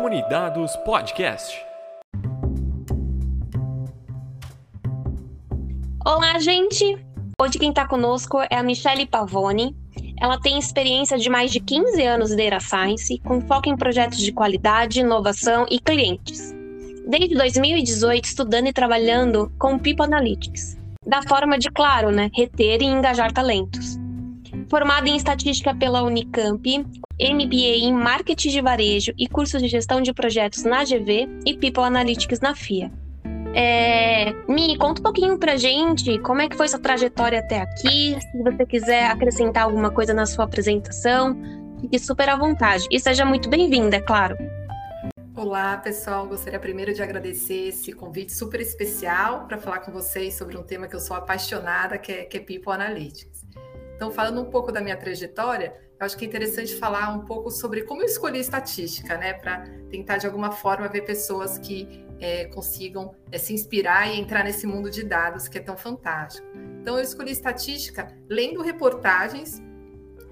Comunidados 0.00 0.74
Podcast. 0.76 1.62
Olá, 6.02 6.38
gente! 6.38 6.96
Hoje 7.38 7.58
quem 7.58 7.68
está 7.68 7.86
conosco 7.86 8.40
é 8.50 8.56
a 8.56 8.62
Michele 8.62 9.04
Pavone. 9.04 9.76
Ela 10.18 10.40
tem 10.40 10.58
experiência 10.58 11.18
de 11.18 11.28
mais 11.28 11.52
de 11.52 11.60
15 11.60 12.02
anos 12.02 12.30
de 12.30 12.36
Data 12.36 12.60
Science, 12.60 13.18
com 13.18 13.42
foco 13.42 13.68
em 13.68 13.76
projetos 13.76 14.20
de 14.20 14.32
qualidade, 14.32 15.00
inovação 15.00 15.66
e 15.70 15.78
clientes. 15.78 16.54
Desde 17.06 17.34
2018, 17.34 18.24
estudando 18.24 18.68
e 18.68 18.72
trabalhando 18.72 19.52
com 19.58 19.78
People 19.78 20.06
Analytics, 20.06 20.78
da 21.06 21.20
forma 21.24 21.58
de, 21.58 21.70
claro, 21.70 22.10
né, 22.10 22.30
reter 22.34 22.80
e 22.80 22.86
engajar 22.86 23.32
talentos. 23.32 23.99
Formada 24.70 25.08
em 25.08 25.16
estatística 25.16 25.74
pela 25.74 26.00
Unicamp, 26.00 26.78
MBA 27.20 27.76
em 27.82 27.92
marketing 27.92 28.50
de 28.50 28.60
varejo 28.60 29.12
e 29.18 29.26
cursos 29.26 29.60
de 29.60 29.66
gestão 29.66 30.00
de 30.00 30.14
projetos 30.14 30.62
na 30.62 30.84
GV 30.84 31.28
e 31.44 31.54
People 31.54 31.82
Analytics 31.82 32.38
na 32.38 32.54
FIA. 32.54 32.88
É, 33.52 34.32
Mi, 34.48 34.78
conta 34.78 35.00
um 35.00 35.02
pouquinho 35.02 35.36
pra 35.36 35.56
gente 35.56 36.20
como 36.20 36.40
é 36.40 36.48
que 36.48 36.56
foi 36.56 36.68
sua 36.68 36.78
trajetória 36.78 37.40
até 37.40 37.62
aqui. 37.62 38.16
Se 38.20 38.42
você 38.44 38.64
quiser 38.64 39.06
acrescentar 39.06 39.64
alguma 39.64 39.90
coisa 39.90 40.14
na 40.14 40.24
sua 40.24 40.44
apresentação, 40.44 41.36
fique 41.80 41.98
super 41.98 42.28
à 42.28 42.36
vontade. 42.36 42.86
E 42.92 43.00
seja 43.00 43.24
muito 43.24 43.50
bem-vinda, 43.50 43.96
é 43.96 44.00
claro. 44.00 44.36
Olá, 45.34 45.78
pessoal. 45.78 46.28
Gostaria 46.28 46.60
primeiro 46.60 46.94
de 46.94 47.02
agradecer 47.02 47.70
esse 47.70 47.92
convite 47.92 48.32
super 48.32 48.60
especial 48.60 49.46
para 49.48 49.58
falar 49.58 49.80
com 49.80 49.90
vocês 49.90 50.34
sobre 50.34 50.56
um 50.56 50.62
tema 50.62 50.86
que 50.86 50.94
eu 50.94 51.00
sou 51.00 51.16
apaixonada, 51.16 51.98
que 51.98 52.12
é, 52.12 52.24
que 52.24 52.36
é 52.36 52.40
People 52.40 52.72
Analytics. 52.72 53.29
Então, 54.00 54.10
falando 54.10 54.40
um 54.40 54.46
pouco 54.46 54.72
da 54.72 54.80
minha 54.80 54.96
trajetória, 54.96 55.74
eu 56.00 56.06
acho 56.06 56.16
que 56.16 56.24
é 56.24 56.28
interessante 56.28 56.74
falar 56.76 57.14
um 57.14 57.26
pouco 57.26 57.50
sobre 57.50 57.82
como 57.82 58.00
eu 58.00 58.06
escolhi 58.06 58.40
estatística, 58.40 59.14
né, 59.18 59.34
para 59.34 59.60
tentar 59.90 60.16
de 60.16 60.26
alguma 60.26 60.50
forma 60.50 60.88
ver 60.88 61.02
pessoas 61.02 61.58
que 61.58 62.02
é, 62.18 62.46
consigam 62.46 63.14
é, 63.30 63.36
se 63.36 63.52
inspirar 63.52 64.08
e 64.08 64.18
entrar 64.18 64.42
nesse 64.42 64.66
mundo 64.66 64.90
de 64.90 65.04
dados 65.04 65.48
que 65.48 65.58
é 65.58 65.60
tão 65.60 65.76
fantástico. 65.76 66.48
Então, 66.80 66.96
eu 66.96 67.04
escolhi 67.04 67.30
estatística 67.30 68.10
lendo 68.26 68.62
reportagens 68.62 69.60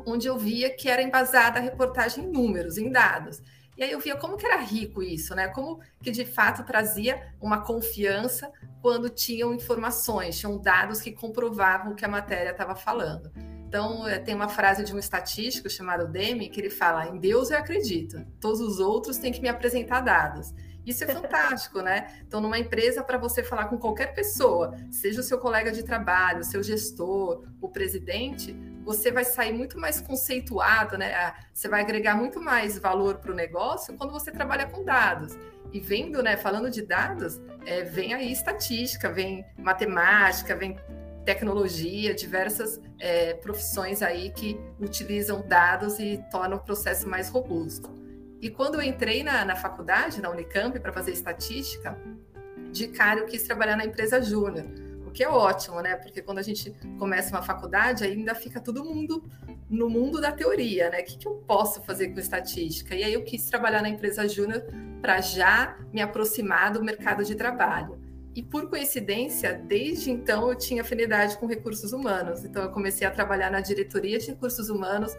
onde 0.06 0.26
eu 0.26 0.38
via 0.38 0.74
que 0.74 0.88
era 0.88 1.02
embasada 1.02 1.58
a 1.58 1.62
reportagem 1.62 2.24
em 2.24 2.26
números, 2.26 2.78
em 2.78 2.90
dados. 2.90 3.42
E 3.76 3.84
aí 3.84 3.92
eu 3.92 4.00
via 4.00 4.16
como 4.16 4.38
que 4.38 4.46
era 4.46 4.56
rico 4.56 5.02
isso, 5.02 5.34
né? 5.34 5.48
Como 5.48 5.78
que 6.02 6.10
de 6.10 6.24
fato 6.24 6.64
trazia 6.64 7.34
uma 7.38 7.60
confiança 7.60 8.50
quando 8.80 9.10
tinham 9.10 9.52
informações, 9.52 10.38
tinham 10.38 10.56
dados 10.56 11.02
que 11.02 11.12
comprovavam 11.12 11.92
o 11.92 11.94
que 11.94 12.06
a 12.06 12.08
matéria 12.08 12.52
estava 12.52 12.74
falando. 12.74 13.30
Então, 13.68 14.08
é, 14.08 14.18
tem 14.18 14.34
uma 14.34 14.48
frase 14.48 14.82
de 14.82 14.94
um 14.94 14.98
estatístico 14.98 15.68
chamado 15.68 16.08
Demi 16.08 16.48
que 16.48 16.58
ele 16.58 16.70
fala: 16.70 17.06
em 17.06 17.18
Deus 17.18 17.50
eu 17.50 17.58
acredito, 17.58 18.24
todos 18.40 18.60
os 18.60 18.80
outros 18.80 19.18
têm 19.18 19.30
que 19.30 19.42
me 19.42 19.48
apresentar 19.48 20.00
dados. 20.00 20.54
Isso 20.86 21.04
é 21.04 21.06
fantástico, 21.12 21.82
né? 21.82 22.06
Então, 22.26 22.40
numa 22.40 22.58
empresa, 22.58 23.02
para 23.02 23.18
você 23.18 23.42
falar 23.42 23.66
com 23.66 23.76
qualquer 23.76 24.14
pessoa, 24.14 24.74
seja 24.90 25.20
o 25.20 25.22
seu 25.22 25.38
colega 25.38 25.70
de 25.70 25.82
trabalho, 25.82 26.40
o 26.40 26.44
seu 26.44 26.62
gestor, 26.62 27.44
o 27.60 27.68
presidente, 27.68 28.56
você 28.82 29.12
vai 29.12 29.26
sair 29.26 29.52
muito 29.52 29.78
mais 29.78 30.00
conceituado, 30.00 30.96
né? 30.96 31.14
Ah, 31.14 31.34
você 31.52 31.68
vai 31.68 31.82
agregar 31.82 32.14
muito 32.14 32.40
mais 32.40 32.78
valor 32.78 33.16
para 33.18 33.32
o 33.32 33.34
negócio 33.34 33.94
quando 33.98 34.12
você 34.12 34.32
trabalha 34.32 34.64
com 34.64 34.82
dados. 34.82 35.36
E 35.70 35.78
vendo, 35.78 36.22
né, 36.22 36.38
falando 36.38 36.70
de 36.70 36.80
dados, 36.80 37.38
é, 37.66 37.82
vem 37.82 38.14
aí 38.14 38.32
estatística, 38.32 39.12
vem 39.12 39.44
matemática, 39.58 40.56
vem 40.56 40.80
tecnologia, 41.28 42.14
diversas 42.14 42.80
é, 42.98 43.34
profissões 43.34 44.00
aí 44.00 44.30
que 44.30 44.58
utilizam 44.80 45.46
dados 45.46 45.98
e 45.98 46.24
tornam 46.30 46.56
o 46.56 46.60
processo 46.60 47.06
mais 47.06 47.28
robusto. 47.28 47.90
E 48.40 48.48
quando 48.48 48.76
eu 48.76 48.82
entrei 48.82 49.22
na, 49.22 49.44
na 49.44 49.54
faculdade, 49.54 50.22
na 50.22 50.30
Unicamp, 50.30 50.80
para 50.80 50.90
fazer 50.90 51.12
estatística, 51.12 51.98
de 52.72 52.88
cara 52.88 53.20
eu 53.20 53.26
quis 53.26 53.42
trabalhar 53.42 53.76
na 53.76 53.84
empresa 53.84 54.22
júnior, 54.22 54.64
o 55.06 55.10
que 55.10 55.22
é 55.22 55.28
ótimo, 55.28 55.82
né? 55.82 55.96
Porque 55.96 56.22
quando 56.22 56.38
a 56.38 56.42
gente 56.42 56.70
começa 56.98 57.28
uma 57.36 57.42
faculdade, 57.42 58.04
ainda 58.04 58.34
fica 58.34 58.58
todo 58.58 58.82
mundo 58.82 59.22
no 59.68 59.90
mundo 59.90 60.22
da 60.22 60.32
teoria, 60.32 60.88
né? 60.88 61.00
O 61.00 61.04
que, 61.04 61.18
que 61.18 61.28
eu 61.28 61.34
posso 61.46 61.82
fazer 61.82 62.08
com 62.08 62.18
estatística? 62.18 62.94
E 62.94 63.04
aí 63.04 63.12
eu 63.12 63.22
quis 63.22 63.44
trabalhar 63.50 63.82
na 63.82 63.90
empresa 63.90 64.26
júnior 64.26 64.64
para 65.02 65.20
já 65.20 65.76
me 65.92 66.00
aproximar 66.00 66.72
do 66.72 66.82
mercado 66.82 67.22
de 67.22 67.34
trabalho. 67.34 68.07
E 68.38 68.42
por 68.44 68.70
coincidência, 68.70 69.52
desde 69.52 70.12
então 70.12 70.48
eu 70.48 70.54
tinha 70.54 70.82
afinidade 70.82 71.36
com 71.38 71.46
recursos 71.46 71.92
humanos. 71.92 72.44
Então 72.44 72.62
eu 72.62 72.70
comecei 72.70 73.04
a 73.04 73.10
trabalhar 73.10 73.50
na 73.50 73.60
diretoria 73.60 74.16
de 74.16 74.28
recursos 74.28 74.70
humanos, 74.70 75.12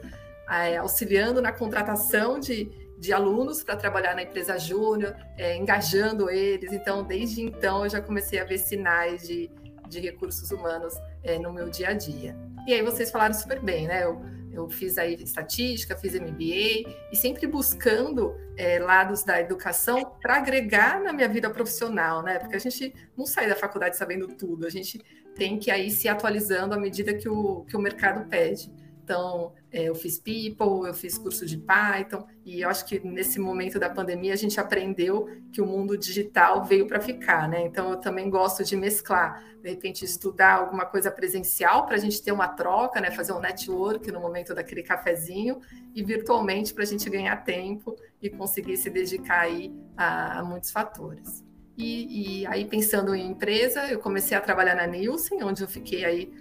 é, 0.49 0.77
auxiliando 0.77 1.41
na 1.41 1.51
contratação 1.51 2.39
de, 2.39 2.71
de 2.97 3.11
alunos 3.11 3.61
para 3.61 3.75
trabalhar 3.75 4.15
na 4.15 4.23
empresa 4.23 4.57
júnior, 4.57 5.13
é, 5.37 5.57
engajando 5.57 6.29
eles. 6.29 6.71
Então, 6.71 7.03
desde 7.03 7.41
então, 7.41 7.83
eu 7.83 7.89
já 7.89 8.01
comecei 8.01 8.39
a 8.39 8.45
ver 8.45 8.57
sinais 8.57 9.27
de, 9.27 9.51
de 9.89 9.99
recursos 9.99 10.49
humanos 10.51 10.93
é, 11.21 11.37
no 11.37 11.51
meu 11.51 11.69
dia 11.69 11.89
a 11.89 11.93
dia. 11.93 12.37
E 12.65 12.73
aí 12.73 12.81
vocês 12.81 13.11
falaram 13.11 13.33
super 13.33 13.59
bem, 13.59 13.85
né? 13.85 14.05
Eu, 14.05 14.21
eu 14.59 14.69
fiz 14.69 14.97
aí 14.97 15.15
estatística, 15.15 15.97
fiz 15.97 16.13
MBA 16.13 16.89
e 17.11 17.15
sempre 17.15 17.47
buscando 17.47 18.35
é, 18.57 18.79
lados 18.79 19.23
da 19.23 19.39
educação 19.39 20.13
para 20.21 20.35
agregar 20.37 21.01
na 21.01 21.13
minha 21.13 21.27
vida 21.27 21.49
profissional, 21.49 22.21
né? 22.21 22.39
Porque 22.39 22.55
a 22.55 22.59
gente 22.59 22.93
não 23.17 23.25
sai 23.25 23.47
da 23.47 23.55
faculdade 23.55 23.97
sabendo 23.97 24.27
tudo, 24.27 24.65
a 24.65 24.69
gente 24.69 25.01
tem 25.35 25.57
que 25.57 25.71
aí 25.71 25.89
se 25.89 26.07
atualizando 26.07 26.73
à 26.73 26.77
medida 26.77 27.13
que 27.13 27.29
o, 27.29 27.63
que 27.65 27.75
o 27.77 27.79
mercado 27.79 28.27
pede. 28.29 28.71
Então, 29.03 29.53
eu 29.71 29.93
fiz 29.93 30.17
People, 30.17 30.87
eu 30.87 30.93
fiz 30.93 31.17
curso 31.17 31.45
de 31.45 31.57
Python, 31.57 32.25
e 32.43 32.61
eu 32.61 32.69
acho 32.69 32.85
que 32.85 32.99
nesse 32.99 33.39
momento 33.39 33.77
da 33.79 33.89
pandemia 33.89 34.33
a 34.33 34.37
gente 34.37 34.59
aprendeu 34.59 35.29
que 35.51 35.61
o 35.61 35.65
mundo 35.65 35.97
digital 35.97 36.65
veio 36.65 36.87
para 36.87 36.99
ficar, 36.99 37.47
né? 37.47 37.61
Então, 37.61 37.91
eu 37.91 37.97
também 37.97 38.29
gosto 38.29 38.63
de 38.63 38.75
mesclar, 38.75 39.43
de 39.61 39.69
repente, 39.69 40.03
estudar 40.03 40.55
alguma 40.55 40.85
coisa 40.85 41.11
presencial 41.11 41.85
para 41.85 41.95
a 41.95 41.99
gente 41.99 42.21
ter 42.21 42.31
uma 42.31 42.47
troca, 42.47 42.99
né? 42.99 43.11
Fazer 43.11 43.33
um 43.33 43.39
network 43.39 44.11
no 44.11 44.19
momento 44.19 44.55
daquele 44.55 44.81
cafezinho, 44.81 45.59
e 45.93 46.03
virtualmente 46.03 46.73
para 46.73 46.83
a 46.83 46.87
gente 46.87 47.07
ganhar 47.09 47.35
tempo 47.37 47.95
e 48.21 48.29
conseguir 48.29 48.77
se 48.77 48.89
dedicar 48.89 49.41
aí 49.41 49.71
a, 49.95 50.39
a 50.39 50.43
muitos 50.43 50.71
fatores. 50.71 51.43
E, 51.77 52.41
e 52.41 52.47
aí, 52.47 52.65
pensando 52.65 53.13
em 53.13 53.29
empresa, 53.31 53.87
eu 53.87 53.99
comecei 53.99 54.35
a 54.35 54.41
trabalhar 54.41 54.75
na 54.75 54.87
Nielsen, 54.87 55.43
onde 55.43 55.61
eu 55.61 55.67
fiquei 55.67 56.03
aí 56.03 56.33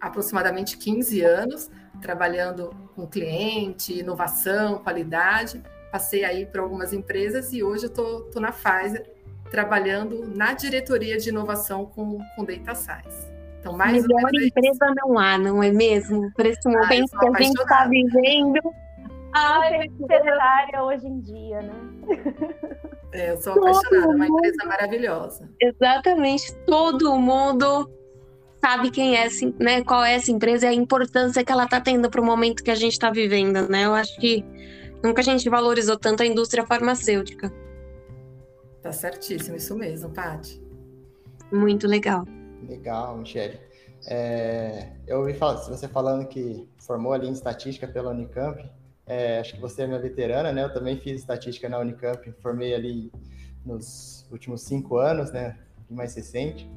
aproximadamente 0.00 0.76
15 0.76 1.22
anos 1.22 1.70
trabalhando 2.00 2.70
com 2.94 3.06
cliente, 3.06 3.98
inovação, 3.98 4.78
qualidade. 4.78 5.62
Passei 5.90 6.24
aí 6.24 6.46
por 6.46 6.60
algumas 6.60 6.92
empresas 6.92 7.52
e 7.52 7.62
hoje 7.62 7.84
eu 7.84 7.88
estou 7.88 8.40
na 8.40 8.52
Pfizer 8.52 9.16
trabalhando 9.50 10.26
na 10.26 10.52
diretoria 10.52 11.16
de 11.18 11.28
inovação 11.28 11.86
com, 11.86 12.18
com 12.34 12.44
Data 12.44 12.74
Science. 12.74 13.30
Então, 13.60 13.76
mais 13.76 14.06
Melhor 14.06 14.30
empresa 14.34 14.92
não 14.96 15.18
há, 15.18 15.38
não 15.38 15.62
é 15.62 15.70
mesmo? 15.70 16.30
Por 16.34 16.46
esse 16.46 16.68
momento 16.68 17.10
ah, 17.14 17.18
que 17.18 17.26
a 17.26 17.42
gente 17.42 17.60
está 17.60 17.88
vivendo. 17.88 18.60
A 19.32 19.68
secretária 19.68 20.82
hoje 20.82 21.06
em 21.06 21.20
dia, 21.20 21.62
né? 21.62 21.74
É, 23.12 23.30
eu 23.30 23.36
sou 23.38 23.52
apaixonada, 23.54 24.12
é 24.12 24.14
uma 24.14 24.26
empresa 24.26 24.64
maravilhosa. 24.66 25.50
Exatamente, 25.60 26.54
todo 26.66 27.18
mundo 27.18 27.90
sabe 28.66 28.90
quem 28.90 29.16
é, 29.16 29.28
né, 29.60 29.84
qual 29.84 30.02
é 30.02 30.14
essa 30.14 30.32
empresa 30.32 30.66
e 30.66 30.68
a 30.70 30.74
importância 30.74 31.44
que 31.44 31.52
ela 31.52 31.66
está 31.66 31.80
tendo 31.80 32.10
para 32.10 32.20
o 32.20 32.24
momento 32.24 32.64
que 32.64 32.70
a 32.70 32.74
gente 32.74 32.94
está 32.94 33.12
vivendo, 33.12 33.68
né? 33.68 33.84
Eu 33.84 33.94
acho 33.94 34.18
que 34.18 34.44
nunca 35.04 35.20
a 35.20 35.24
gente 35.24 35.48
valorizou 35.48 35.96
tanto 35.96 36.24
a 36.24 36.26
indústria 36.26 36.66
farmacêutica. 36.66 37.52
Tá 38.82 38.90
certíssimo, 38.90 39.56
isso 39.56 39.76
mesmo, 39.76 40.10
Paty. 40.10 40.60
Muito 41.52 41.86
legal. 41.86 42.26
Legal, 42.68 43.16
Michele. 43.16 43.60
É, 44.08 44.88
eu 45.06 45.20
ouvi 45.20 45.34
falar, 45.34 45.54
você 45.58 45.86
falando 45.86 46.26
que 46.26 46.68
formou 46.78 47.12
ali 47.12 47.28
em 47.28 47.32
estatística 47.32 47.86
pela 47.86 48.10
Unicamp. 48.10 48.68
É, 49.06 49.38
acho 49.38 49.54
que 49.54 49.60
você 49.60 49.82
é 49.82 49.86
minha 49.86 50.00
veterana, 50.00 50.50
né? 50.50 50.64
Eu 50.64 50.74
também 50.74 50.96
fiz 50.96 51.20
estatística 51.20 51.68
na 51.68 51.78
Unicamp, 51.78 52.32
formei 52.42 52.74
ali 52.74 53.12
nos 53.64 54.26
últimos 54.28 54.62
cinco 54.62 54.96
anos, 54.96 55.30
né? 55.30 55.56
Mais 55.88 56.16
recente. 56.16 56.68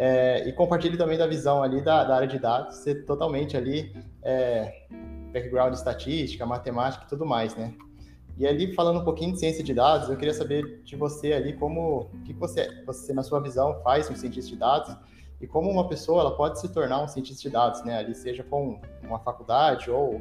É, 0.00 0.48
e 0.48 0.52
compartilhe 0.52 0.96
também 0.96 1.18
da 1.18 1.26
visão 1.26 1.60
ali 1.60 1.82
da, 1.82 2.04
da, 2.04 2.14
área 2.14 2.28
de 2.28 2.38
dados, 2.38 2.76
ser 2.76 3.04
totalmente 3.04 3.56
ali 3.56 3.92
é, 4.22 4.86
background 5.32 5.74
estatística, 5.74 6.46
matemática 6.46 7.04
e 7.04 7.08
tudo 7.08 7.26
mais, 7.26 7.56
né? 7.56 7.74
E 8.38 8.46
ali, 8.46 8.72
falando 8.74 9.00
um 9.00 9.04
pouquinho 9.04 9.32
de 9.32 9.40
ciência 9.40 9.64
de 9.64 9.74
dados, 9.74 10.08
eu 10.08 10.16
queria 10.16 10.32
saber 10.32 10.82
de 10.84 10.94
você 10.94 11.32
ali 11.32 11.52
como, 11.54 12.08
que 12.24 12.32
você, 12.32 12.68
você, 12.86 13.12
na 13.12 13.24
sua 13.24 13.40
visão, 13.40 13.82
faz 13.82 14.08
um 14.08 14.14
cientista 14.14 14.48
de 14.48 14.56
dados 14.56 14.96
e 15.40 15.48
como 15.48 15.68
uma 15.68 15.88
pessoa 15.88 16.20
ela 16.20 16.36
pode 16.36 16.60
se 16.60 16.68
tornar 16.72 17.02
um 17.02 17.08
cientista 17.08 17.42
de 17.42 17.50
dados, 17.50 17.84
né? 17.84 17.98
Ali, 17.98 18.14
seja 18.14 18.44
com 18.44 18.80
uma 19.02 19.18
faculdade 19.18 19.90
ou 19.90 20.20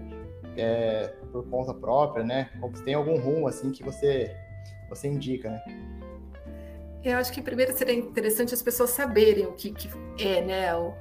é, 0.56 1.14
por 1.32 1.48
conta 1.52 1.72
própria, 1.72 2.24
né? 2.24 2.50
Tem 2.84 2.96
algum 2.96 3.20
rumo, 3.20 3.48
assim, 3.48 3.70
que 3.70 3.84
você, 3.84 4.36
você 4.90 5.08
indica, 5.08 5.52
né? 5.52 5.62
Eu 7.12 7.18
acho 7.18 7.32
que 7.32 7.42
primeiro 7.42 7.76
seria 7.76 7.96
interessante 7.96 8.54
as 8.54 8.62
pessoas 8.62 8.90
saberem 8.90 9.46
o 9.46 9.54
que, 9.54 9.72
que 9.72 9.90
é 10.20 10.42
né, 10.42 10.76
o, 10.76 10.94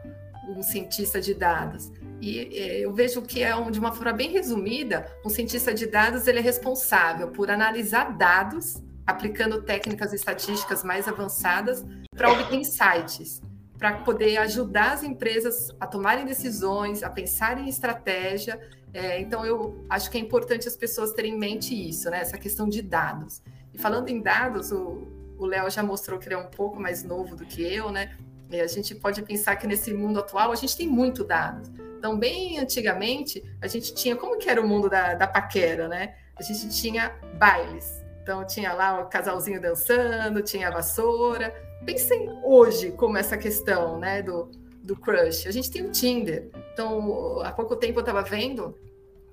um 0.49 0.63
cientista 0.63 1.21
de 1.21 1.35
dados. 1.35 1.91
E 2.21 2.39
é, 2.57 2.79
eu 2.79 2.95
vejo 2.95 3.23
que 3.23 3.43
é 3.43 3.55
um, 3.57 3.71
de 3.71 3.81
uma 3.81 3.93
forma 3.93 4.13
bem 4.13 4.31
resumida, 4.31 5.07
um 5.25 5.29
cientista 5.29 5.75
de 5.75 5.87
dados 5.87 6.27
ele 6.27 6.39
é 6.39 6.43
responsável 6.43 7.29
por 7.29 7.51
analisar 7.51 8.17
dados, 8.17 8.81
aplicando 9.05 9.63
técnicas 9.63 10.13
estatísticas 10.13 10.85
mais 10.85 11.09
avançadas 11.09 11.85
para 12.17 12.33
obter 12.33 12.55
insights, 12.55 13.43
para 13.77 13.99
poder 13.99 14.37
ajudar 14.39 14.93
as 14.93 15.03
empresas 15.03 15.75
a 15.81 15.87
tomarem 15.89 16.25
decisões, 16.25 17.03
a 17.03 17.11
pensarem 17.11 17.67
em 17.67 17.69
estratégia. 17.69 18.61
É, 18.95 19.21
então 19.21 19.45
eu 19.45 19.85
acho 19.91 20.09
que 20.09 20.17
é 20.17 20.21
importante 20.21 20.69
as 20.69 20.77
pessoas 20.77 21.13
terem 21.13 21.35
em 21.35 21.39
mente 21.39 21.75
isso, 21.75 22.09
né? 22.09 22.21
Essa 22.21 22.39
questão 22.39 22.69
de 22.69 22.81
dados. 22.81 23.43
E 23.75 23.79
falando 23.79 24.09
em 24.09 24.23
dados, 24.23 24.73
o 24.73 25.16
Léo 25.45 25.69
já 25.71 25.83
mostrou 25.83 26.19
que 26.19 26.29
ele 26.29 26.35
é 26.35 26.39
um 26.39 26.47
pouco 26.47 26.81
mais 26.81 27.03
novo 27.03 27.37
do 27.37 27.45
que 27.45 27.63
eu, 27.63 27.91
né? 27.91 28.17
E 28.51 28.61
a 28.61 28.67
gente 28.67 28.95
pode 28.95 29.23
pensar 29.23 29.57
que 29.57 29.67
nesse 29.67 29.93
mundo 29.93 30.21
atual 30.21 30.53
a 30.53 30.55
gente 30.55 30.77
tem 30.77 30.87
muito 30.87 31.25
dados. 31.25 31.69
Então, 31.99 32.17
bem 32.17 32.59
antigamente, 32.59 33.43
a 33.61 33.67
gente 33.67 33.93
tinha. 33.95 34.15
Como 34.15 34.39
que 34.39 34.49
era 34.49 34.61
o 34.61 34.69
mundo 34.69 34.89
da, 34.89 35.15
da 35.15 35.27
paquera, 35.27 35.89
né? 35.89 36.15
A 36.37 36.43
gente 36.43 36.69
tinha 36.69 37.11
bailes. 37.39 38.05
Então, 38.23 38.45
tinha 38.47 38.73
lá 38.73 39.01
o 39.01 39.09
casalzinho 39.09 39.61
dançando, 39.61 40.43
tinha 40.43 40.69
a 40.69 40.71
vassoura. 40.71 41.55
Pensem 41.85 42.29
hoje 42.45 42.93
como 42.93 43.17
essa 43.17 43.37
questão, 43.37 43.99
né, 43.99 44.23
do, 44.23 44.51
do 44.83 44.97
crush. 44.97 45.47
A 45.47 45.51
gente 45.51 45.71
tem 45.71 45.85
o 45.85 45.91
Tinder. 45.91 46.51
Então, 46.73 47.41
há 47.41 47.53
pouco 47.53 47.77
tempo 47.77 47.99
eu 47.99 48.01
estava 48.01 48.23
vendo 48.23 48.77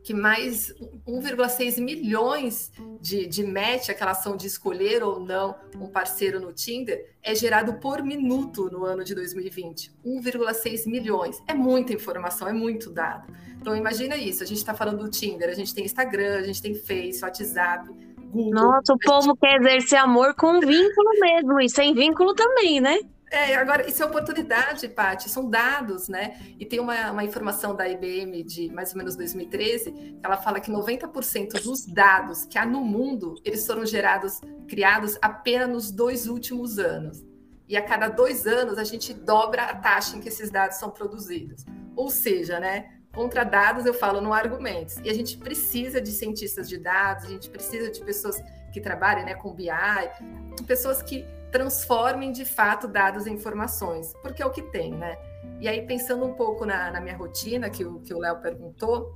que 0.03 0.13
mais 0.13 0.73
1,6 1.07 1.79
milhões 1.81 2.71
de, 2.99 3.25
de 3.25 3.43
match, 3.43 3.89
aquela 3.89 4.11
ação 4.11 4.35
de 4.35 4.47
escolher 4.47 5.01
ou 5.01 5.19
não 5.19 5.55
um 5.79 5.87
parceiro 5.87 6.39
no 6.39 6.51
Tinder, 6.51 7.15
é 7.23 7.33
gerado 7.33 7.75
por 7.75 8.03
minuto 8.03 8.69
no 8.69 8.83
ano 8.83 9.03
de 9.03 9.15
2020. 9.15 9.91
1,6 10.05 10.87
milhões. 10.87 11.41
É 11.47 11.53
muita 11.53 11.93
informação, 11.93 12.47
é 12.47 12.53
muito 12.53 12.89
dado. 12.89 13.33
Então 13.59 13.75
imagina 13.75 14.17
isso, 14.17 14.43
a 14.43 14.45
gente 14.45 14.57
está 14.57 14.73
falando 14.73 15.03
do 15.03 15.09
Tinder, 15.09 15.49
a 15.49 15.53
gente 15.53 15.73
tem 15.73 15.85
Instagram, 15.85 16.39
a 16.39 16.43
gente 16.43 16.61
tem 16.61 16.75
Face, 16.75 17.23
WhatsApp, 17.23 17.87
Google. 18.29 18.51
Nossa, 18.51 18.93
o 18.93 18.97
povo 18.97 19.35
quer 19.37 19.61
exercer 19.61 19.99
amor 19.99 20.33
com 20.35 20.59
vínculo 20.59 21.09
mesmo, 21.21 21.61
e 21.61 21.69
sem 21.69 21.93
vínculo 21.93 22.33
também, 22.33 22.81
né? 22.81 22.99
É, 23.33 23.55
agora, 23.55 23.89
isso 23.89 24.03
é 24.03 24.05
oportunidade, 24.05 24.87
Paty, 24.87 25.27
são 25.27 25.49
dados, 25.49 26.07
né? 26.07 26.39
E 26.59 26.67
tem 26.67 26.79
uma, 26.79 27.11
uma 27.11 27.23
informação 27.23 27.75
da 27.75 27.89
IBM 27.89 28.43
de 28.43 28.71
mais 28.71 28.91
ou 28.91 28.99
menos 28.99 29.15
2013, 29.15 29.91
que 29.91 30.19
ela 30.21 30.37
fala 30.37 30.59
que 30.59 30.71
90% 30.71 31.63
dos 31.63 31.83
dados 31.83 32.45
que 32.45 32.59
há 32.59 32.65
no 32.65 32.81
mundo, 32.81 33.33
eles 33.43 33.65
foram 33.65 33.87
gerados, 33.87 34.39
criados 34.67 35.17
apenas 35.19 35.67
nos 35.67 35.91
dois 35.91 36.27
últimos 36.27 36.77
anos. 36.77 37.25
E 37.67 37.75
a 37.75 37.81
cada 37.81 38.07
dois 38.07 38.45
anos, 38.45 38.77
a 38.77 38.83
gente 38.83 39.15
dobra 39.15 39.63
a 39.63 39.75
taxa 39.77 40.15
em 40.15 40.21
que 40.21 40.27
esses 40.27 40.51
dados 40.51 40.77
são 40.77 40.91
produzidos. 40.91 41.65
Ou 41.95 42.11
seja, 42.11 42.59
né? 42.59 42.99
Contra 43.15 43.43
dados, 43.43 43.87
eu 43.87 43.95
falo, 43.95 44.21
não 44.21 44.31
há 44.31 44.37
argumentos. 44.37 44.97
E 45.03 45.09
a 45.09 45.13
gente 45.13 45.39
precisa 45.39 45.99
de 45.99 46.11
cientistas 46.11 46.69
de 46.69 46.77
dados, 46.77 47.25
a 47.25 47.29
gente 47.29 47.49
precisa 47.49 47.89
de 47.89 47.99
pessoas 48.05 48.39
que 48.71 48.79
trabalhem 48.79 49.25
né, 49.25 49.33
com 49.33 49.51
BI, 49.55 49.69
pessoas 50.67 51.01
que 51.01 51.25
transformem 51.53 52.31
de 52.31 52.45
fato 52.45 52.87
dados 52.87 53.27
em 53.27 53.35
informações, 53.35 54.11
porque 54.23 54.41
é 54.41 54.45
o 54.45 54.49
que 54.49 54.63
tem, 54.63 54.91
né? 54.91 55.15
E 55.59 55.67
aí, 55.67 55.85
pensando 55.85 56.25
um 56.25 56.33
pouco 56.33 56.65
na, 56.65 56.89
na 56.89 56.99
minha 56.99 57.15
rotina, 57.15 57.69
que 57.69 57.85
o 57.85 57.99
que 57.99 58.11
o 58.11 58.17
Léo 58.17 58.37
perguntou, 58.41 59.15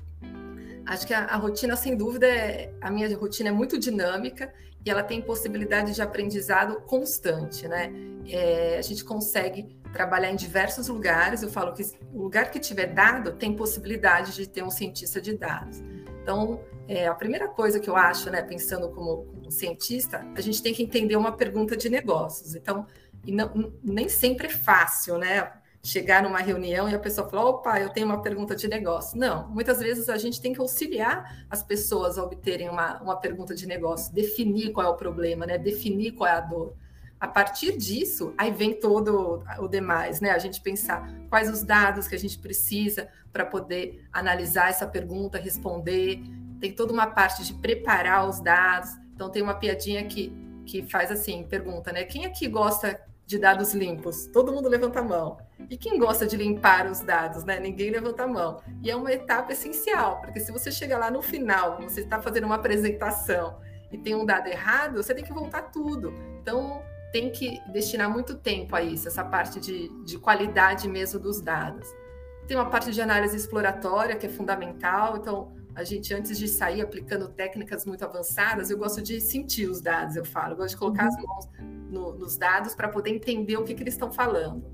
acho 0.86 1.08
que 1.08 1.16
a, 1.16 1.26
a, 1.26 1.36
rotina, 1.36 1.76
sem 1.76 1.98
dúvida, 1.98 2.28
é, 2.28 2.72
a 2.80 2.92
minha 2.92 3.18
rotina 3.18 3.50
é 3.50 3.52
muito 3.52 3.80
dinâmica 3.80 4.54
e 4.86 4.90
ela 4.90 5.02
tem 5.02 5.20
possibilidade 5.20 5.96
de 5.96 6.02
aprendizado 6.02 6.80
constante, 6.82 7.68
né? 7.68 7.92
É, 8.30 8.78
a 8.78 8.84
gente 8.84 9.04
consegue 9.04 9.76
trabalhar 9.92 10.30
em 10.30 10.36
diversos 10.36 10.90
lugares. 10.90 11.42
Eu 11.42 11.50
falo 11.50 11.74
que 11.74 11.84
o 12.14 12.22
lugar 12.22 12.52
que 12.52 12.60
tiver 12.60 12.94
dado 12.94 13.32
tem 13.32 13.56
possibilidade 13.56 14.36
de 14.36 14.48
ter 14.48 14.64
um 14.64 14.70
cientista 14.70 15.20
de 15.20 15.36
dados. 15.36 15.82
Então, 16.22 16.62
é, 16.88 17.08
a 17.08 17.16
primeira 17.16 17.48
coisa 17.48 17.80
que 17.80 17.90
eu 17.90 17.96
acho, 17.96 18.30
né, 18.30 18.44
pensando 18.44 18.90
como, 18.90 19.26
como, 19.48 19.52
cientista, 19.52 20.26
a 20.36 20.42
gente 20.42 20.62
tem 20.62 20.74
que 20.74 20.84
entender 20.84 21.16
uma 21.16 21.32
pergunta 21.32 21.76
de 21.76 21.90
negócios. 21.90 22.56
Então, 22.56 22.86
não, 23.26 23.74
nem 23.84 24.08
sempre 24.08 24.48
é 24.48 24.50
fácil, 24.50 25.18
né? 25.18 25.52
Chegar 25.84 26.22
numa 26.22 26.40
reunião 26.40 26.90
e 26.90 26.96
a 26.96 27.00
pessoa 27.00 27.30
falar, 27.30 27.46
opa, 27.46 27.80
eu 27.80 27.90
tenho 27.90 28.06
uma 28.06 28.22
pergunta 28.22 28.56
de 28.56 28.68
negócio. 28.68 29.18
Não, 29.18 29.48
muitas 29.50 29.80
vezes 29.80 30.10
a 30.10 30.18
gente 30.18 30.42
tem 30.42 30.54
que 30.54 30.60
auxiliar 30.60 31.46
as 31.50 31.64
pessoas 31.64 32.18
a 32.18 32.24
obterem 32.24 32.70
uma, 32.70 33.02
uma 33.02 33.16
pergunta 33.16 33.56
de 33.56 33.66
negócio, 33.66 34.14
definir 34.14 34.72
qual 34.72 34.86
é 34.86 34.90
o 34.90 34.96
problema, 34.96 35.46
né? 35.46 35.58
Definir 35.58 36.12
qual 36.12 36.30
é 36.30 36.34
a 36.34 36.42
dor. 36.42 36.74
A 37.20 37.28
partir 37.28 37.78
disso, 37.78 38.34
aí 38.38 38.52
vem 38.52 38.80
todo 38.80 39.44
o 39.60 39.68
demais, 39.68 40.22
né? 40.22 40.32
A 40.32 40.38
gente 40.38 40.62
pensar 40.62 41.12
quais 41.30 41.50
os 41.50 41.64
dados 41.64 42.08
que 42.08 42.14
a 42.14 42.20
gente 42.20 42.38
precisa 42.38 43.08
para 43.32 43.46
poder 43.46 44.08
analisar 44.12 44.70
essa 44.70 44.86
pergunta, 44.86 45.40
responder, 45.40 46.22
tem 46.60 46.72
toda 46.72 46.94
uma 46.94 47.08
parte 47.08 47.44
de 47.44 47.54
preparar 47.54 48.28
os 48.28 48.40
dados. 48.40 48.90
Então, 49.18 49.32
tem 49.32 49.42
uma 49.42 49.56
piadinha 49.56 50.06
que, 50.06 50.32
que 50.64 50.84
faz 50.84 51.12
assim: 51.12 51.44
pergunta, 51.44 51.92
né? 51.92 52.04
Quem 52.04 52.24
aqui 52.28 52.48
gosta 52.48 53.02
de 53.26 53.40
dados 53.40 53.74
limpos? 53.74 54.28
Todo 54.28 54.54
mundo 54.54 54.70
levanta 54.70 55.00
a 55.00 55.04
mão. 55.04 55.40
E 55.72 55.76
quem 55.76 55.98
gosta 55.98 56.28
de 56.28 56.38
limpar 56.38 56.86
os 56.86 57.00
dados, 57.00 57.44
né? 57.44 57.60
Ninguém 57.60 57.90
levanta 57.90 58.26
a 58.26 58.28
mão. 58.28 58.62
E 58.84 58.92
é 58.92 58.96
uma 58.96 59.12
etapa 59.12 59.54
essencial, 59.54 60.22
porque 60.22 60.40
se 60.40 60.52
você 60.52 60.72
chegar 60.72 61.00
lá 61.00 61.10
no 61.10 61.24
final, 61.24 61.82
você 61.82 62.02
está 62.02 62.22
fazendo 62.22 62.44
uma 62.44 62.56
apresentação 62.56 63.60
e 63.92 63.98
tem 63.98 64.14
um 64.14 64.24
dado 64.24 64.48
errado, 64.50 65.02
você 65.02 65.16
tem 65.16 65.24
que 65.24 65.34
voltar 65.34 65.64
tudo. 65.64 66.14
Então, 66.40 66.84
tem 67.12 67.32
que 67.32 67.60
destinar 67.72 68.08
muito 68.08 68.36
tempo 68.36 68.76
a 68.76 68.84
isso, 68.84 69.08
essa 69.08 69.24
parte 69.24 69.60
de, 69.60 69.90
de 70.06 70.20
qualidade 70.20 70.88
mesmo 70.88 71.20
dos 71.20 71.42
dados. 71.42 71.88
Tem 72.48 72.56
uma 72.56 72.70
parte 72.70 72.92
de 72.92 73.02
análise 73.02 73.36
exploratória 73.36 74.16
que 74.16 74.28
é 74.28 74.30
fundamental, 74.30 75.18
então 75.18 75.57
a 75.78 75.84
gente, 75.84 76.12
antes 76.12 76.40
de 76.40 76.48
sair 76.48 76.82
aplicando 76.82 77.30
técnicas 77.30 77.86
muito 77.86 78.04
avançadas, 78.04 78.72
eu 78.72 78.80
gosto 78.80 79.00
de 79.00 79.22
sentir 79.22 79.70
os 79.70 79.80
dados, 79.80 80.16
eu 80.16 80.26
falo, 80.26 80.54
eu 80.54 80.58
gosto 80.58 80.72
de 80.72 80.78
colocar 80.78 81.06
as 81.06 81.16
uhum. 81.16 81.28
mãos 81.28 81.50
no, 81.88 82.14
nos 82.18 82.36
dados 82.36 82.74
para 82.74 82.90
poder 82.90 83.12
entender 83.12 83.58
o 83.58 83.64
que, 83.64 83.76
que 83.76 83.84
eles 83.84 83.94
estão 83.94 84.12
falando. 84.12 84.66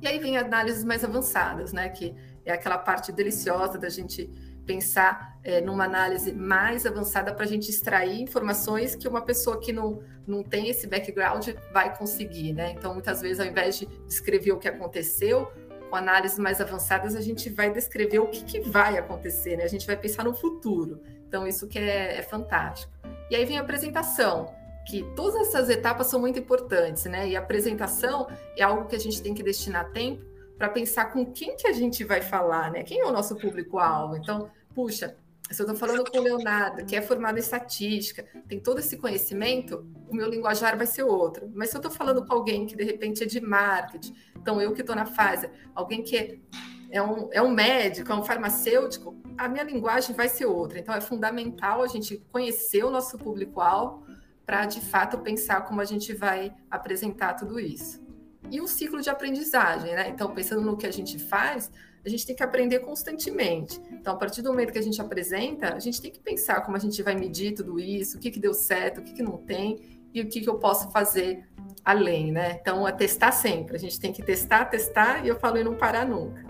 E 0.00 0.08
aí 0.08 0.18
vem 0.18 0.38
análises 0.38 0.84
mais 0.84 1.04
avançadas, 1.04 1.74
né? 1.74 1.90
Que 1.90 2.14
é 2.46 2.52
aquela 2.52 2.78
parte 2.78 3.12
deliciosa 3.12 3.76
da 3.76 3.90
gente 3.90 4.30
pensar 4.64 5.38
é, 5.44 5.60
numa 5.60 5.84
análise 5.84 6.32
mais 6.32 6.86
avançada 6.86 7.34
para 7.34 7.44
a 7.44 7.48
gente 7.48 7.68
extrair 7.68 8.22
informações 8.22 8.94
que 8.94 9.06
uma 9.06 9.20
pessoa 9.20 9.60
que 9.60 9.70
não, 9.70 10.02
não 10.26 10.42
tem 10.42 10.70
esse 10.70 10.86
background 10.86 11.50
vai 11.74 11.94
conseguir, 11.94 12.54
né? 12.54 12.72
Então, 12.72 12.94
muitas 12.94 13.20
vezes, 13.20 13.38
ao 13.38 13.46
invés 13.46 13.78
de 13.78 13.86
descrever 14.06 14.52
o 14.52 14.58
que 14.58 14.66
aconteceu, 14.66 15.52
com 15.92 15.96
análises 15.96 16.38
mais 16.38 16.58
avançadas, 16.58 17.14
a 17.14 17.20
gente 17.20 17.50
vai 17.50 17.70
descrever 17.70 18.18
o 18.18 18.26
que, 18.26 18.42
que 18.44 18.60
vai 18.60 18.96
acontecer, 18.96 19.58
né? 19.58 19.64
A 19.64 19.68
gente 19.68 19.86
vai 19.86 19.94
pensar 19.94 20.24
no 20.24 20.32
futuro. 20.32 21.02
Então, 21.28 21.46
isso 21.46 21.68
que 21.68 21.78
é, 21.78 22.16
é 22.16 22.22
fantástico. 22.22 22.90
E 23.30 23.36
aí 23.36 23.44
vem 23.44 23.58
a 23.58 23.60
apresentação, 23.60 24.54
que 24.88 25.04
todas 25.14 25.48
essas 25.48 25.68
etapas 25.68 26.06
são 26.06 26.18
muito 26.18 26.38
importantes, 26.38 27.04
né? 27.04 27.28
E 27.28 27.36
a 27.36 27.40
apresentação 27.40 28.26
é 28.56 28.62
algo 28.62 28.86
que 28.86 28.96
a 28.96 28.98
gente 28.98 29.22
tem 29.22 29.34
que 29.34 29.42
destinar 29.42 29.92
tempo 29.92 30.24
para 30.56 30.70
pensar 30.70 31.12
com 31.12 31.26
quem 31.26 31.56
que 31.56 31.68
a 31.68 31.72
gente 31.72 32.04
vai 32.04 32.22
falar, 32.22 32.70
né? 32.70 32.82
Quem 32.84 33.00
é 33.00 33.04
o 33.04 33.12
nosso 33.12 33.36
público-alvo? 33.36 34.16
Então, 34.16 34.50
puxa, 34.74 35.14
se 35.50 35.60
eu 35.60 35.66
estou 35.66 35.76
falando 35.76 36.10
com 36.10 36.16
o 36.16 36.22
Leonardo, 36.22 36.86
que 36.86 36.96
é 36.96 37.02
formado 37.02 37.36
em 37.36 37.40
estatística, 37.40 38.24
tem 38.48 38.58
todo 38.58 38.78
esse 38.78 38.96
conhecimento, 38.96 39.86
o 40.08 40.16
meu 40.16 40.28
linguajar 40.28 40.76
vai 40.76 40.86
ser 40.86 41.02
outro. 41.02 41.50
Mas 41.54 41.68
se 41.68 41.76
eu 41.76 41.80
estou 41.80 41.92
falando 41.92 42.24
com 42.24 42.32
alguém 42.32 42.64
que 42.64 42.74
de 42.74 42.82
repente 42.84 43.22
é 43.22 43.26
de 43.26 43.40
marketing, 43.40 44.14
então 44.42 44.60
eu 44.60 44.74
que 44.74 44.80
estou 44.80 44.96
na 44.96 45.06
fase, 45.06 45.48
alguém 45.74 46.02
que 46.02 46.42
é, 46.90 47.00
um, 47.00 47.28
é 47.32 47.40
um 47.40 47.50
médico, 47.50 48.12
é 48.12 48.14
um 48.14 48.22
farmacêutico, 48.22 49.16
a 49.38 49.48
minha 49.48 49.64
linguagem 49.64 50.14
vai 50.14 50.28
ser 50.28 50.46
outra. 50.46 50.78
Então 50.78 50.94
é 50.94 51.00
fundamental 51.00 51.82
a 51.82 51.86
gente 51.86 52.18
conhecer 52.30 52.84
o 52.84 52.90
nosso 52.90 53.16
público-alvo 53.16 54.04
para 54.44 54.66
de 54.66 54.80
fato 54.80 55.18
pensar 55.18 55.62
como 55.62 55.80
a 55.80 55.84
gente 55.84 56.12
vai 56.12 56.52
apresentar 56.70 57.34
tudo 57.34 57.58
isso. 57.58 58.02
E 58.50 58.60
o 58.60 58.66
ciclo 58.66 59.00
de 59.00 59.08
aprendizagem, 59.08 59.94
né? 59.94 60.10
Então, 60.10 60.34
pensando 60.34 60.60
no 60.60 60.76
que 60.76 60.86
a 60.86 60.90
gente 60.90 61.18
faz, 61.18 61.70
a 62.04 62.08
gente 62.08 62.26
tem 62.26 62.34
que 62.34 62.42
aprender 62.42 62.80
constantemente. 62.80 63.80
Então, 63.92 64.12
a 64.12 64.16
partir 64.16 64.42
do 64.42 64.50
momento 64.50 64.72
que 64.72 64.78
a 64.78 64.82
gente 64.82 65.00
apresenta, 65.00 65.72
a 65.72 65.78
gente 65.78 66.02
tem 66.02 66.10
que 66.10 66.20
pensar 66.20 66.60
como 66.62 66.76
a 66.76 66.80
gente 66.80 67.00
vai 67.02 67.14
medir 67.14 67.54
tudo 67.54 67.78
isso, 67.78 68.18
o 68.18 68.20
que, 68.20 68.30
que 68.30 68.40
deu 68.40 68.52
certo, 68.52 68.98
o 68.98 69.02
que, 69.02 69.12
que 69.14 69.22
não 69.22 69.38
tem 69.38 70.02
e 70.12 70.20
o 70.20 70.28
que, 70.28 70.40
que 70.40 70.48
eu 70.50 70.58
posso 70.58 70.90
fazer 70.90 71.48
além, 71.84 72.32
né? 72.32 72.58
Então, 72.60 72.86
é 72.86 72.92
testar 72.92 73.32
sempre. 73.32 73.76
A 73.76 73.78
gente 73.78 73.98
tem 73.98 74.12
que 74.12 74.22
testar, 74.22 74.66
testar 74.66 75.24
e 75.24 75.28
eu 75.28 75.38
falo 75.38 75.58
e 75.58 75.64
não 75.64 75.74
parar 75.74 76.06
nunca. 76.06 76.44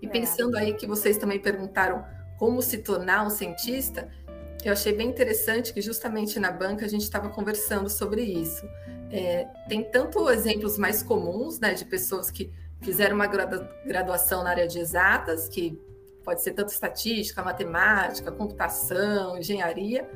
E 0.00 0.06
é. 0.06 0.08
pensando 0.08 0.56
aí 0.56 0.74
que 0.74 0.86
vocês 0.86 1.16
também 1.16 1.38
perguntaram 1.38 2.04
como 2.38 2.62
se 2.62 2.78
tornar 2.78 3.26
um 3.26 3.30
cientista, 3.30 4.08
eu 4.64 4.72
achei 4.72 4.92
bem 4.92 5.08
interessante 5.08 5.72
que 5.72 5.80
justamente 5.80 6.38
na 6.38 6.50
banca 6.50 6.84
a 6.84 6.88
gente 6.88 7.02
estava 7.02 7.28
conversando 7.28 7.88
sobre 7.88 8.22
isso. 8.22 8.66
É, 9.10 9.46
tem 9.68 9.84
tanto 9.90 10.28
exemplos 10.30 10.76
mais 10.76 11.02
comuns, 11.02 11.58
né, 11.58 11.74
de 11.74 11.84
pessoas 11.84 12.30
que 12.30 12.52
fizeram 12.80 13.14
uma 13.14 13.26
graduação 13.26 14.44
na 14.44 14.50
área 14.50 14.68
de 14.68 14.78
exatas, 14.78 15.48
que 15.48 15.80
pode 16.24 16.42
ser 16.42 16.52
tanto 16.52 16.68
estatística, 16.68 17.42
matemática, 17.42 18.30
computação, 18.30 19.38
engenharia, 19.38 20.08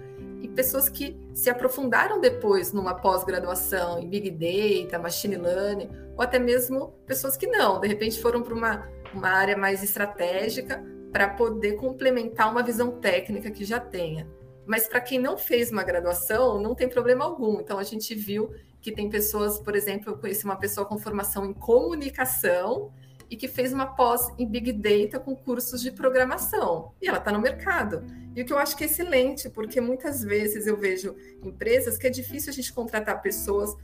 e 0.42 0.48
pessoas 0.48 0.88
que 0.88 1.16
se 1.32 1.48
aprofundaram 1.48 2.20
depois 2.20 2.72
numa 2.72 2.94
pós-graduação 2.94 3.98
em 3.98 4.08
Big 4.08 4.30
Data, 4.30 4.98
Machine 4.98 5.36
Learning, 5.36 5.88
ou 6.16 6.22
até 6.22 6.38
mesmo 6.38 6.88
pessoas 7.06 7.36
que 7.36 7.46
não, 7.46 7.80
de 7.80 7.88
repente 7.88 8.20
foram 8.20 8.42
para 8.42 8.54
uma 8.54 8.88
uma 9.14 9.28
área 9.28 9.56
mais 9.56 9.82
estratégica 9.82 10.82
para 11.12 11.28
poder 11.28 11.76
complementar 11.76 12.50
uma 12.50 12.62
visão 12.62 12.92
técnica 12.92 13.50
que 13.50 13.64
já 13.64 13.78
tenha. 13.78 14.26
Mas 14.66 14.88
para 14.88 15.00
quem 15.00 15.18
não 15.18 15.36
fez 15.36 15.70
uma 15.70 15.82
graduação, 15.82 16.60
não 16.60 16.74
tem 16.74 16.88
problema 16.88 17.24
algum. 17.24 17.60
Então 17.60 17.78
a 17.78 17.82
gente 17.82 18.14
viu 18.14 18.50
que 18.80 18.92
tem 18.92 19.10
pessoas, 19.10 19.58
por 19.58 19.76
exemplo, 19.76 20.12
eu 20.12 20.18
conheci 20.18 20.44
uma 20.44 20.56
pessoa 20.56 20.86
com 20.86 20.98
formação 20.98 21.44
em 21.44 21.52
comunicação 21.52 22.92
e 23.32 23.36
que 23.36 23.48
fez 23.48 23.72
uma 23.72 23.86
pós 23.86 24.30
em 24.38 24.46
Big 24.46 24.70
Data 24.74 25.18
com 25.18 25.34
cursos 25.34 25.80
de 25.80 25.90
programação. 25.90 26.92
E 27.00 27.08
ela 27.08 27.16
está 27.16 27.32
no 27.32 27.40
mercado. 27.40 28.04
E 28.36 28.42
o 28.42 28.44
que 28.44 28.52
eu 28.52 28.58
acho 28.58 28.76
que 28.76 28.84
é 28.84 28.86
excelente, 28.86 29.48
porque 29.48 29.80
muitas 29.80 30.22
vezes 30.22 30.66
eu 30.66 30.76
vejo 30.76 31.16
empresas 31.42 31.96
que 31.96 32.06
é 32.06 32.10
difícil 32.10 32.50
a 32.50 32.52
gente 32.52 32.70
contratar 32.70 33.22
pessoas 33.22 33.74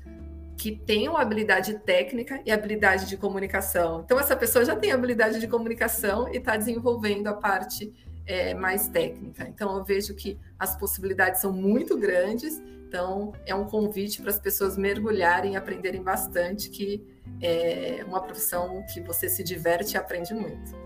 que 0.55 0.77
tenham 0.77 1.17
habilidade 1.17 1.79
técnica 1.79 2.43
e 2.45 2.53
habilidade 2.53 3.07
de 3.07 3.17
comunicação. 3.17 4.03
Então, 4.05 4.21
essa 4.21 4.37
pessoa 4.37 4.67
já 4.67 4.77
tem 4.77 4.93
habilidade 4.93 5.41
de 5.41 5.49
comunicação 5.49 6.29
e 6.29 6.37
está 6.37 6.55
desenvolvendo 6.55 7.29
a 7.29 7.33
parte 7.33 7.91
é, 8.27 8.53
mais 8.53 8.87
técnica. 8.89 9.49
Então, 9.49 9.79
eu 9.79 9.83
vejo 9.83 10.15
que 10.15 10.39
as 10.59 10.77
possibilidades 10.77 11.41
são 11.41 11.55
muito 11.55 11.97
grandes 11.97 12.61
então, 12.89 13.35
é 13.45 13.55
um 13.55 13.67
convite 13.67 14.23
para 14.23 14.31
as 14.31 14.39
pessoas 14.39 14.79
mergulharem 14.79 15.53
e 15.53 15.57
aprenderem 15.57 16.03
bastante, 16.03 16.71
que 16.71 17.07
é 17.41 18.05
uma 18.07 18.21
profissão 18.21 18.85
que 18.93 19.01
você 19.01 19.29
se 19.29 19.43
diverte 19.43 19.95
e 19.95 19.97
aprende 19.97 20.35
muito. 20.35 20.77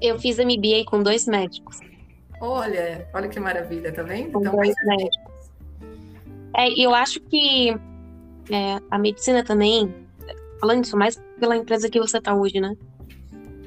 Eu 0.00 0.18
fiz 0.18 0.38
MBA 0.38 0.84
com 0.86 1.02
dois 1.02 1.26
médicos. 1.26 1.78
Olha, 2.40 3.06
olha 3.12 3.28
que 3.28 3.38
maravilha, 3.38 3.92
tá 3.92 4.02
vendo? 4.02 4.32
Com 4.32 4.40
então, 4.40 4.56
dois 4.56 4.74
médicos. 4.84 5.50
É, 6.56 6.68
eu 6.70 6.94
acho 6.94 7.20
que 7.20 7.70
é, 8.50 8.80
a 8.90 8.98
medicina 8.98 9.44
também, 9.44 9.94
falando 10.58 10.84
isso 10.84 10.96
mais 10.96 11.20
pela 11.38 11.56
empresa 11.56 11.90
que 11.90 12.00
você 12.00 12.18
está 12.18 12.34
hoje, 12.34 12.60
né? 12.60 12.76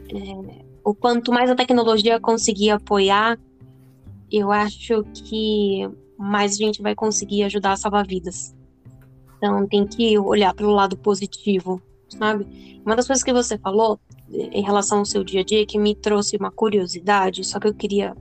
É, 0.09 0.63
o 0.83 0.93
quanto 0.93 1.31
mais 1.31 1.49
a 1.49 1.55
tecnologia 1.55 2.19
conseguir 2.19 2.71
apoiar, 2.71 3.39
eu 4.31 4.51
acho 4.51 5.03
que 5.13 5.87
mais 6.17 6.53
a 6.53 6.57
gente 6.57 6.81
vai 6.81 6.95
conseguir 6.95 7.43
ajudar 7.43 7.73
a 7.73 7.77
salvar 7.77 8.05
vidas. 8.05 8.55
Então 9.37 9.67
tem 9.67 9.85
que 9.85 10.17
olhar 10.17 10.53
pelo 10.53 10.71
lado 10.71 10.97
positivo, 10.97 11.81
sabe? 12.17 12.81
Uma 12.85 12.95
das 12.95 13.07
coisas 13.07 13.23
que 13.23 13.33
você 13.33 13.57
falou 13.57 13.99
em 14.29 14.61
relação 14.61 14.99
ao 14.99 15.05
seu 15.05 15.23
dia 15.23 15.41
a 15.41 15.43
dia 15.43 15.65
que 15.65 15.77
me 15.77 15.95
trouxe 15.95 16.37
uma 16.37 16.51
curiosidade, 16.51 17.43
só 17.43 17.59
que 17.59 17.67
eu 17.67 17.73
queria, 17.73 18.15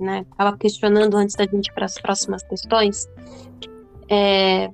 né, 0.00 0.24
estava 0.30 0.56
questionando 0.56 1.16
antes 1.16 1.34
da 1.36 1.44
gente 1.44 1.66
ir 1.66 1.72
para 1.72 1.84
as 1.84 2.00
próximas 2.00 2.42
questões. 2.42 3.08
É, 4.08 4.70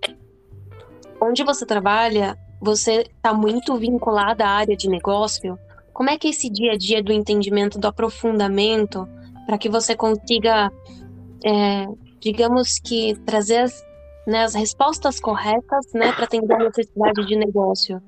onde 1.21 1.43
você 1.45 1.67
trabalha, 1.67 2.38
você 2.61 3.07
está 3.17 3.35
muito 3.35 3.77
vinculada 3.77 4.45
à 4.45 4.50
área 4.50 4.77
de 4.77 4.88
negócio. 4.88 5.59
Como 5.93 6.11
é 6.11 6.19
que 6.19 6.29
é 6.29 6.31
esse 6.31 6.49
dia 6.49 6.73
a 6.73 6.77
dia 6.77 7.03
do 7.03 7.12
entendimento, 7.12 7.79
do 7.79 7.88
aprofundamento, 7.88 9.09
para 9.47 9.59
que 9.59 9.69
você 9.69 9.97
consiga 9.97 10.71
é, 11.45 11.87
digamos 12.21 12.79
que 12.79 13.15
trazer 13.25 13.59
as, 13.59 13.85
né, 14.27 14.45
as 14.45 14.55
respostas 14.55 15.21
corretas 15.21 15.87
né, 15.95 16.12
para 16.12 16.25
atender 16.25 16.55
a 16.55 16.65
necessidade 16.65 17.27
de 17.27 17.37
negócio. 17.37 18.03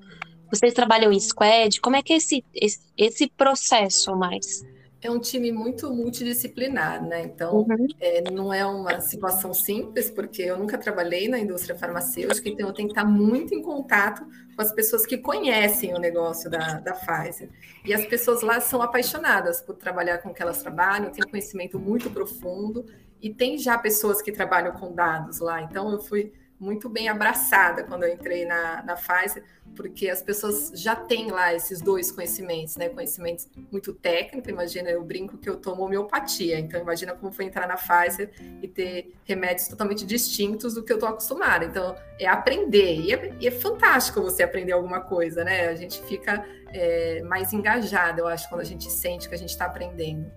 Vocês 0.50 0.74
trabalham 0.74 1.12
em 1.12 1.20
squad? 1.20 1.80
Como 1.80 1.96
é 1.96 2.02
que 2.02 2.12
é 2.12 2.16
esse, 2.16 2.44
esse, 2.54 2.80
esse 2.96 3.28
processo 3.28 4.14
mais? 4.16 4.62
é 5.02 5.10
um 5.10 5.18
time 5.18 5.50
muito 5.50 5.92
multidisciplinar, 5.92 7.02
né? 7.02 7.22
Então, 7.22 7.60
uhum. 7.60 7.86
é, 7.98 8.30
não 8.30 8.52
é 8.52 8.64
uma 8.66 9.00
situação 9.00 9.54
simples, 9.54 10.10
porque 10.10 10.42
eu 10.42 10.58
nunca 10.58 10.76
trabalhei 10.76 11.26
na 11.26 11.38
indústria 11.38 11.74
farmacêutica, 11.74 12.48
então 12.48 12.68
eu 12.68 12.74
tenho 12.74 12.88
que 12.88 12.92
estar 12.92 13.06
muito 13.06 13.54
em 13.54 13.62
contato 13.62 14.22
com 14.54 14.60
as 14.60 14.72
pessoas 14.72 15.06
que 15.06 15.16
conhecem 15.16 15.94
o 15.94 15.98
negócio 15.98 16.50
da, 16.50 16.80
da 16.80 16.92
Pfizer. 16.92 17.48
E 17.84 17.94
as 17.94 18.04
pessoas 18.04 18.42
lá 18.42 18.60
são 18.60 18.82
apaixonadas 18.82 19.62
por 19.62 19.74
trabalhar 19.76 20.18
com 20.18 20.30
o 20.30 20.34
que 20.34 20.42
elas 20.42 20.62
trabalham, 20.62 21.10
têm 21.10 21.24
um 21.26 21.30
conhecimento 21.30 21.78
muito 21.78 22.10
profundo, 22.10 22.84
e 23.22 23.32
tem 23.32 23.56
já 23.56 23.78
pessoas 23.78 24.20
que 24.20 24.32
trabalham 24.32 24.72
com 24.72 24.94
dados 24.94 25.40
lá. 25.40 25.62
Então, 25.62 25.90
eu 25.90 26.00
fui 26.00 26.32
muito 26.60 26.90
bem 26.90 27.08
abraçada 27.08 27.82
quando 27.84 28.04
eu 28.04 28.12
entrei 28.12 28.44
na, 28.44 28.82
na 28.82 28.94
Pfizer, 28.94 29.42
porque 29.74 30.10
as 30.10 30.22
pessoas 30.22 30.70
já 30.74 30.94
têm 30.94 31.30
lá 31.30 31.54
esses 31.54 31.80
dois 31.80 32.12
conhecimentos, 32.12 32.76
né? 32.76 32.90
Conhecimentos 32.90 33.48
muito 33.72 33.94
técnicos, 33.94 34.50
imagina, 34.50 34.90
eu 34.90 35.02
brinco 35.02 35.38
que 35.38 35.48
eu 35.48 35.56
tomo 35.56 35.84
homeopatia, 35.84 36.58
então 36.58 36.78
imagina 36.78 37.14
como 37.14 37.32
foi 37.32 37.46
entrar 37.46 37.66
na 37.66 37.76
Pfizer 37.76 38.30
e 38.62 38.68
ter 38.68 39.14
remédios 39.24 39.68
totalmente 39.68 40.04
distintos 40.04 40.74
do 40.74 40.84
que 40.84 40.92
eu 40.92 40.96
estou 40.96 41.08
acostumada. 41.08 41.64
Então, 41.64 41.96
é 42.18 42.26
aprender, 42.26 43.00
e 43.00 43.14
é, 43.14 43.34
e 43.40 43.48
é, 43.48 43.50
fantástico 43.50 44.20
você 44.20 44.42
aprender 44.42 44.72
alguma 44.72 45.00
coisa, 45.00 45.42
né? 45.42 45.68
A 45.68 45.74
gente 45.74 46.02
fica 46.02 46.44
é, 46.72 47.22
mais 47.22 47.54
engajada, 47.54 48.20
eu 48.20 48.26
acho, 48.26 48.48
quando 48.50 48.60
a 48.60 48.64
gente 48.64 48.90
sente 48.90 49.28
que 49.28 49.34
a 49.34 49.38
gente 49.38 49.50
está 49.50 49.64
aprendendo. 49.64 50.30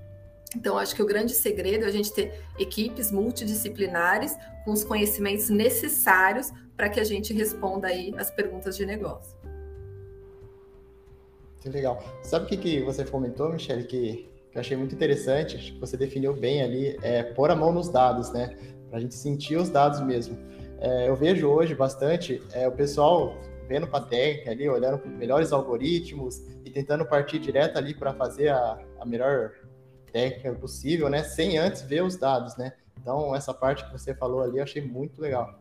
Então, 0.55 0.77
acho 0.77 0.95
que 0.95 1.01
o 1.01 1.05
grande 1.05 1.33
segredo 1.33 1.85
é 1.85 1.87
a 1.87 1.91
gente 1.91 2.13
ter 2.13 2.41
equipes 2.59 3.11
multidisciplinares 3.11 4.35
com 4.65 4.71
os 4.71 4.83
conhecimentos 4.83 5.49
necessários 5.49 6.51
para 6.75 6.89
que 6.89 6.99
a 6.99 7.03
gente 7.03 7.33
responda 7.33 7.87
aí 7.87 8.13
as 8.17 8.31
perguntas 8.31 8.75
de 8.75 8.85
negócio. 8.85 9.37
Que 11.59 11.69
legal. 11.69 12.03
Sabe 12.23 12.45
o 12.45 12.47
que, 12.49 12.57
que 12.57 12.81
você 12.81 13.05
comentou, 13.05 13.49
Michele, 13.51 13.85
que, 13.85 14.29
que 14.51 14.57
eu 14.57 14.59
achei 14.59 14.75
muito 14.75 14.93
interessante, 14.93 15.55
acho 15.55 15.73
que 15.73 15.79
você 15.79 15.95
definiu 15.95 16.33
bem 16.33 16.61
ali, 16.61 16.97
é 17.01 17.23
pôr 17.23 17.49
a 17.51 17.55
mão 17.55 17.71
nos 17.71 17.89
dados, 17.89 18.31
né? 18.31 18.57
Para 18.89 18.97
a 18.97 19.01
gente 19.01 19.15
sentir 19.15 19.55
os 19.55 19.69
dados 19.69 20.01
mesmo. 20.01 20.37
É, 20.79 21.07
eu 21.07 21.15
vejo 21.15 21.47
hoje 21.47 21.73
bastante 21.73 22.43
é, 22.51 22.67
o 22.67 22.71
pessoal 22.73 23.37
vendo 23.67 23.87
para 23.87 23.99
a 23.99 24.07
técnica 24.07 24.51
ali, 24.51 24.67
olhando 24.67 24.99
para 24.99 25.09
melhores 25.09 25.53
algoritmos 25.53 26.43
e 26.65 26.69
tentando 26.69 27.05
partir 27.05 27.39
direto 27.39 27.77
ali 27.77 27.93
para 27.93 28.13
fazer 28.13 28.49
a, 28.49 28.77
a 28.99 29.05
melhor 29.05 29.53
técnica 30.13 30.53
possível, 30.53 31.09
né? 31.09 31.23
Sem 31.23 31.57
antes 31.57 31.81
ver 31.81 32.03
os 32.03 32.15
dados, 32.15 32.55
né? 32.55 32.71
Então, 33.01 33.35
essa 33.35 33.53
parte 33.53 33.83
que 33.83 33.91
você 33.91 34.13
falou 34.13 34.41
ali, 34.41 34.59
eu 34.59 34.63
achei 34.63 34.81
muito 34.81 35.19
legal. 35.19 35.59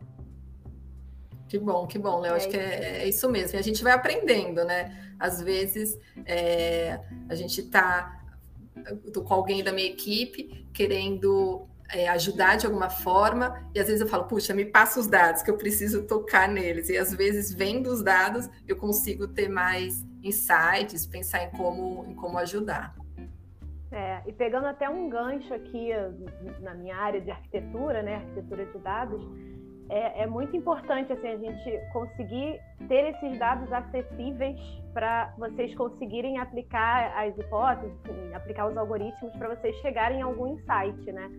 Que 1.49 1.59
bom, 1.59 1.85
que 1.85 1.99
bom, 1.99 2.19
Léo. 2.19 2.35
Acho 2.35 2.47
que 2.47 2.57
é, 2.57 3.01
é, 3.01 3.09
isso 3.09 3.29
mesmo. 3.29 3.57
E 3.57 3.59
a 3.59 3.63
gente 3.63 3.83
vai 3.83 3.91
aprendendo, 3.91 4.63
né? 4.63 5.13
Às 5.19 5.41
vezes, 5.41 5.97
é, 6.25 6.99
a 7.27 7.35
gente 7.35 7.61
está 7.61 8.21
com 9.13 9.33
alguém 9.33 9.63
da 9.63 9.71
minha 9.71 9.87
equipe 9.87 10.67
querendo 10.73 11.67
é, 11.89 12.07
ajudar 12.09 12.57
de 12.57 12.65
alguma 12.65 12.89
forma, 12.89 13.69
e 13.73 13.79
às 13.79 13.85
vezes 13.87 14.01
eu 14.01 14.07
falo, 14.07 14.23
puxa, 14.23 14.53
me 14.53 14.65
passa 14.65 14.99
os 14.99 15.07
dados, 15.07 15.43
que 15.43 15.51
eu 15.51 15.57
preciso 15.57 16.03
tocar 16.03 16.47
neles. 16.47 16.89
E 16.89 16.97
às 16.97 17.13
vezes, 17.13 17.53
vendo 17.53 17.87
os 17.87 18.01
dados, 18.01 18.49
eu 18.67 18.75
consigo 18.75 19.27
ter 19.27 19.47
mais 19.47 20.03
insights, 20.23 21.05
pensar 21.05 21.43
em 21.43 21.51
como, 21.51 22.05
em 22.09 22.15
como 22.15 22.37
ajudar. 22.39 22.95
É, 23.93 24.23
e 24.25 24.33
pegando 24.33 24.65
até 24.65 24.89
um 24.89 25.07
gancho 25.07 25.53
aqui 25.53 25.89
na 26.59 26.73
minha 26.73 26.95
área 26.95 27.21
de 27.21 27.29
arquitetura, 27.29 28.01
né, 28.01 28.15
arquitetura 28.15 28.65
de 28.65 28.79
dados, 28.79 29.21
é, 29.87 30.23
é 30.23 30.27
muito 30.27 30.57
importante 30.57 31.13
assim, 31.13 31.27
a 31.27 31.37
gente 31.37 31.79
conseguir 31.91 32.59
ter 32.87 33.13
esses 33.13 33.37
dados 33.37 33.71
acessíveis 33.71 34.59
para 34.93 35.31
vocês 35.37 35.75
conseguirem 35.75 36.39
aplicar 36.39 37.13
as 37.15 37.37
hipóteses, 37.37 37.95
aplicar 38.33 38.67
os 38.67 38.75
algoritmos 38.75 39.35
para 39.35 39.55
vocês 39.55 39.75
chegarem 39.77 40.23
a 40.23 40.25
algum 40.25 40.55
insight, 40.55 41.11
né? 41.11 41.29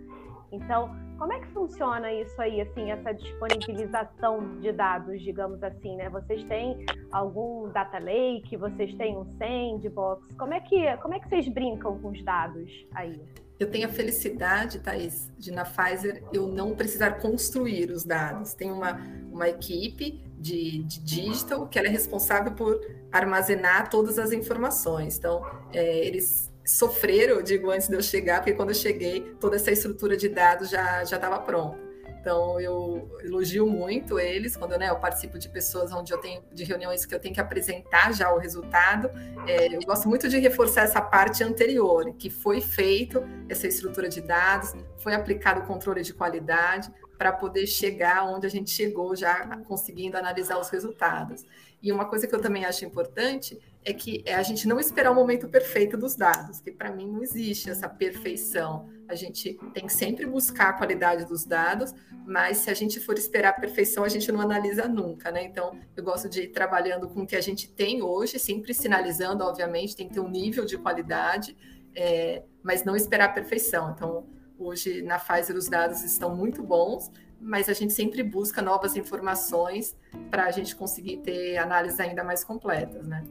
Então, 0.55 0.95
como 1.19 1.33
é 1.33 1.41
que 1.41 1.47
funciona 1.49 2.13
isso 2.13 2.41
aí, 2.41 2.61
assim, 2.61 2.91
essa 2.91 3.13
disponibilização 3.13 4.59
de 4.61 4.73
dados, 4.73 5.23
digamos 5.23 5.63
assim, 5.63 5.97
né? 5.97 6.09
Vocês 6.09 6.43
têm 6.45 6.85
algum 7.13 7.69
data 7.69 7.99
lake, 7.99 8.57
vocês 8.57 8.95
têm 8.97 9.17
um 9.17 9.25
sandbox? 9.39 10.27
Como 10.37 10.53
é 10.53 10.61
que, 10.61 10.97
como 10.99 11.15
é 11.15 11.21
que 11.21 11.29
vocês 11.29 11.49
brincam 11.49 11.99
com 12.01 12.09
os 12.09 12.23
dados 12.25 12.71
aí? 12.95 13.21
Eu 13.59 13.71
tenho 13.71 13.87
a 13.87 13.91
felicidade, 13.91 14.81
Thaís, 14.81 15.31
de 15.39 15.53
na 15.53 15.65
Pfizer 15.65 16.25
eu 16.33 16.49
não 16.49 16.75
precisar 16.75 17.13
construir 17.21 17.91
os 17.91 18.05
dados. 18.05 18.53
Tem 18.53 18.73
uma, 18.73 19.01
uma 19.31 19.49
equipe 19.49 20.21
de, 20.37 20.83
de 20.83 21.01
digital 21.01 21.67
que 21.69 21.79
ela 21.79 21.87
é 21.87 21.91
responsável 21.91 22.53
por 22.53 22.81
armazenar 23.13 23.89
todas 23.89 24.19
as 24.19 24.33
informações. 24.33 25.17
Então, 25.17 25.47
é, 25.73 26.05
eles 26.05 26.53
sofreram, 26.65 27.43
digo, 27.43 27.71
antes 27.71 27.89
de 27.89 27.95
eu 27.95 28.03
chegar, 28.03 28.39
porque 28.39 28.55
quando 28.55 28.71
eu 28.71 28.75
cheguei, 28.75 29.35
toda 29.39 29.57
essa 29.57 29.71
estrutura 29.71 30.17
de 30.17 30.29
dados 30.29 30.71
já 30.71 31.03
estava 31.03 31.39
pronta. 31.39 31.85
Então, 32.25 32.59
eu 32.59 33.19
elogio 33.23 33.67
muito 33.67 34.19
eles, 34.19 34.57
quando 34.57 34.79
né, 34.79 34.89
eu 34.89 34.97
participo 34.97 35.39
de 35.39 35.47
pessoas 35.47 35.93
onde 35.93 36.11
eu 36.11 36.17
tenho, 36.17 36.43
de 36.51 36.65
reuniões 36.65 37.05
que 37.05 37.15
eu 37.15 37.21
tenho 37.21 37.35
que 37.35 37.41
apresentar 37.41 38.15
já 38.15 38.33
o 38.33 38.39
resultado. 38.39 39.11
É, 39.47 39.77
eu 39.77 39.81
gosto 39.83 40.09
muito 40.09 40.27
de 40.27 40.39
reforçar 40.39 40.85
essa 40.85 41.03
parte 41.03 41.45
anterior, 41.45 42.15
que 42.15 42.31
foi 42.31 42.63
feito 42.63 43.23
essa 43.47 43.67
estrutura 43.67 44.09
de 44.09 44.23
dados, 44.23 44.73
foi 44.97 45.13
aplicado 45.13 45.61
o 45.61 45.67
controle 45.67 46.01
de 46.01 46.15
qualidade 46.15 46.91
para 47.19 47.31
poder 47.31 47.67
chegar 47.67 48.25
onde 48.25 48.47
a 48.47 48.51
gente 48.51 48.71
chegou, 48.71 49.15
já 49.15 49.59
conseguindo 49.69 50.17
analisar 50.17 50.59
os 50.59 50.71
resultados. 50.71 51.45
E 51.83 51.93
uma 51.93 52.07
coisa 52.07 52.27
que 52.27 52.35
eu 52.35 52.41
também 52.41 52.65
acho 52.65 52.87
importante 52.87 53.61
é 53.85 53.93
que 53.93 54.23
é 54.25 54.35
a 54.35 54.43
gente 54.43 54.67
não 54.67 54.81
esperar 54.81 55.13
o 55.13 55.15
momento 55.15 55.47
perfeito 55.47 55.97
dos 55.97 56.17
dados, 56.17 56.59
que 56.59 56.73
para 56.73 56.91
mim 56.91 57.11
não 57.11 57.23
existe 57.23 57.69
essa 57.69 57.89
perfeição. 57.89 58.89
A 59.07 59.15
gente 59.15 59.59
tem 59.75 59.87
que 59.87 59.93
sempre 59.93 60.25
buscar 60.25 60.71
a 60.71 60.73
qualidade 60.73 61.27
dos 61.27 61.45
dados, 61.45 61.95
mas 62.27 62.59
se 62.59 62.71
a 62.71 62.75
gente 62.75 62.99
for 62.99 63.19
esperar 63.19 63.51
a 63.51 63.53
perfeição, 63.53 64.03
a 64.03 64.09
gente 64.09 64.33
não 64.33 64.41
analisa 64.41 64.89
nunca, 64.89 65.31
né? 65.31 65.45
Então, 65.45 65.79
eu 65.95 66.03
gosto 66.03 66.29
de 66.31 66.45
ir 66.45 66.49
trabalhando 66.49 67.09
com 67.11 67.23
o 67.23 67.27
que 67.27 67.37
a 67.37 67.41
gente 67.43 67.71
tem 67.71 68.03
hoje, 68.03 68.39
sempre 68.39 68.73
sinalizando, 68.73 69.45
obviamente, 69.45 69.95
tem 69.95 70.09
que 70.09 70.15
ter 70.15 70.21
um 70.21 70.31
nível 70.31 70.65
de 70.65 70.79
qualidade, 70.79 71.55
é, 71.95 72.43
mas 72.63 72.85
não 72.85 72.97
esperar 72.97 73.27
a 73.27 73.33
perfeição. 73.33 73.91
Então, 73.91 74.27
hoje 74.59 75.03
na 75.03 75.19
Pfizer 75.19 75.57
os 75.57 75.69
dados 75.69 76.03
estão 76.03 76.35
muito 76.35 76.63
bons, 76.63 77.11
mas 77.39 77.69
a 77.69 77.75
gente 77.75 77.93
sempre 77.93 78.23
busca 78.23 78.63
novas 78.63 78.97
informações 78.97 79.95
para 80.31 80.47
a 80.47 80.51
gente 80.51 80.75
conseguir 80.75 81.19
ter 81.19 81.59
análises 81.59 82.01
ainda 82.01 82.25
mais 82.25 82.43
completas, 82.43 83.07
né? 83.07 83.23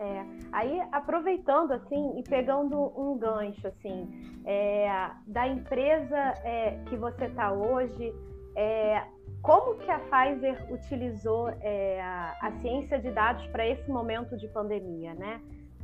É, 0.00 0.24
aí 0.50 0.80
aproveitando 0.92 1.72
assim 1.72 2.18
e 2.18 2.22
pegando 2.22 2.74
um 2.98 3.18
gancho 3.18 3.66
assim 3.66 4.08
é, 4.46 5.10
da 5.26 5.46
empresa 5.46 6.16
é, 6.42 6.80
que 6.86 6.96
você 6.96 7.26
está 7.26 7.52
hoje, 7.52 8.10
é, 8.56 9.04
como 9.42 9.76
que 9.76 9.90
a 9.90 9.98
Pfizer 9.98 10.72
utilizou 10.72 11.50
é, 11.60 12.00
a 12.00 12.50
ciência 12.62 12.98
de 12.98 13.10
dados 13.10 13.46
para 13.48 13.66
esse 13.66 13.90
momento 13.90 14.38
de 14.38 14.48
pandemia, 14.48 15.12
né? 15.12 15.38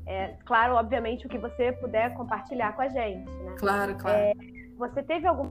É, 0.06 0.35
claro, 0.46 0.76
obviamente 0.76 1.26
o 1.26 1.28
que 1.28 1.37
você 1.37 1.73
puder 1.73 2.14
compartilhar 2.14 2.75
com 2.75 2.80
a 2.80 2.88
gente, 2.88 3.30
né? 3.30 3.54
Claro, 3.58 3.96
claro. 3.96 4.32
você 4.78 5.02
teve 5.02 5.26
algum 5.26 5.50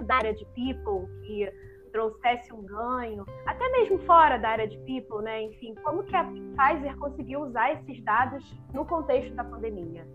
da 0.00 0.14
área 0.14 0.32
de 0.32 0.46
people 0.46 1.06
que 1.26 1.52
trouxesse 1.96 2.52
um 2.52 2.62
ganho, 2.62 3.24
até 3.46 3.66
mesmo 3.70 3.98
fora 4.00 4.36
da 4.36 4.50
área 4.50 4.68
de 4.68 4.76
people, 4.80 5.22
né? 5.22 5.44
Enfim, 5.44 5.74
como 5.82 6.04
que 6.04 6.14
a 6.14 6.24
Pfizer 6.24 6.94
conseguiu 6.98 7.40
usar 7.40 7.72
esses 7.72 8.04
dados 8.04 8.44
no 8.74 8.84
contexto 8.84 9.34
da 9.34 9.42
pandemia? 9.42 10.06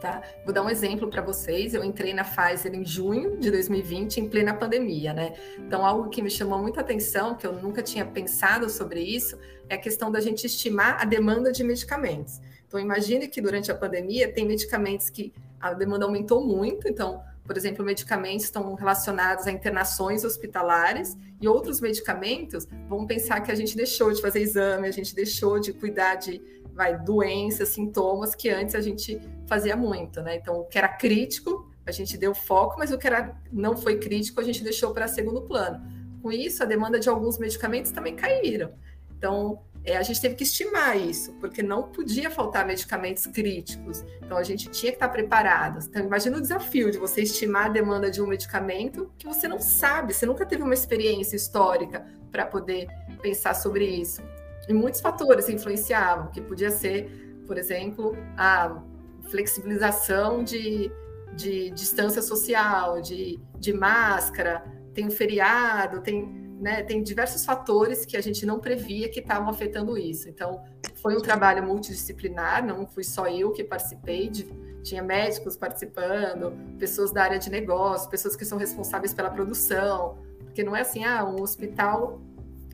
Tá? 0.00 0.22
Vou 0.44 0.54
dar 0.54 0.62
um 0.62 0.70
exemplo 0.70 1.10
para 1.10 1.20
vocês. 1.20 1.74
Eu 1.74 1.84
entrei 1.84 2.14
na 2.14 2.24
Pfizer 2.24 2.74
em 2.74 2.86
junho 2.86 3.36
de 3.36 3.50
2020, 3.50 4.20
em 4.20 4.28
plena 4.28 4.54
pandemia, 4.54 5.12
né? 5.12 5.34
Então, 5.58 5.84
algo 5.84 6.08
que 6.08 6.22
me 6.22 6.30
chamou 6.30 6.58
muita 6.60 6.80
atenção, 6.80 7.34
que 7.34 7.46
eu 7.46 7.52
nunca 7.52 7.82
tinha 7.82 8.06
pensado 8.06 8.70
sobre 8.70 9.02
isso, 9.02 9.38
é 9.68 9.74
a 9.74 9.78
questão 9.78 10.10
da 10.10 10.20
gente 10.20 10.46
estimar 10.46 11.02
a 11.02 11.04
demanda 11.04 11.52
de 11.52 11.62
medicamentos. 11.62 12.40
Então, 12.66 12.80
imagine 12.80 13.28
que 13.28 13.40
durante 13.40 13.70
a 13.70 13.74
pandemia 13.74 14.32
tem 14.32 14.46
medicamentos 14.46 15.10
que 15.10 15.32
a 15.60 15.74
demanda 15.74 16.06
aumentou 16.06 16.46
muito, 16.46 16.88
então 16.88 17.20
por 17.48 17.56
exemplo, 17.56 17.82
medicamentos 17.82 18.44
estão 18.44 18.74
relacionados 18.74 19.46
a 19.46 19.50
internações 19.50 20.22
hospitalares 20.22 21.16
e 21.40 21.48
outros 21.48 21.80
medicamentos 21.80 22.68
vão 22.86 23.06
pensar 23.06 23.40
que 23.40 23.50
a 23.50 23.54
gente 23.54 23.74
deixou 23.74 24.12
de 24.12 24.20
fazer 24.20 24.40
exame, 24.40 24.86
a 24.86 24.90
gente 24.90 25.14
deixou 25.14 25.58
de 25.58 25.72
cuidar 25.72 26.16
de 26.16 26.42
vai, 26.74 26.98
doenças, 26.98 27.70
sintomas 27.70 28.34
que 28.34 28.50
antes 28.50 28.74
a 28.74 28.82
gente 28.82 29.18
fazia 29.46 29.74
muito, 29.74 30.20
né? 30.20 30.36
Então, 30.36 30.60
o 30.60 30.64
que 30.66 30.76
era 30.76 30.88
crítico, 30.88 31.72
a 31.86 31.90
gente 31.90 32.18
deu 32.18 32.34
foco, 32.34 32.78
mas 32.78 32.92
o 32.92 32.98
que 32.98 33.06
era, 33.06 33.34
não 33.50 33.74
foi 33.74 33.98
crítico, 33.98 34.42
a 34.42 34.44
gente 34.44 34.62
deixou 34.62 34.92
para 34.92 35.08
segundo 35.08 35.40
plano. 35.40 35.80
Com 36.20 36.30
isso, 36.30 36.62
a 36.62 36.66
demanda 36.66 37.00
de 37.00 37.08
alguns 37.08 37.38
medicamentos 37.38 37.90
também 37.90 38.14
caíram. 38.14 38.74
Então, 39.16 39.62
é, 39.88 39.96
a 39.96 40.02
gente 40.02 40.20
teve 40.20 40.34
que 40.34 40.42
estimar 40.42 40.98
isso, 40.98 41.32
porque 41.40 41.62
não 41.62 41.84
podia 41.84 42.30
faltar 42.30 42.66
medicamentos 42.66 43.26
críticos. 43.26 44.04
Então, 44.22 44.36
a 44.36 44.42
gente 44.42 44.68
tinha 44.68 44.92
que 44.92 44.96
estar 44.96 45.08
preparado. 45.08 45.78
Então, 45.88 46.04
imagina 46.04 46.36
o 46.36 46.40
desafio 46.42 46.90
de 46.90 46.98
você 46.98 47.22
estimar 47.22 47.66
a 47.66 47.68
demanda 47.70 48.10
de 48.10 48.20
um 48.20 48.26
medicamento 48.26 49.10
que 49.16 49.26
você 49.26 49.48
não 49.48 49.58
sabe, 49.58 50.12
você 50.12 50.26
nunca 50.26 50.44
teve 50.44 50.62
uma 50.62 50.74
experiência 50.74 51.36
histórica 51.36 52.06
para 52.30 52.44
poder 52.44 52.86
pensar 53.22 53.54
sobre 53.54 53.86
isso. 53.86 54.22
E 54.68 54.74
muitos 54.74 55.00
fatores 55.00 55.48
influenciavam, 55.48 56.30
que 56.30 56.42
podia 56.42 56.70
ser, 56.70 57.40
por 57.46 57.56
exemplo, 57.56 58.14
a 58.36 58.82
flexibilização 59.30 60.44
de, 60.44 60.92
de 61.34 61.70
distância 61.70 62.20
social, 62.20 63.00
de, 63.00 63.40
de 63.58 63.72
máscara, 63.72 64.62
tem 64.98 65.06
um 65.06 65.10
feriado, 65.12 66.00
tem 66.00 66.48
né, 66.60 66.82
tem 66.82 67.00
diversos 67.04 67.44
fatores 67.44 68.04
que 68.04 68.16
a 68.16 68.20
gente 68.20 68.44
não 68.44 68.58
previa 68.58 69.08
que 69.08 69.20
estavam 69.20 69.48
afetando 69.48 69.96
isso. 69.96 70.28
Então, 70.28 70.60
foi 71.00 71.16
um 71.16 71.20
trabalho 71.20 71.64
multidisciplinar, 71.64 72.66
não 72.66 72.84
fui 72.84 73.04
só 73.04 73.28
eu 73.28 73.52
que 73.52 73.62
participei, 73.62 74.28
de, 74.28 74.42
tinha 74.82 75.00
médicos 75.00 75.56
participando, 75.56 76.52
pessoas 76.76 77.12
da 77.12 77.22
área 77.22 77.38
de 77.38 77.48
negócio, 77.48 78.10
pessoas 78.10 78.34
que 78.34 78.44
são 78.44 78.58
responsáveis 78.58 79.14
pela 79.14 79.30
produção, 79.30 80.18
porque 80.42 80.64
não 80.64 80.74
é 80.74 80.80
assim, 80.80 81.04
ah, 81.04 81.24
um 81.24 81.40
hospital 81.40 82.20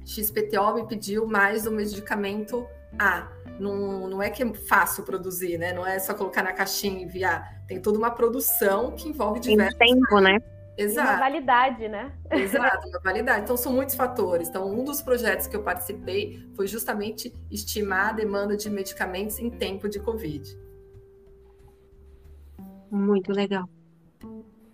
XPTO 0.06 0.76
me 0.76 0.86
pediu 0.86 1.26
mais 1.26 1.64
do 1.64 1.70
medicamento 1.70 2.66
A. 2.98 3.30
Não, 3.60 4.08
não 4.08 4.22
é 4.22 4.30
que 4.30 4.42
é 4.42 4.54
fácil 4.54 5.04
produzir, 5.04 5.58
né? 5.58 5.74
Não 5.74 5.86
é 5.86 5.98
só 5.98 6.14
colocar 6.14 6.42
na 6.42 6.54
caixinha 6.54 7.00
e 7.00 7.04
enviar. 7.04 7.62
Tem 7.68 7.78
toda 7.82 7.98
uma 7.98 8.10
produção 8.10 8.92
que 8.92 9.10
envolve 9.10 9.40
diversos... 9.40 9.78
Tem 9.78 9.94
tempo, 9.94 10.20
né? 10.20 10.38
Exato. 10.76 11.08
Uma 11.08 11.18
validade, 11.18 11.88
né? 11.88 12.12
Exato, 12.30 12.88
uma 12.88 13.00
validade. 13.00 13.44
Então, 13.44 13.56
são 13.56 13.72
muitos 13.72 13.94
fatores. 13.94 14.48
Então, 14.48 14.68
um 14.68 14.84
dos 14.84 15.00
projetos 15.00 15.46
que 15.46 15.54
eu 15.54 15.62
participei 15.62 16.48
foi 16.56 16.66
justamente 16.66 17.32
estimar 17.50 18.10
a 18.10 18.12
demanda 18.12 18.56
de 18.56 18.68
medicamentos 18.68 19.38
em 19.38 19.50
tempo 19.50 19.88
de 19.88 20.00
Covid. 20.00 20.58
Muito 22.90 23.32
legal. 23.32 23.68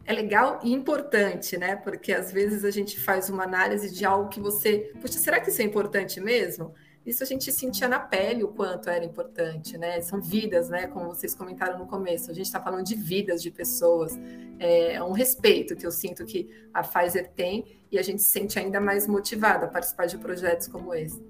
É 0.04 0.12
legal 0.12 0.58
e 0.62 0.72
importante, 0.72 1.56
né? 1.56 1.76
Porque 1.76 2.12
às 2.12 2.32
vezes 2.32 2.64
a 2.64 2.70
gente 2.70 2.98
faz 2.98 3.28
uma 3.28 3.44
análise 3.44 3.94
de 3.94 4.04
algo 4.04 4.28
que 4.28 4.40
você. 4.40 4.92
Puxa, 5.00 5.18
será 5.18 5.38
que 5.38 5.50
isso 5.50 5.62
é 5.62 5.64
importante 5.64 6.20
mesmo? 6.20 6.74
Isso 7.10 7.22
a 7.22 7.26
gente 7.26 7.50
sentia 7.50 7.88
na 7.88 7.98
pele 7.98 8.44
o 8.44 8.48
quanto 8.48 8.88
era 8.88 9.04
importante, 9.04 9.76
né? 9.76 10.00
São 10.00 10.20
vidas, 10.20 10.68
né? 10.68 10.86
Como 10.86 11.08
vocês 11.08 11.34
comentaram 11.34 11.78
no 11.78 11.86
começo, 11.86 12.30
a 12.30 12.34
gente 12.34 12.46
está 12.46 12.60
falando 12.60 12.84
de 12.84 12.94
vidas 12.94 13.42
de 13.42 13.50
pessoas, 13.50 14.18
é 14.58 15.02
um 15.02 15.12
respeito 15.12 15.74
que 15.74 15.86
eu 15.86 15.90
sinto 15.90 16.24
que 16.24 16.48
a 16.72 16.82
Pfizer 16.82 17.30
tem 17.32 17.64
e 17.90 17.98
a 17.98 18.02
gente 18.02 18.22
se 18.22 18.30
sente 18.30 18.58
ainda 18.58 18.80
mais 18.80 19.06
motivada 19.08 19.66
a 19.66 19.68
participar 19.68 20.06
de 20.06 20.18
projetos 20.18 20.68
como 20.68 20.94
esse. 20.94 21.20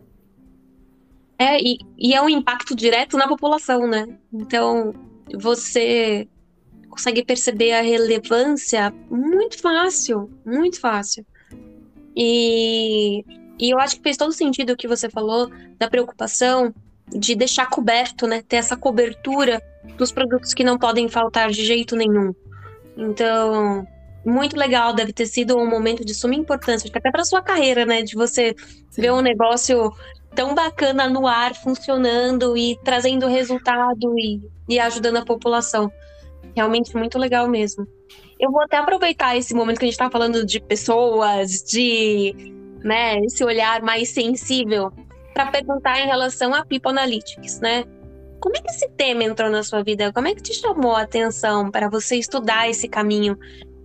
É, 1.38 1.58
e, 1.58 1.78
e 1.96 2.14
é 2.14 2.20
um 2.20 2.28
impacto 2.28 2.76
direto 2.76 3.16
na 3.16 3.26
população, 3.26 3.86
né? 3.86 4.18
Então, 4.30 4.92
você 5.34 6.28
consegue 6.90 7.24
perceber 7.24 7.72
a 7.72 7.80
relevância 7.80 8.92
muito 9.10 9.58
fácil, 9.58 10.30
muito 10.44 10.78
fácil. 10.78 11.24
E 12.14 13.24
e 13.60 13.70
eu 13.70 13.78
acho 13.78 13.96
que 13.96 14.02
fez 14.02 14.16
todo 14.16 14.32
sentido 14.32 14.72
o 14.72 14.76
que 14.76 14.88
você 14.88 15.10
falou 15.10 15.50
da 15.78 15.88
preocupação 15.88 16.74
de 17.06 17.34
deixar 17.34 17.68
coberto, 17.68 18.26
né? 18.26 18.42
Ter 18.42 18.56
essa 18.56 18.76
cobertura 18.76 19.62
dos 19.98 20.10
produtos 20.10 20.54
que 20.54 20.64
não 20.64 20.78
podem 20.78 21.08
faltar 21.08 21.50
de 21.50 21.64
jeito 21.64 21.94
nenhum. 21.94 22.34
Então, 22.96 23.86
muito 24.24 24.56
legal, 24.56 24.94
deve 24.94 25.12
ter 25.12 25.26
sido 25.26 25.58
um 25.58 25.68
momento 25.68 26.04
de 26.04 26.14
suma 26.14 26.34
importância, 26.34 26.90
até 26.94 27.10
para 27.10 27.24
sua 27.24 27.42
carreira, 27.42 27.84
né? 27.84 28.02
De 28.02 28.14
você 28.14 28.54
Sim. 28.90 29.02
ver 29.02 29.12
um 29.12 29.20
negócio 29.20 29.92
tão 30.34 30.54
bacana 30.54 31.08
no 31.08 31.26
ar, 31.26 31.54
funcionando 31.54 32.56
e 32.56 32.78
trazendo 32.82 33.26
resultado 33.26 34.18
e, 34.18 34.40
e 34.68 34.78
ajudando 34.78 35.18
a 35.18 35.24
população. 35.24 35.92
Realmente 36.56 36.96
muito 36.96 37.18
legal 37.18 37.46
mesmo. 37.46 37.86
Eu 38.38 38.50
vou 38.50 38.62
até 38.62 38.78
aproveitar 38.78 39.36
esse 39.36 39.52
momento 39.52 39.78
que 39.78 39.84
a 39.84 39.88
gente 39.88 39.94
está 39.94 40.10
falando 40.10 40.46
de 40.46 40.60
pessoas, 40.60 41.62
de 41.62 42.54
né, 42.82 43.18
esse 43.20 43.44
olhar 43.44 43.82
mais 43.82 44.08
sensível 44.10 44.92
para 45.34 45.46
perguntar 45.50 46.00
em 46.00 46.06
relação 46.06 46.54
a 46.54 46.64
People 46.64 46.90
Analytics, 46.90 47.60
né? 47.60 47.84
Como 48.40 48.56
é 48.56 48.60
que 48.60 48.70
esse 48.70 48.88
tema 48.90 49.22
entrou 49.24 49.50
na 49.50 49.62
sua 49.62 49.82
vida? 49.82 50.12
Como 50.12 50.26
é 50.26 50.34
que 50.34 50.42
te 50.42 50.54
chamou 50.54 50.96
a 50.96 51.02
atenção 51.02 51.70
para 51.70 51.88
você 51.88 52.16
estudar 52.16 52.68
esse 52.68 52.88
caminho? 52.88 53.38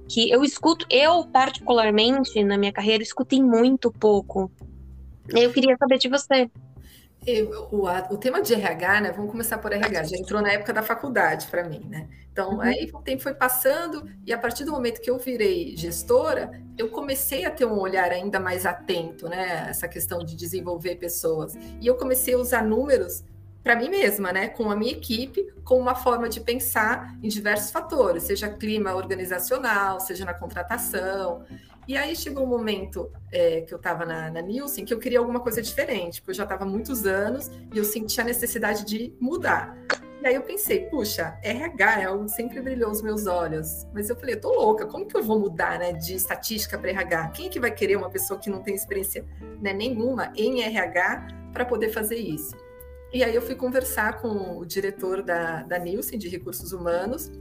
Que 0.07 0.29
eu 0.31 0.43
escuto, 0.43 0.85
eu 0.89 1.25
particularmente 1.27 2.41
na 2.43 2.57
minha 2.57 2.71
carreira 2.71 3.03
escutei 3.03 3.41
muito 3.41 3.91
pouco. 3.91 4.49
Eu 5.29 5.51
queria 5.51 5.75
saber 5.77 5.97
de 5.97 6.07
você. 6.07 6.49
O, 7.71 7.87
o, 8.13 8.17
tema 8.17 8.41
de 8.41 8.53
RH, 8.53 9.01
né? 9.01 9.11
Vamos 9.11 9.31
começar 9.31 9.57
por 9.57 9.73
RH, 9.73 10.03
já 10.03 10.17
entrou 10.17 10.41
na 10.41 10.51
época 10.51 10.71
da 10.71 10.83
faculdade 10.83 11.47
para 11.47 11.67
mim, 11.67 11.81
né? 11.89 12.07
Então, 12.35 12.55
uhum. 12.55 12.61
aí 12.61 12.91
o 12.93 12.99
tempo 12.99 13.23
foi 13.23 13.33
passando, 13.33 14.09
e 14.25 14.33
a 14.33 14.37
partir 14.37 14.65
do 14.65 14.71
momento 14.73 14.99
que 14.99 15.09
eu 15.09 15.17
virei 15.17 15.73
gestora, 15.77 16.51
eu 16.77 16.89
comecei 16.89 17.45
a 17.45 17.49
ter 17.49 17.63
um 17.63 17.79
olhar 17.79 18.11
ainda 18.11 18.41
mais 18.41 18.65
atento, 18.65 19.29
né? 19.29 19.67
Essa 19.69 19.87
questão 19.87 20.19
de 20.19 20.35
desenvolver 20.35 20.97
pessoas. 20.97 21.55
E 21.79 21.87
eu 21.87 21.95
comecei 21.95 22.33
a 22.33 22.37
usar 22.37 22.61
números 22.61 23.23
para 23.63 23.73
mim 23.77 23.87
mesma, 23.87 24.33
né? 24.33 24.49
Com 24.49 24.69
a 24.69 24.75
minha 24.75 24.91
equipe, 24.91 25.49
com 25.63 25.79
uma 25.79 25.95
forma 25.95 26.27
de 26.27 26.41
pensar 26.41 27.17
em 27.23 27.29
diversos 27.29 27.71
fatores, 27.71 28.23
seja 28.23 28.49
clima 28.49 28.93
organizacional, 28.93 30.01
seja 30.01 30.25
na 30.25 30.33
contratação. 30.33 31.45
E 31.87 31.95
aí 31.95 32.17
chegou 32.17 32.43
um 32.43 32.49
momento 32.49 33.13
é, 33.31 33.61
que 33.61 33.73
eu 33.73 33.77
estava 33.77 34.05
na, 34.05 34.29
na 34.29 34.41
Nielsen 34.41 34.83
que 34.83 34.93
eu 34.93 34.99
queria 34.99 35.19
alguma 35.19 35.39
coisa 35.39 35.61
diferente, 35.61 36.19
porque 36.19 36.31
eu 36.31 36.35
já 36.35 36.43
estava 36.43 36.65
há 36.65 36.67
muitos 36.67 37.05
anos 37.05 37.49
e 37.73 37.77
eu 37.77 37.85
sentia 37.85 38.25
a 38.25 38.27
necessidade 38.27 38.83
de 38.83 39.13
mudar. 39.21 39.73
E 40.25 40.27
aí 40.27 40.33
eu 40.33 40.41
pensei, 40.41 40.87
puxa, 40.87 41.37
RH 41.43 42.01
é 42.01 42.05
algo 42.05 42.25
que 42.25 42.31
sempre 42.31 42.59
brilhou 42.59 42.89
os 42.89 42.99
meus 42.99 43.27
olhos. 43.27 43.85
Mas 43.93 44.09
eu 44.09 44.15
falei, 44.15 44.35
tô 44.35 44.51
louca, 44.51 44.87
como 44.87 45.05
que 45.05 45.15
eu 45.15 45.21
vou 45.21 45.39
mudar 45.39 45.77
né, 45.77 45.93
de 45.93 46.15
estatística 46.15 46.79
para 46.79 46.89
RH? 46.89 47.27
Quem 47.27 47.45
é 47.45 47.49
que 47.49 47.59
vai 47.59 47.69
querer 47.69 47.95
uma 47.95 48.09
pessoa 48.09 48.39
que 48.39 48.49
não 48.49 48.63
tem 48.63 48.73
experiência 48.73 49.23
né, 49.61 49.71
nenhuma 49.71 50.33
em 50.35 50.63
RH 50.63 51.27
para 51.53 51.63
poder 51.63 51.89
fazer 51.89 52.15
isso? 52.15 52.57
E 53.13 53.23
aí 53.23 53.35
eu 53.35 53.41
fui 53.43 53.53
conversar 53.53 54.19
com 54.19 54.57
o 54.57 54.65
diretor 54.65 55.21
da, 55.21 55.61
da 55.61 55.77
Nielsen, 55.77 56.17
de 56.17 56.27
Recursos 56.27 56.73
Humanos, 56.73 57.31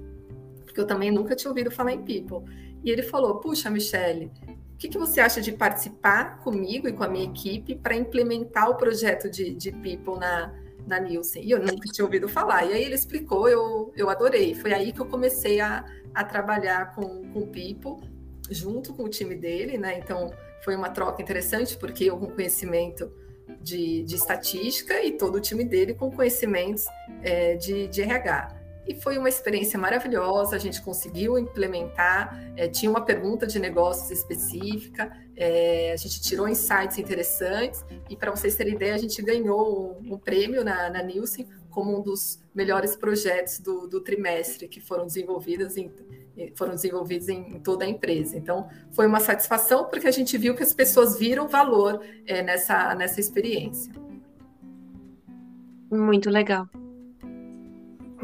porque 0.67 0.79
eu 0.79 0.87
também 0.87 1.11
nunca 1.11 1.35
tinha 1.35 1.51
ouvido 1.51 1.71
falar 1.71 1.95
em 1.95 2.03
People. 2.03 2.47
E 2.85 2.91
ele 2.91 3.03
falou, 3.03 3.37
puxa, 3.37 3.71
Michele, 3.71 4.31
o 4.47 4.77
que, 4.77 4.91
que, 4.91 4.99
você 4.99 5.23
acha 5.23 5.41
de 5.41 5.53
participar 5.53 6.41
comigo 6.41 6.87
e 6.87 6.93
com 6.93 7.03
a 7.03 7.09
minha 7.09 7.25
equipe 7.25 7.77
para 7.77 7.97
implementar 7.97 8.69
o 8.69 8.75
projeto 8.75 9.31
de, 9.31 9.55
de 9.55 9.73
People 9.73 10.19
na, 10.21 10.53
na 10.87 10.99
Nielsen? 11.01 11.43
E 11.45 11.51
eu 11.51 11.59
nunca 11.59 11.89
tinha 11.91 12.05
ouvido 12.05 12.29
falar. 12.29 12.65
E 12.65 12.73
aí 12.73 12.85
ele 12.85 12.95
explicou, 12.95 13.49
eu, 13.49 13.93
eu 13.97 14.09
adorei. 14.11 14.55
Foi 14.55 14.73
aí 14.73 14.93
que 14.93 15.01
eu 15.01 15.07
comecei 15.07 15.61
a, 15.61 15.85
a 16.15 16.25
trabalhar 16.25 16.95
com, 16.95 17.23
com 17.33 17.41
o 17.41 17.47
People, 17.47 18.09
junto 18.51 18.93
com 18.95 19.05
o 19.05 19.09
time 19.09 19.35
dele, 19.35 19.79
né? 19.79 19.99
Então, 19.99 20.33
foi 20.63 20.75
uma 20.75 20.91
troca 20.91 21.23
interessante, 21.23 21.77
porque 21.77 22.05
eu 22.05 22.19
com 22.19 22.27
conhecimento 22.27 23.13
de, 23.61 24.03
de 24.03 24.15
estatística 24.15 25.03
e 25.03 25.13
todo 25.13 25.37
o 25.37 25.41
time 25.41 25.65
dele 25.65 25.95
com 25.95 26.11
conhecimentos 26.11 26.87
é, 27.23 27.57
de, 27.57 27.87
de 27.89 28.03
RH. 28.03 28.64
E 28.87 28.95
foi 28.95 29.17
uma 29.17 29.29
experiência 29.29 29.79
maravilhosa, 29.79 30.57
a 30.57 30.59
gente 30.59 30.83
conseguiu 30.83 31.39
implementar, 31.39 32.53
é, 32.57 32.69
tinha 32.69 32.91
uma 32.91 33.01
pergunta 33.01 33.47
de 33.47 33.59
negócios 33.59 34.11
específica, 34.11 35.11
é, 35.37 35.93
a 35.93 35.97
gente 35.97 36.21
tirou 36.21 36.49
insights 36.49 36.99
interessantes, 36.99 37.85
e 38.11 38.17
para 38.17 38.31
vocês 38.31 38.55
terem 38.55 38.75
ideia, 38.75 38.95
a 38.95 38.99
gente 38.99 39.21
ganhou 39.23 39.99
um, 40.03 40.15
um 40.15 40.19
prêmio 40.19 40.63
na, 40.63 40.91
na 40.91 41.03
Nielsen 41.03 41.47
como 41.71 41.99
um 41.99 42.01
dos 42.01 42.41
melhores 42.55 42.95
projetos 42.95 43.59
do, 43.59 43.89
do 43.89 44.01
trimestre 44.01 44.69
que 44.69 44.81
foram 44.81 45.07
desenvolvidos 45.07 45.77
em, 45.77 45.91
foram 46.55 46.75
desenvolvidos 46.75 47.29
em, 47.29 47.59
toda 47.61 47.85
a 47.85 47.89
empresa. 47.89 48.37
Então, 48.37 48.69
foi 48.93 49.07
uma 49.07 49.19
satisfação 49.19 49.87
porque 49.87 50.07
a 50.07 50.13
gente 50.13 50.39
viu 50.39 50.55
que 50.55 50.63
as 50.63 50.73
pessoas 50.73 51.19
viram 51.19 51.49
valor 51.49 52.01
é, 52.27 52.43
nessa, 52.43 52.95
nessa 52.95 53.19
experiência. 53.19 53.93
Muito 55.91 56.31
legal. 56.31 56.69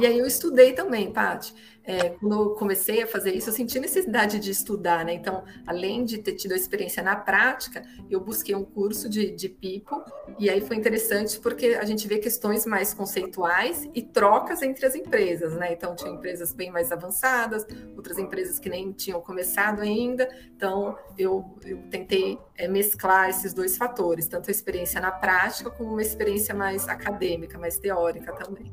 E 0.00 0.06
aí 0.06 0.18
eu 0.18 0.26
estudei 0.26 0.72
também, 0.72 1.12
Paty. 1.12 1.54
É, 1.84 2.08
quando 2.08 2.32
eu 2.32 2.50
comecei 2.54 3.02
a 3.02 3.06
fazer 3.06 3.34
isso, 3.34 3.50
eu 3.50 3.52
senti 3.52 3.78
necessidade 3.78 4.38
de 4.38 4.50
estudar, 4.50 5.04
né? 5.04 5.12
Então, 5.12 5.44
além 5.66 6.06
de 6.06 6.16
ter 6.16 6.32
tido 6.36 6.52
a 6.52 6.56
experiência 6.56 7.02
na 7.02 7.16
prática, 7.16 7.82
eu 8.08 8.18
busquei 8.18 8.54
um 8.54 8.64
curso 8.64 9.10
de, 9.10 9.30
de 9.30 9.50
People, 9.50 10.02
e 10.38 10.48
aí 10.48 10.62
foi 10.62 10.76
interessante 10.76 11.38
porque 11.38 11.78
a 11.78 11.84
gente 11.84 12.08
vê 12.08 12.16
questões 12.16 12.64
mais 12.64 12.94
conceituais 12.94 13.86
e 13.94 14.00
trocas 14.00 14.62
entre 14.62 14.86
as 14.86 14.94
empresas, 14.94 15.52
né? 15.52 15.70
Então, 15.74 15.94
tinha 15.94 16.10
empresas 16.10 16.54
bem 16.54 16.70
mais 16.70 16.90
avançadas, 16.90 17.66
outras 17.94 18.16
empresas 18.16 18.58
que 18.58 18.70
nem 18.70 18.92
tinham 18.92 19.20
começado 19.20 19.82
ainda. 19.82 20.30
Então, 20.56 20.96
eu, 21.18 21.44
eu 21.62 21.76
tentei 21.90 22.38
é, 22.56 22.66
mesclar 22.66 23.28
esses 23.28 23.52
dois 23.52 23.76
fatores, 23.76 24.26
tanto 24.26 24.48
a 24.48 24.50
experiência 24.50 24.98
na 24.98 25.10
prática 25.10 25.70
como 25.70 25.90
uma 25.90 26.02
experiência 26.02 26.54
mais 26.54 26.88
acadêmica, 26.88 27.58
mais 27.58 27.78
teórica 27.78 28.32
também. 28.32 28.72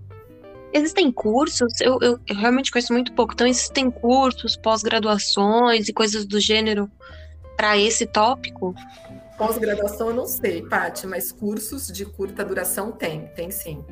Existem 0.73 1.12
cursos, 1.12 1.80
eu, 1.80 1.97
eu, 2.01 2.19
eu, 2.27 2.36
realmente 2.36 2.71
conheço 2.71 2.91
muito 2.91 3.13
pouco, 3.13 3.34
então 3.34 3.47
existem 3.47 3.89
cursos, 3.89 4.58
pós-graduações 4.58 5.88
e 5.88 5.93
coisas 5.93 6.25
do 6.25 6.39
gênero 6.39 6.91
para 7.56 7.77
esse 7.77 8.06
tópico? 8.06 8.75
Pós-graduação 9.38 10.10
eu 10.10 10.15
não 10.15 10.25
sei, 10.25 10.62
Paty, 10.62 11.08
mas 11.08 11.32
cursos 11.32 11.88
de 11.88 12.06
curta 12.06 12.43
duração 12.43 12.91
tem, 12.91 13.27
tem 13.27 13.49
sim. 13.49 13.84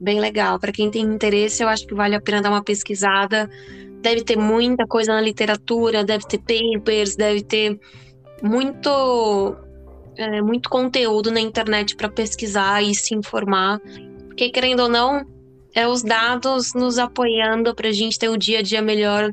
Bem 0.00 0.20
legal. 0.20 0.58
Para 0.58 0.72
quem 0.72 0.90
tem 0.90 1.02
interesse, 1.02 1.62
eu 1.62 1.68
acho 1.68 1.86
que 1.86 1.94
vale 1.94 2.14
a 2.14 2.20
pena 2.20 2.40
dar 2.40 2.50
uma 2.50 2.62
pesquisada. 2.62 3.50
Deve 4.00 4.22
ter 4.22 4.36
muita 4.36 4.86
coisa 4.86 5.12
na 5.12 5.20
literatura, 5.20 6.04
deve 6.04 6.24
ter 6.26 6.38
papers, 6.38 7.16
deve 7.16 7.42
ter 7.42 7.78
muito, 8.42 9.56
é, 10.16 10.40
muito 10.40 10.70
conteúdo 10.70 11.32
na 11.32 11.40
internet 11.40 11.96
para 11.96 12.08
pesquisar 12.08 12.82
e 12.82 12.94
se 12.94 13.14
informar 13.14 13.80
porque, 14.38 14.50
querendo 14.50 14.84
ou 14.84 14.88
não, 14.88 15.26
é 15.74 15.88
os 15.88 16.00
dados 16.00 16.72
nos 16.72 16.96
apoiando 16.96 17.74
para 17.74 17.88
a 17.88 17.92
gente 17.92 18.16
ter 18.16 18.30
um 18.30 18.38
dia 18.38 18.60
a 18.60 18.62
dia 18.62 18.80
melhor 18.80 19.32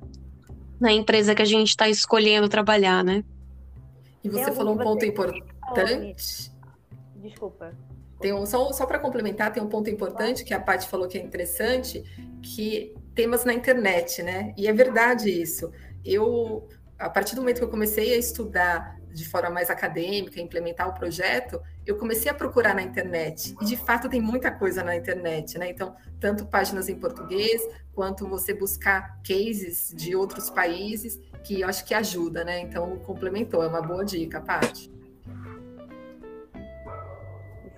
na 0.80 0.92
empresa 0.92 1.36
que 1.36 1.44
a 1.44 1.46
gente 1.46 1.70
está 1.70 1.88
escolhendo 1.88 2.50
trabalhar, 2.50 3.04
né? 3.04 3.24
E 4.24 4.30
você 4.30 4.52
falou 4.52 4.74
um 4.74 4.78
ponto 4.80 5.06
importante. 5.06 6.52
Desculpa. 7.18 7.72
Tem 8.20 8.34
um, 8.34 8.48
só 8.48 8.74
só 8.74 8.88
para 8.88 8.98
complementar, 8.98 9.54
tem 9.54 9.62
um 9.62 9.70
ponto 9.70 9.92
importante 9.92 10.44
que 10.44 10.56
a 10.56 10.60
Paty 10.60 10.88
falou 10.88 11.08
que 11.08 11.20
é 11.20 11.22
interessante, 11.22 12.04
que 12.42 12.96
temas 13.14 13.46
na 13.46 13.54
internet, 13.54 14.24
né? 14.24 14.56
E 14.58 14.68
é 14.68 14.74
verdade 14.74 15.30
isso. 15.30 15.72
Eu, 16.04 16.68
a 16.98 17.12
partir 17.12 17.36
do 17.36 17.42
momento 17.42 17.60
que 17.60 17.64
eu 17.64 17.70
comecei 17.70 18.12
a 18.16 18.18
estudar 18.18 19.00
de 19.16 19.26
forma 19.28 19.50
mais 19.50 19.70
acadêmica, 19.70 20.42
implementar 20.42 20.90
o 20.90 20.94
projeto, 20.94 21.62
eu 21.86 21.98
comecei 21.98 22.30
a 22.30 22.34
procurar 22.34 22.76
na 22.76 22.82
internet. 22.82 23.56
E 23.62 23.66
de 23.66 23.78
fato 23.78 24.10
tem 24.10 24.22
muita 24.22 24.52
coisa 24.52 24.84
na 24.84 24.96
internet, 24.96 25.58
né? 25.58 25.70
Então, 25.70 25.96
tanto 26.20 26.46
páginas 26.46 26.90
em 26.90 27.00
português, 27.00 27.62
quanto 27.94 28.28
você 28.28 28.54
buscar 28.54 29.22
cases 29.24 29.94
de 29.96 30.16
outros 30.16 30.50
países, 30.50 31.18
que 31.44 31.62
eu 31.62 31.70
acho 31.70 31.86
que 31.86 31.94
ajuda, 31.94 32.44
né? 32.44 32.60
Então, 32.60 32.98
complementou, 33.00 33.64
é 33.64 33.68
uma 33.68 33.82
boa 33.82 34.04
dica, 34.04 34.42
Paty. 34.42 34.95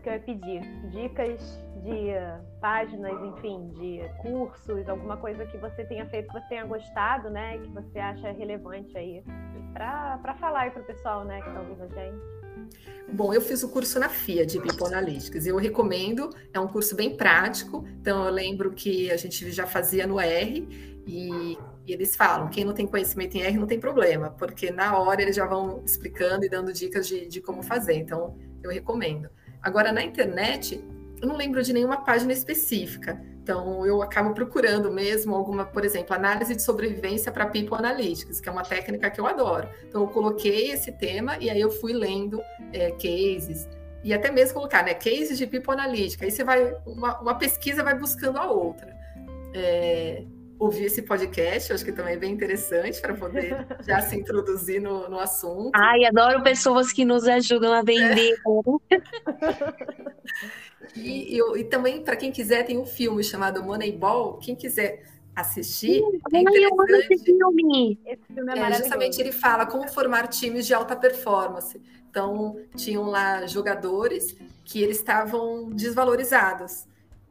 Que 0.07 0.11
eu 0.11 0.13
ia 0.13 0.19
pedir. 0.21 0.61
Dicas 0.89 1.59
de 1.83 2.13
páginas, 2.61 3.21
enfim, 3.25 3.69
de 3.73 4.09
cursos, 4.21 4.87
alguma 4.87 5.17
coisa 5.17 5.45
que 5.45 5.57
você 5.57 5.83
tenha 5.83 6.05
feito, 6.05 6.27
que 6.27 6.39
você 6.39 6.47
tenha 6.47 6.65
gostado, 6.65 7.29
né? 7.29 7.57
Que 7.57 7.67
você 7.67 7.99
acha 7.99 8.31
relevante 8.31 8.97
aí 8.97 9.21
para 9.73 10.33
falar 10.39 10.61
aí 10.61 10.71
para 10.71 10.81
o 10.81 10.85
pessoal, 10.85 11.25
né, 11.25 11.41
que 11.41 11.49
está 11.49 11.59
ouvindo 11.59 11.83
a 11.83 11.87
gente. 11.87 13.11
Bom, 13.11 13.33
eu 13.33 13.41
fiz 13.41 13.63
o 13.63 13.69
curso 13.69 13.99
na 13.99 14.07
FIA 14.07 14.45
de 14.45 14.61
People 14.61 14.87
Analytics 14.87 15.45
e 15.45 15.49
eu 15.49 15.57
recomendo, 15.57 16.29
é 16.53 16.59
um 16.59 16.69
curso 16.69 16.95
bem 16.95 17.17
prático. 17.17 17.85
Então, 17.99 18.25
eu 18.25 18.31
lembro 18.31 18.71
que 18.71 19.11
a 19.11 19.17
gente 19.17 19.51
já 19.51 19.67
fazia 19.67 20.07
no 20.07 20.21
R 20.21 20.65
e, 21.05 21.57
e, 21.85 21.93
eles 21.93 22.15
falam: 22.15 22.47
quem 22.47 22.63
não 22.63 22.73
tem 22.73 22.87
conhecimento 22.87 23.35
em 23.35 23.41
R 23.41 23.57
não 23.57 23.67
tem 23.67 23.77
problema, 23.79 24.29
porque 24.31 24.71
na 24.71 24.97
hora 24.97 25.21
eles 25.21 25.35
já 25.35 25.45
vão 25.45 25.83
explicando 25.83 26.45
e 26.45 26.49
dando 26.49 26.71
dicas 26.71 27.05
de, 27.05 27.27
de 27.27 27.41
como 27.41 27.61
fazer. 27.61 27.95
Então, 27.95 28.37
eu 28.63 28.71
recomendo. 28.71 29.29
Agora, 29.67 29.91
na 29.91 30.01
internet, 30.01 30.81
eu 31.21 31.27
não 31.27 31.35
lembro 31.35 31.61
de 31.61 31.73
nenhuma 31.73 31.97
página 31.97 32.31
específica. 32.31 33.21
Então, 33.43 33.85
eu 33.85 34.01
acabo 34.01 34.33
procurando 34.33 34.89
mesmo 34.89 35.35
alguma, 35.35 35.65
por 35.65 35.83
exemplo, 35.83 36.15
análise 36.15 36.55
de 36.55 36.61
sobrevivência 36.61 37.33
para 37.33 37.45
People 37.47 37.77
Analytics, 37.77 38.39
que 38.39 38.47
é 38.47 38.51
uma 38.51 38.63
técnica 38.63 39.09
que 39.09 39.19
eu 39.19 39.27
adoro. 39.27 39.67
Então, 39.85 40.03
eu 40.03 40.07
coloquei 40.07 40.71
esse 40.71 40.93
tema 40.93 41.37
e 41.37 41.49
aí 41.49 41.59
eu 41.59 41.69
fui 41.69 41.91
lendo 41.91 42.41
é, 42.71 42.91
cases 42.91 43.67
e 44.05 44.13
até 44.13 44.31
mesmo 44.31 44.53
colocar, 44.53 44.85
né, 44.85 44.93
cases 44.93 45.37
de 45.37 45.45
People 45.45 45.73
Analytics. 45.73 46.21
Aí 46.21 46.31
você 46.31 46.45
vai, 46.45 46.73
uma, 46.85 47.19
uma 47.19 47.35
pesquisa 47.35 47.83
vai 47.83 47.93
buscando 47.93 48.37
a 48.37 48.49
outra. 48.49 48.95
É, 49.53 50.23
ouvir 50.59 50.85
esse 50.85 51.01
podcast, 51.01 51.71
acho 51.71 51.85
que 51.85 51.91
também 51.91 52.15
é 52.15 52.17
bem 52.17 52.33
interessante 52.33 52.99
para 52.99 53.13
poder 53.13 53.65
já 53.85 54.01
se 54.01 54.15
introduzir 54.19 54.81
no, 54.81 55.09
no 55.09 55.19
assunto. 55.19 55.71
Ai, 55.75 56.05
adoro 56.05 56.41
pessoas 56.43 56.91
que 56.91 57.05
nos 57.05 57.27
ajudam 57.27 57.73
a 57.73 57.81
vender. 57.81 58.33
É. 58.33 58.97
E, 60.95 61.37
e, 61.37 61.59
e 61.59 61.63
também, 61.65 62.01
para 62.01 62.15
quem 62.15 62.31
quiser, 62.31 62.63
tem 62.63 62.77
um 62.77 62.85
filme 62.85 63.23
chamado 63.23 63.63
Moneyball. 63.63 64.37
Quem 64.37 64.55
quiser 64.55 65.03
assistir, 65.35 66.01
Sim, 66.01 66.19
é 66.33 66.39
interessante. 66.39 67.13
Esse 67.13 67.23
filme. 67.25 67.99
Esse 68.05 68.33
filme 68.33 68.51
é, 68.57 68.59
é 68.59 68.73
justamente 68.73 69.21
ele 69.21 69.31
fala 69.31 69.65
como 69.65 69.87
formar 69.87 70.27
times 70.27 70.65
de 70.65 70.73
alta 70.73 70.95
performance. 70.95 71.79
Então, 72.09 72.59
tinham 72.75 73.03
lá 73.03 73.45
jogadores 73.45 74.35
que 74.65 74.81
eles 74.81 74.97
estavam 74.97 75.69
desvalorizados. 75.69 76.87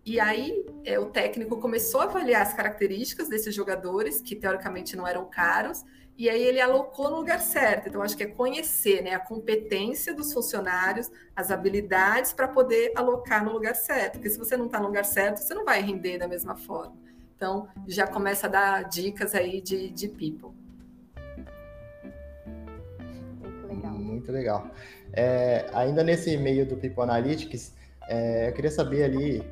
E 0.07 0.21
aí, 0.21 0.65
é, 0.85 1.01
o 1.01 1.07
técnico 1.07 1.57
começou 1.57 2.01
a 2.01 2.05
avaliar 2.05 2.41
as 2.41 2.55
características 2.55 3.29
desses 3.29 3.53
jogadores, 3.53 4.21
que 4.21 4.37
teoricamente 4.37 4.97
não 4.97 5.05
eram 5.05 5.29
caros, 5.29 5.85
e 6.17 6.31
aí 6.31 6.43
ele 6.45 6.61
alocou 6.61 7.11
no 7.11 7.17
lugar 7.17 7.41
certo. 7.41 7.89
Então, 7.89 8.01
acho 8.01 8.17
que 8.17 8.23
é 8.23 8.27
conhecer 8.27 9.03
né, 9.03 9.15
a 9.15 9.19
competência 9.19 10.15
dos 10.15 10.33
funcionários, 10.33 11.11
as 11.35 11.51
habilidades 11.51 12.33
para 12.33 12.47
poder 12.47 12.93
alocar 12.95 13.45
no 13.45 13.53
lugar 13.53 13.75
certo. 13.75 14.13
Porque 14.13 14.31
se 14.31 14.39
você 14.39 14.57
não 14.57 14.67
está 14.67 14.79
no 14.79 14.87
lugar 14.87 15.05
certo, 15.05 15.39
você 15.39 15.53
não 15.53 15.65
vai 15.65 15.83
render 15.83 16.19
da 16.19 16.29
mesma 16.29 16.55
forma. 16.55 16.97
Então, 17.35 17.69
já 17.89 18.07
começa 18.07 18.47
a 18.47 18.51
dar 18.51 18.83
dicas 18.85 19.35
aí 19.35 19.61
de, 19.61 19.91
de 19.91 20.09
people. 20.09 20.53
Muito 23.43 23.67
legal. 23.67 23.93
Muito 23.93 24.33
legal. 24.33 24.71
É, 25.13 25.69
ainda 25.75 26.05
nesse 26.05 26.37
meio 26.39 26.65
do 26.65 26.77
People 26.77 27.03
Analytics, 27.03 27.76
é, 28.09 28.49
eu 28.49 28.53
queria 28.53 28.71
saber 28.71 29.05
ali, 29.05 29.43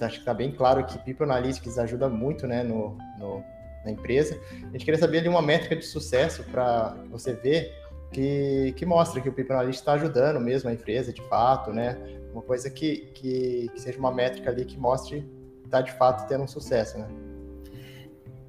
acho 0.00 0.14
que 0.14 0.20
está 0.20 0.34
bem 0.34 0.52
claro 0.52 0.84
que 0.84 0.98
People 0.98 1.24
Analytics 1.24 1.78
ajuda 1.78 2.08
muito 2.08 2.46
né, 2.46 2.62
no, 2.62 2.96
no 3.18 3.44
na 3.84 3.90
empresa. 3.90 4.38
A 4.62 4.72
gente 4.72 4.84
queria 4.84 4.98
saber 4.98 5.22
de 5.22 5.28
uma 5.28 5.42
métrica 5.42 5.74
de 5.74 5.84
sucesso 5.84 6.44
para 6.44 6.96
você 7.10 7.32
ver 7.32 7.72
que, 8.12 8.72
que 8.76 8.86
mostra 8.86 9.20
que 9.20 9.28
o 9.28 9.32
People 9.32 9.54
Analytics 9.54 9.80
está 9.80 9.94
ajudando 9.94 10.40
mesmo 10.40 10.70
a 10.70 10.72
empresa, 10.72 11.12
de 11.12 11.22
fato, 11.28 11.72
né? 11.72 11.98
Uma 12.32 12.42
coisa 12.42 12.70
que, 12.70 13.10
que, 13.14 13.68
que 13.72 13.80
seja 13.80 13.98
uma 13.98 14.12
métrica 14.12 14.50
ali 14.50 14.64
que 14.64 14.78
mostre 14.78 15.22
que 15.60 15.66
está 15.66 15.80
de 15.80 15.92
fato 15.92 16.28
tendo 16.28 16.44
um 16.44 16.48
sucesso, 16.48 16.98
né? 16.98 17.08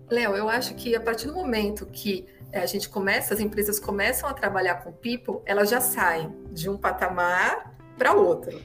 Léo, 0.10 0.36
eu 0.36 0.50
acho 0.50 0.76
que 0.76 0.96
a 0.96 1.02
partir 1.02 1.28
do 1.28 1.34
momento 1.34 1.86
que 1.88 2.28
eh, 2.52 2.60
a 2.60 2.66
gente 2.66 2.90
começa, 2.90 3.34
as 3.34 3.40
empresas 3.40 3.80
começam 3.80 4.30
a 4.30 4.34
trabalhar 4.34 4.84
com 4.84 4.92
people, 4.92 5.40
elas 5.46 5.70
já 5.70 5.82
saem 5.82 6.32
de 6.52 6.70
um 6.70 6.78
patamar 6.78 7.73
para 7.98 8.14
outro. 8.14 8.60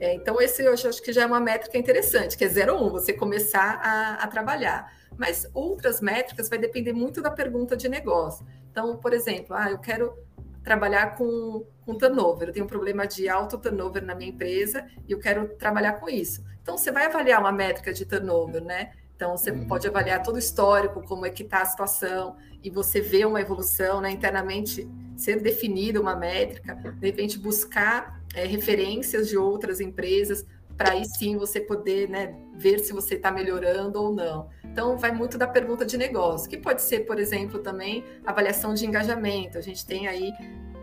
É, 0.00 0.14
então, 0.14 0.40
esse 0.40 0.62
eu 0.62 0.72
acho 0.72 1.02
que 1.02 1.12
já 1.12 1.22
é 1.22 1.26
uma 1.26 1.40
métrica 1.40 1.76
interessante, 1.76 2.36
que 2.36 2.44
é 2.44 2.48
0 2.48 2.74
ou 2.74 2.84
1, 2.84 2.86
um, 2.86 2.90
você 2.90 3.12
começar 3.12 3.80
a, 3.82 4.14
a, 4.22 4.26
trabalhar. 4.28 4.92
Mas 5.16 5.48
outras 5.52 6.00
métricas 6.00 6.48
vai 6.48 6.58
depender 6.58 6.92
muito 6.92 7.20
da 7.20 7.30
pergunta 7.30 7.76
de 7.76 7.88
negócio. 7.88 8.46
Então, 8.70 8.96
por 8.96 9.12
exemplo, 9.12 9.56
ah, 9.56 9.70
eu 9.70 9.78
quero 9.78 10.16
trabalhar 10.62 11.16
com, 11.16 11.66
com 11.84 11.94
turnover, 11.96 12.48
eu 12.48 12.52
tenho 12.52 12.66
um 12.66 12.68
problema 12.68 13.06
de 13.06 13.28
alto 13.28 13.58
turnover 13.58 14.04
na 14.04 14.14
minha 14.14 14.30
empresa 14.30 14.86
e 15.06 15.12
eu 15.12 15.18
quero 15.18 15.48
trabalhar 15.56 15.94
com 15.94 16.08
isso. 16.08 16.44
Então, 16.62 16.76
você 16.76 16.92
vai 16.92 17.06
avaliar 17.06 17.40
uma 17.40 17.50
métrica 17.50 17.92
de 17.92 18.04
turnover, 18.04 18.62
né? 18.62 18.92
Então, 19.16 19.36
você 19.36 19.50
uhum. 19.50 19.66
pode 19.66 19.88
avaliar 19.88 20.22
todo 20.22 20.36
o 20.36 20.38
histórico, 20.38 21.02
como 21.02 21.26
é 21.26 21.30
que 21.30 21.42
está 21.42 21.62
a 21.62 21.64
situação, 21.64 22.36
e 22.62 22.70
você 22.70 23.00
vê 23.00 23.24
uma 23.24 23.40
evolução, 23.40 24.00
né, 24.00 24.10
internamente 24.10 24.88
ser 25.16 25.40
definida 25.40 26.00
uma 26.00 26.14
métrica, 26.14 26.74
de 26.76 27.06
repente 27.06 27.36
buscar 27.36 28.17
é, 28.34 28.44
referências 28.44 29.28
de 29.28 29.36
outras 29.36 29.80
empresas, 29.80 30.46
para 30.76 30.92
aí 30.92 31.04
sim 31.04 31.36
você 31.36 31.60
poder 31.60 32.08
né, 32.08 32.36
ver 32.54 32.78
se 32.78 32.92
você 32.92 33.16
está 33.16 33.32
melhorando 33.32 34.00
ou 34.00 34.14
não. 34.14 34.48
Então, 34.64 34.96
vai 34.96 35.10
muito 35.10 35.36
da 35.36 35.46
pergunta 35.46 35.84
de 35.84 35.96
negócio, 35.98 36.48
que 36.48 36.56
pode 36.56 36.82
ser, 36.82 37.00
por 37.00 37.18
exemplo, 37.18 37.58
também 37.58 38.04
avaliação 38.24 38.74
de 38.74 38.86
engajamento. 38.86 39.58
A 39.58 39.60
gente 39.60 39.84
tem 39.84 40.06
aí 40.06 40.32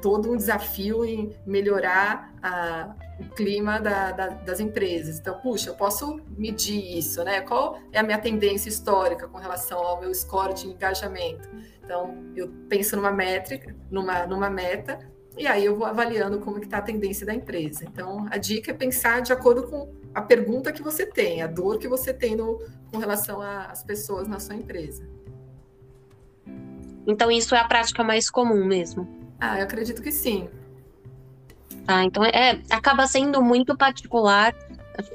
todo 0.01 0.31
um 0.31 0.35
desafio 0.35 1.05
em 1.05 1.33
melhorar 1.47 2.33
a, 2.43 2.93
o 3.19 3.29
clima 3.33 3.79
da, 3.79 4.11
da, 4.11 4.27
das 4.27 4.59
empresas. 4.59 5.17
Então, 5.17 5.39
puxa, 5.39 5.69
eu 5.69 5.75
posso 5.75 6.19
medir 6.37 6.97
isso, 6.97 7.23
né? 7.23 7.39
Qual 7.41 7.79
é 7.93 7.99
a 7.99 8.03
minha 8.03 8.17
tendência 8.17 8.67
histórica 8.67 9.27
com 9.27 9.37
relação 9.37 9.79
ao 9.79 10.01
meu 10.01 10.13
score 10.13 10.53
de 10.53 10.67
engajamento? 10.67 11.49
Então, 11.83 12.23
eu 12.35 12.51
penso 12.67 12.95
numa 12.95 13.11
métrica, 13.11 13.75
numa, 13.89 14.27
numa 14.27 14.49
meta, 14.49 14.99
e 15.37 15.45
aí 15.45 15.65
eu 15.65 15.75
vou 15.75 15.85
avaliando 15.85 16.39
como 16.39 16.59
que 16.59 16.65
está 16.65 16.77
a 16.77 16.81
tendência 16.81 17.25
da 17.25 17.33
empresa. 17.33 17.83
Então, 17.83 18.25
a 18.29 18.37
dica 18.37 18.71
é 18.71 18.73
pensar 18.73 19.21
de 19.21 19.33
acordo 19.33 19.63
com 19.63 19.93
a 20.13 20.21
pergunta 20.21 20.71
que 20.71 20.81
você 20.81 21.05
tem, 21.05 21.41
a 21.41 21.47
dor 21.47 21.77
que 21.77 21.87
você 21.87 22.13
tem 22.13 22.35
no, 22.35 22.61
com 22.91 22.97
relação 22.97 23.41
às 23.41 23.83
pessoas 23.83 24.27
na 24.27 24.39
sua 24.39 24.55
empresa. 24.55 25.07
Então, 27.05 27.29
isso 27.29 27.53
é 27.53 27.59
a 27.59 27.67
prática 27.67 28.03
mais 28.03 28.29
comum 28.29 28.65
mesmo? 28.65 29.07
Ah, 29.39 29.59
eu 29.59 29.63
acredito 29.63 30.01
que 30.01 30.11
sim. 30.11 30.49
Ah, 31.87 32.03
então 32.03 32.23
é, 32.23 32.61
acaba 32.69 33.05
sendo 33.05 33.41
muito 33.43 33.77
particular, 33.77 34.55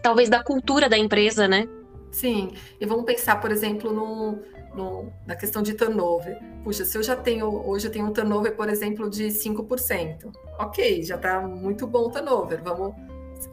talvez 0.02 0.28
da 0.28 0.42
cultura 0.42 0.88
da 0.88 0.96
empresa, 0.96 1.48
né? 1.48 1.68
Sim, 2.12 2.52
e 2.80 2.86
vamos 2.86 3.04
pensar, 3.04 3.40
por 3.40 3.50
exemplo, 3.50 3.92
no, 3.92 4.38
no, 4.74 5.12
na 5.26 5.34
questão 5.36 5.62
de 5.62 5.74
turnover. 5.74 6.38
Puxa, 6.62 6.84
se 6.84 6.96
eu 6.96 7.02
já 7.02 7.16
tenho, 7.16 7.46
hoje 7.68 7.86
eu 7.86 7.92
tenho 7.92 8.06
um 8.06 8.12
turnover, 8.12 8.54
por 8.54 8.68
exemplo, 8.68 9.08
de 9.08 9.26
5%. 9.26 10.32
Ok, 10.58 11.02
já 11.02 11.16
está 11.16 11.40
muito 11.40 11.86
bom 11.86 12.06
o 12.06 12.10
turnover. 12.10 12.62
Vamos, 12.62 12.94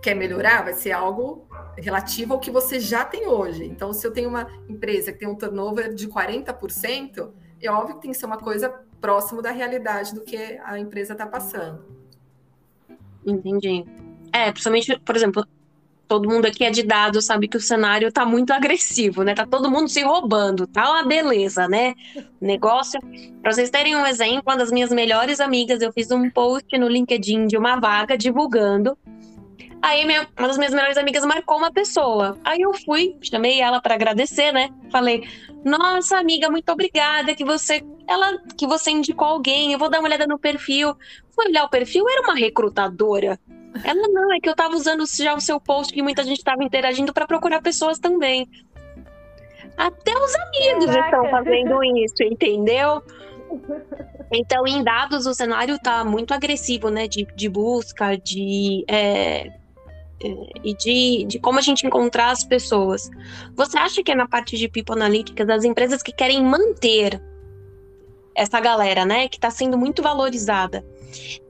quer 0.02 0.16
melhorar? 0.16 0.64
Vai 0.64 0.74
ser 0.74 0.92
algo 0.92 1.48
relativo 1.78 2.34
ao 2.34 2.40
que 2.40 2.52
você 2.52 2.80
já 2.80 3.06
tem 3.06 3.28
hoje. 3.28 3.66
Então, 3.66 3.94
se 3.94 4.06
eu 4.06 4.12
tenho 4.12 4.30
uma 4.30 4.48
empresa 4.68 5.12
que 5.12 5.20
tem 5.20 5.28
um 5.28 5.36
turnover 5.36 5.94
de 5.94 6.08
40%, 6.08 7.32
é 7.62 7.72
óbvio 7.72 7.96
que 7.96 8.02
tem 8.02 8.12
que 8.12 8.18
ser 8.18 8.26
uma 8.26 8.38
coisa 8.38 8.70
próximo 9.00 9.42
da 9.42 9.52
realidade 9.52 10.14
do 10.14 10.22
que 10.22 10.38
a 10.64 10.80
empresa 10.80 11.14
está 11.14 11.26
passando. 11.26 11.86
Entendi. 13.26 13.86
É, 14.32 14.52
principalmente, 14.52 15.00
por 15.00 15.16
exemplo, 15.16 15.46
todo 16.08 16.30
mundo 16.30 16.46
aqui 16.46 16.64
é 16.64 16.72
de 16.72 16.84
dados, 16.84 17.26
sabe 17.26 17.48
que 17.48 17.58
o 17.58 17.62
cenário 17.62 18.12
tá 18.12 18.26
muito 18.26 18.52
agressivo, 18.54 19.24
né? 19.24 19.36
Tá 19.36 19.46
todo 19.46 19.70
mundo 19.70 19.90
se 19.90 20.02
roubando, 20.02 20.66
tá 20.66 20.90
uma 20.92 21.04
beleza, 21.04 21.68
né? 21.68 21.94
Negócio. 22.40 23.00
Para 23.42 23.52
vocês 23.52 23.70
terem 23.70 23.96
um 23.96 24.06
exemplo, 24.06 24.44
uma 24.46 24.58
das 24.58 24.72
minhas 24.72 24.92
melhores 24.92 25.40
amigas, 25.40 25.82
eu 25.82 25.92
fiz 25.92 26.10
um 26.12 26.30
post 26.30 26.78
no 26.78 26.88
LinkedIn 26.88 27.48
de 27.48 27.58
uma 27.58 27.80
vaga 27.80 28.18
divulgando. 28.18 28.98
Aí 29.82 30.06
minha, 30.06 30.28
uma 30.38 30.48
das 30.48 30.58
minhas 30.58 30.74
melhores 30.74 30.98
amigas 30.98 31.24
marcou 31.24 31.58
uma 31.58 31.72
pessoa. 31.72 32.38
Aí 32.44 32.62
eu 32.62 32.74
fui, 32.74 33.16
chamei 33.22 33.62
ela 33.62 33.80
para 33.80 33.94
agradecer, 33.96 34.52
né? 34.52 34.70
Falei: 34.92 35.24
"Nossa, 35.64 36.18
amiga, 36.18 36.50
muito 36.50 36.72
obrigada 36.72 37.36
que 37.36 37.46
você 37.46 37.86
ela 38.08 38.40
que 38.58 38.66
você 38.66 38.92
indicou 38.92 39.28
alguém. 39.28 39.74
Eu 39.74 39.80
vou 39.80 39.90
dar 39.90 40.00
uma 40.00 40.08
olhada 40.08 40.26
no 40.26 40.40
perfil". 40.40 40.96
Fui 41.30 41.48
olhar 41.48 41.66
o 41.66 41.70
perfil, 41.70 42.10
era 42.10 42.22
uma 42.22 42.36
recrutadora. 42.36 43.40
Ela 43.84 44.08
não, 44.08 44.34
é 44.34 44.40
que 44.40 44.50
eu 44.50 44.56
tava 44.56 44.76
usando 44.76 45.04
já 45.06 45.36
o 45.36 45.42
seu 45.42 45.60
post 45.60 45.94
que 45.94 46.02
muita 46.02 46.24
gente 46.24 46.44
tava 46.44 46.64
interagindo 46.64 47.14
para 47.14 47.28
procurar 47.28 47.62
pessoas 47.62 48.00
também. 48.00 48.48
Até 49.78 50.12
os 50.18 50.34
amigos 50.36 50.86
Caraca. 50.86 51.06
estão 51.06 51.30
fazendo 51.30 51.84
isso, 51.84 52.24
entendeu? 52.24 53.04
Então, 54.32 54.66
em 54.66 54.84
dados, 54.84 55.26
o 55.26 55.34
cenário 55.34 55.78
tá 55.80 56.04
muito 56.04 56.34
agressivo, 56.34 56.90
né? 56.90 57.08
De, 57.08 57.26
de 57.36 57.48
busca, 57.48 58.18
de. 58.18 58.84
É, 58.88 59.52
é, 60.24 60.36
e 60.64 60.74
de, 60.76 61.26
de 61.26 61.40
como 61.40 61.60
a 61.60 61.62
gente 61.62 61.86
encontrar 61.86 62.32
as 62.32 62.44
pessoas. 62.44 63.10
Você 63.56 63.78
acha 63.78 64.04
que 64.04 64.12
é 64.12 64.16
na 64.16 64.28
parte 64.28 64.58
de 64.58 64.68
People 64.68 64.96
Analytics 64.96 65.46
das 65.46 65.64
empresas 65.64 66.02
que 66.02 66.12
querem 66.12 66.44
manter 66.44 67.22
essa 68.38 68.60
galera, 68.60 69.04
né? 69.04 69.28
Que 69.28 69.38
está 69.38 69.50
sendo 69.50 69.78
muito 69.78 70.02
valorizada. 70.04 70.86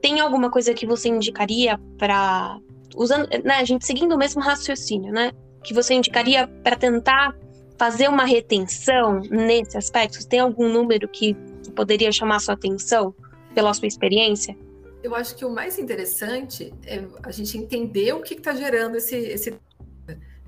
Tem 0.00 0.20
alguma 0.20 0.50
coisa 0.50 0.72
que 0.72 0.86
você 0.86 1.08
indicaria 1.08 1.78
para 1.98 2.58
usando, 2.96 3.28
né, 3.44 3.56
a 3.56 3.64
gente 3.64 3.86
seguindo 3.86 4.14
o 4.14 4.18
mesmo 4.18 4.40
raciocínio, 4.40 5.12
né? 5.12 5.32
Que 5.62 5.74
você 5.74 5.92
indicaria 5.94 6.48
para 6.48 6.74
tentar 6.74 7.36
fazer 7.78 8.08
uma 8.08 8.24
retenção 8.24 9.20
nesse 9.30 9.76
aspecto? 9.76 10.26
Tem 10.26 10.40
algum 10.40 10.68
número 10.68 11.06
que 11.06 11.34
poderia 11.76 12.10
chamar 12.10 12.40
sua 12.40 12.54
atenção 12.54 13.14
pela 13.54 13.72
sua 13.74 13.86
experiência? 13.86 14.56
Eu 15.02 15.14
acho 15.14 15.36
que 15.36 15.44
o 15.44 15.50
mais 15.50 15.78
interessante 15.78 16.72
é 16.84 17.04
a 17.22 17.30
gente 17.30 17.56
entender 17.56 18.12
o 18.14 18.20
que 18.20 18.34
está 18.34 18.54
gerando 18.54 18.96
esse, 18.96 19.14
esse 19.14 19.54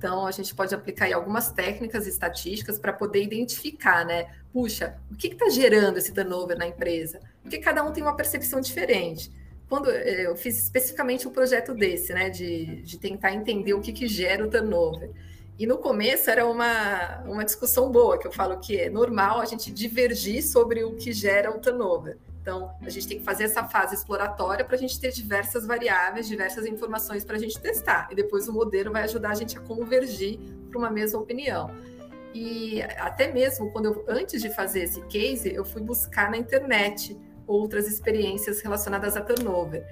então, 0.00 0.26
a 0.26 0.30
gente 0.30 0.54
pode 0.54 0.74
aplicar 0.74 1.12
algumas 1.12 1.52
técnicas 1.52 2.06
estatísticas 2.06 2.78
para 2.78 2.90
poder 2.90 3.22
identificar, 3.22 4.02
né? 4.02 4.28
Puxa, 4.50 4.96
o 5.10 5.14
que 5.14 5.26
está 5.26 5.50
gerando 5.50 5.98
esse 5.98 6.10
turnover 6.10 6.56
na 6.56 6.66
empresa? 6.66 7.20
Porque 7.42 7.58
cada 7.58 7.84
um 7.84 7.92
tem 7.92 8.02
uma 8.02 8.16
percepção 8.16 8.62
diferente. 8.62 9.30
Quando 9.68 9.90
eh, 9.90 10.26
eu 10.26 10.34
fiz 10.34 10.58
especificamente 10.58 11.28
um 11.28 11.30
projeto 11.30 11.74
desse, 11.74 12.14
né, 12.14 12.30
de, 12.30 12.80
de 12.80 12.98
tentar 12.98 13.34
entender 13.34 13.74
o 13.74 13.80
que, 13.82 13.92
que 13.92 14.08
gera 14.08 14.42
o 14.42 14.48
turnover. 14.48 15.10
E 15.58 15.66
no 15.66 15.76
começo 15.76 16.30
era 16.30 16.46
uma, 16.46 17.18
uma 17.26 17.44
discussão 17.44 17.92
boa, 17.92 18.18
que 18.18 18.26
eu 18.26 18.32
falo 18.32 18.58
que 18.58 18.80
é 18.80 18.88
normal 18.88 19.38
a 19.38 19.44
gente 19.44 19.70
divergir 19.70 20.42
sobre 20.42 20.82
o 20.82 20.96
que 20.96 21.12
gera 21.12 21.54
o 21.54 21.60
turnover. 21.60 22.16
Então, 22.40 22.74
a 22.80 22.88
gente 22.88 23.06
tem 23.06 23.18
que 23.18 23.24
fazer 23.24 23.44
essa 23.44 23.64
fase 23.64 23.94
exploratória 23.94 24.64
para 24.64 24.74
a 24.74 24.78
gente 24.78 24.98
ter 24.98 25.12
diversas 25.12 25.66
variáveis, 25.66 26.26
diversas 26.26 26.64
informações 26.64 27.24
para 27.24 27.36
a 27.36 27.38
gente 27.38 27.60
testar. 27.60 28.08
E 28.10 28.14
depois 28.14 28.48
o 28.48 28.52
modelo 28.52 28.90
vai 28.90 29.02
ajudar 29.02 29.30
a 29.30 29.34
gente 29.34 29.58
a 29.58 29.60
convergir 29.60 30.38
para 30.70 30.78
uma 30.78 30.90
mesma 30.90 31.20
opinião. 31.20 31.70
E 32.32 32.80
até 32.96 33.30
mesmo 33.30 33.70
quando 33.72 33.86
eu, 33.86 34.04
antes 34.08 34.40
de 34.40 34.48
fazer 34.50 34.84
esse 34.84 35.02
case, 35.02 35.52
eu 35.52 35.64
fui 35.64 35.82
buscar 35.82 36.30
na 36.30 36.38
internet 36.38 37.18
outras 37.46 37.86
experiências 37.86 38.62
relacionadas 38.62 39.16
a 39.16 39.20
turnover. 39.20 39.84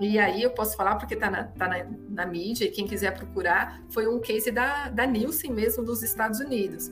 E 0.00 0.18
aí 0.18 0.42
eu 0.42 0.50
posso 0.50 0.76
falar, 0.76 0.96
porque 0.96 1.12
está 1.12 1.30
na, 1.30 1.44
tá 1.44 1.68
na, 1.68 1.86
na, 2.08 2.24
mídia, 2.24 2.64
e 2.64 2.70
quem 2.70 2.86
quiser 2.86 3.14
procurar, 3.14 3.82
foi 3.90 4.06
um 4.08 4.18
case 4.18 4.50
da, 4.50 4.88
da 4.88 5.04
Nielsen 5.04 5.52
mesmo 5.52 5.84
dos 5.84 6.02
Estados 6.02 6.40
Unidos 6.40 6.90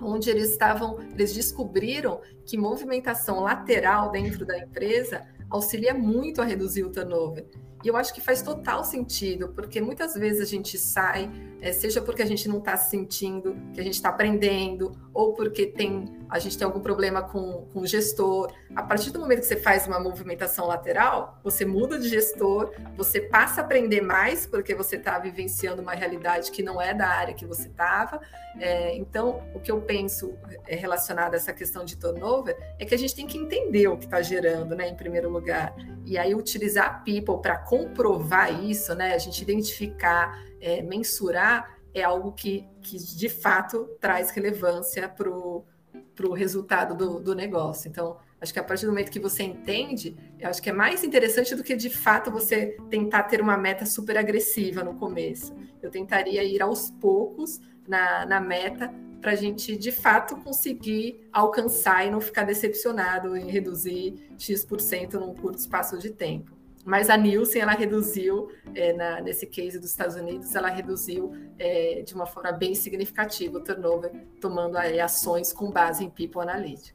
onde 0.00 0.30
eles 0.30 0.50
estavam, 0.50 0.98
eles 1.12 1.34
descobriram 1.34 2.20
que 2.44 2.56
movimentação 2.56 3.40
lateral 3.40 4.10
dentro 4.10 4.44
da 4.44 4.58
empresa 4.58 5.26
auxilia 5.50 5.94
muito 5.94 6.40
a 6.40 6.44
reduzir 6.44 6.84
o 6.84 6.90
turnover. 6.90 7.46
E 7.86 7.88
eu 7.88 7.96
acho 7.96 8.12
que 8.12 8.20
faz 8.20 8.42
total 8.42 8.82
sentido, 8.82 9.50
porque 9.50 9.80
muitas 9.80 10.14
vezes 10.14 10.42
a 10.42 10.44
gente 10.44 10.76
sai, 10.76 11.30
é, 11.60 11.72
seja 11.72 12.02
porque 12.02 12.20
a 12.20 12.26
gente 12.26 12.48
não 12.48 12.58
está 12.58 12.76
se 12.76 12.90
sentindo, 12.90 13.56
que 13.72 13.80
a 13.80 13.84
gente 13.84 13.94
está 13.94 14.08
aprendendo, 14.08 14.90
ou 15.14 15.34
porque 15.34 15.66
tem, 15.66 16.04
a 16.28 16.40
gente 16.40 16.58
tem 16.58 16.64
algum 16.64 16.80
problema 16.80 17.22
com, 17.22 17.64
com 17.72 17.82
o 17.82 17.86
gestor. 17.86 18.52
A 18.74 18.82
partir 18.82 19.12
do 19.12 19.20
momento 19.20 19.38
que 19.38 19.46
você 19.46 19.56
faz 19.56 19.86
uma 19.86 20.00
movimentação 20.00 20.66
lateral, 20.66 21.38
você 21.44 21.64
muda 21.64 21.96
de 21.96 22.08
gestor, 22.08 22.72
você 22.96 23.20
passa 23.20 23.60
a 23.60 23.64
aprender 23.64 24.00
mais, 24.00 24.46
porque 24.46 24.74
você 24.74 24.96
está 24.96 25.16
vivenciando 25.20 25.80
uma 25.80 25.92
realidade 25.92 26.50
que 26.50 26.64
não 26.64 26.82
é 26.82 26.92
da 26.92 27.06
área 27.06 27.34
que 27.34 27.46
você 27.46 27.68
estava. 27.68 28.20
É, 28.58 28.96
então, 28.96 29.44
o 29.54 29.60
que 29.60 29.70
eu 29.70 29.80
penso 29.80 30.36
é 30.66 30.74
relacionado 30.74 31.34
a 31.34 31.36
essa 31.36 31.52
questão 31.52 31.84
de 31.84 31.96
turnover 31.96 32.58
é 32.80 32.84
que 32.84 32.96
a 32.96 32.98
gente 32.98 33.14
tem 33.14 33.28
que 33.28 33.38
entender 33.38 33.86
o 33.86 33.96
que 33.96 34.06
está 34.06 34.20
gerando, 34.22 34.74
né, 34.74 34.88
em 34.88 34.96
primeiro 34.96 35.30
lugar. 35.30 35.72
E 36.06 36.16
aí 36.16 36.34
utilizar 36.34 37.02
people 37.04 37.42
para 37.42 37.58
comprovar 37.58 38.64
isso, 38.64 38.94
né? 38.94 39.12
A 39.12 39.18
gente 39.18 39.42
identificar, 39.42 40.40
é, 40.60 40.80
mensurar 40.80 41.76
é 41.92 42.02
algo 42.02 42.32
que, 42.32 42.64
que 42.80 42.96
de 42.96 43.28
fato 43.28 43.88
traz 44.00 44.30
relevância 44.30 45.08
para 45.08 45.28
o 45.28 46.32
resultado 46.32 46.94
do, 46.94 47.20
do 47.20 47.34
negócio. 47.34 47.88
Então, 47.88 48.18
acho 48.40 48.52
que 48.52 48.60
a 48.60 48.64
partir 48.64 48.86
do 48.86 48.92
momento 48.92 49.10
que 49.10 49.18
você 49.18 49.42
entende, 49.42 50.16
eu 50.38 50.48
acho 50.48 50.62
que 50.62 50.70
é 50.70 50.72
mais 50.72 51.02
interessante 51.02 51.56
do 51.56 51.64
que 51.64 51.74
de 51.74 51.90
fato 51.90 52.30
você 52.30 52.76
tentar 52.88 53.24
ter 53.24 53.40
uma 53.40 53.56
meta 53.56 53.84
super 53.84 54.16
agressiva 54.16 54.84
no 54.84 54.94
começo. 54.94 55.52
Eu 55.82 55.90
tentaria 55.90 56.44
ir 56.44 56.62
aos 56.62 56.90
poucos 56.90 57.60
na, 57.88 58.24
na 58.26 58.40
meta 58.40 58.92
para 59.26 59.32
a 59.32 59.36
gente 59.36 59.76
de 59.76 59.90
fato 59.90 60.36
conseguir 60.36 61.28
alcançar 61.32 62.06
e 62.06 62.10
não 62.12 62.20
ficar 62.20 62.44
decepcionado 62.44 63.36
em 63.36 63.50
reduzir 63.50 64.14
X% 64.38 65.14
num 65.14 65.34
curto 65.34 65.58
espaço 65.58 65.98
de 65.98 66.10
tempo. 66.10 66.52
Mas 66.84 67.10
a 67.10 67.16
Nielsen, 67.16 67.60
ela 67.60 67.72
reduziu, 67.72 68.48
é, 68.72 68.92
na, 68.92 69.20
nesse 69.20 69.44
case 69.44 69.80
dos 69.80 69.90
Estados 69.90 70.14
Unidos, 70.14 70.54
ela 70.54 70.68
reduziu 70.68 71.32
é, 71.58 72.02
de 72.06 72.14
uma 72.14 72.24
forma 72.24 72.52
bem 72.52 72.72
significativa 72.76 73.58
o 73.58 73.60
turnover, 73.60 74.12
tomando 74.40 74.78
aí, 74.78 75.00
ações 75.00 75.52
com 75.52 75.72
base 75.72 76.04
em 76.04 76.08
People 76.08 76.42
Analytics. 76.42 76.94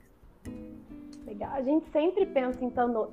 Legal. 1.26 1.52
A 1.52 1.62
gente 1.62 1.86
sempre 1.92 2.26
pensa 2.28 2.64
em 2.64 2.72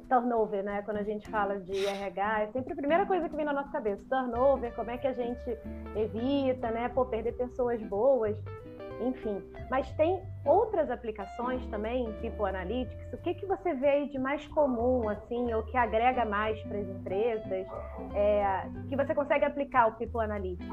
turnover, 0.08 0.62
né? 0.62 0.82
Quando 0.82 0.98
a 0.98 1.02
gente 1.02 1.28
fala 1.28 1.58
de 1.58 1.86
RH, 1.86 2.42
é 2.42 2.46
sempre 2.52 2.72
a 2.72 2.76
primeira 2.76 3.04
coisa 3.04 3.28
que 3.28 3.34
vem 3.34 3.44
na 3.44 3.52
nossa 3.52 3.70
cabeça. 3.70 4.04
Turnover, 4.08 4.72
como 4.76 4.92
é 4.92 4.96
que 4.96 5.08
a 5.08 5.12
gente 5.12 5.58
evita, 5.96 6.70
né? 6.70 6.88
Pô, 6.88 7.04
perder 7.04 7.32
pessoas 7.32 7.82
boas 7.82 8.36
enfim. 9.00 9.42
Mas 9.70 9.90
tem 9.92 10.22
outras 10.44 10.90
aplicações 10.90 11.64
também 11.66 12.12
People 12.20 12.46
Analytics. 12.46 13.12
O 13.12 13.18
que, 13.18 13.34
que 13.34 13.46
você 13.46 13.74
vê 13.74 13.88
aí 13.88 14.08
de 14.08 14.18
mais 14.18 14.46
comum, 14.48 15.08
assim, 15.08 15.52
ou 15.52 15.62
que 15.64 15.76
agrega 15.76 16.24
mais 16.24 16.60
para 16.62 16.78
as 16.78 16.88
empresas, 16.88 17.66
é, 18.14 18.68
que 18.88 18.96
você 18.96 19.14
consegue 19.14 19.44
aplicar 19.44 19.88
o 19.88 19.92
People 19.92 20.20
Analytics? 20.20 20.68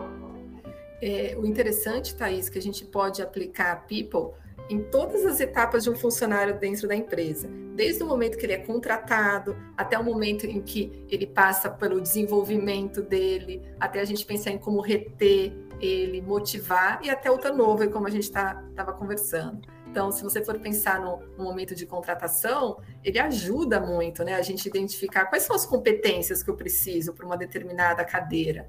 É, 1.02 1.36
o 1.38 1.46
interessante, 1.46 2.16
Thaís, 2.16 2.50
que 2.50 2.58
a 2.58 2.62
gente 2.62 2.86
pode 2.86 3.22
aplicar 3.22 3.86
People 3.86 4.34
em 4.70 4.82
todas 4.82 5.26
as 5.26 5.40
etapas 5.40 5.84
de 5.84 5.90
um 5.90 5.96
funcionário 5.96 6.58
dentro 6.60 6.88
da 6.88 6.96
empresa, 6.96 7.48
desde 7.76 8.02
o 8.02 8.08
momento 8.08 8.38
que 8.38 8.46
ele 8.46 8.54
é 8.54 8.58
contratado 8.58 9.56
até 9.78 9.98
o 9.98 10.04
momento 10.04 10.46
em 10.46 10.62
que 10.62 11.06
ele 11.10 11.28
passa 11.28 11.70
pelo 11.70 12.02
desenvolvimento 12.02 13.02
dele, 13.02 13.62
até 13.80 14.00
a 14.00 14.06
gente 14.06 14.26
pensar 14.26 14.52
em 14.52 14.58
como 14.58 14.82
reter 14.82 15.54
ele 15.80 16.22
motivar 16.22 17.00
e 17.04 17.10
até 17.10 17.30
o 17.30 17.38
turnover, 17.38 17.90
como 17.90 18.08
a 18.08 18.10
gente 18.10 18.24
estava 18.24 18.62
tá, 18.76 18.86
conversando. 18.94 19.62
Então, 19.88 20.12
se 20.12 20.24
você 20.24 20.44
for 20.44 20.60
pensar 20.60 21.00
no, 21.00 21.20
no, 21.38 21.44
momento 21.46 21.74
de 21.74 21.86
contratação, 21.86 22.80
ele 23.04 23.18
ajuda 23.18 23.80
muito, 23.80 24.24
né? 24.24 24.36
A 24.36 24.42
gente 24.42 24.68
identificar 24.68 25.26
quais 25.26 25.44
são 25.44 25.56
as 25.56 25.66
competências 25.66 26.44
que 26.44 26.50
eu 26.50 26.56
preciso 26.56 27.14
para 27.14 27.26
uma 27.26 27.38
determinada 27.38 28.04
cadeira. 28.04 28.68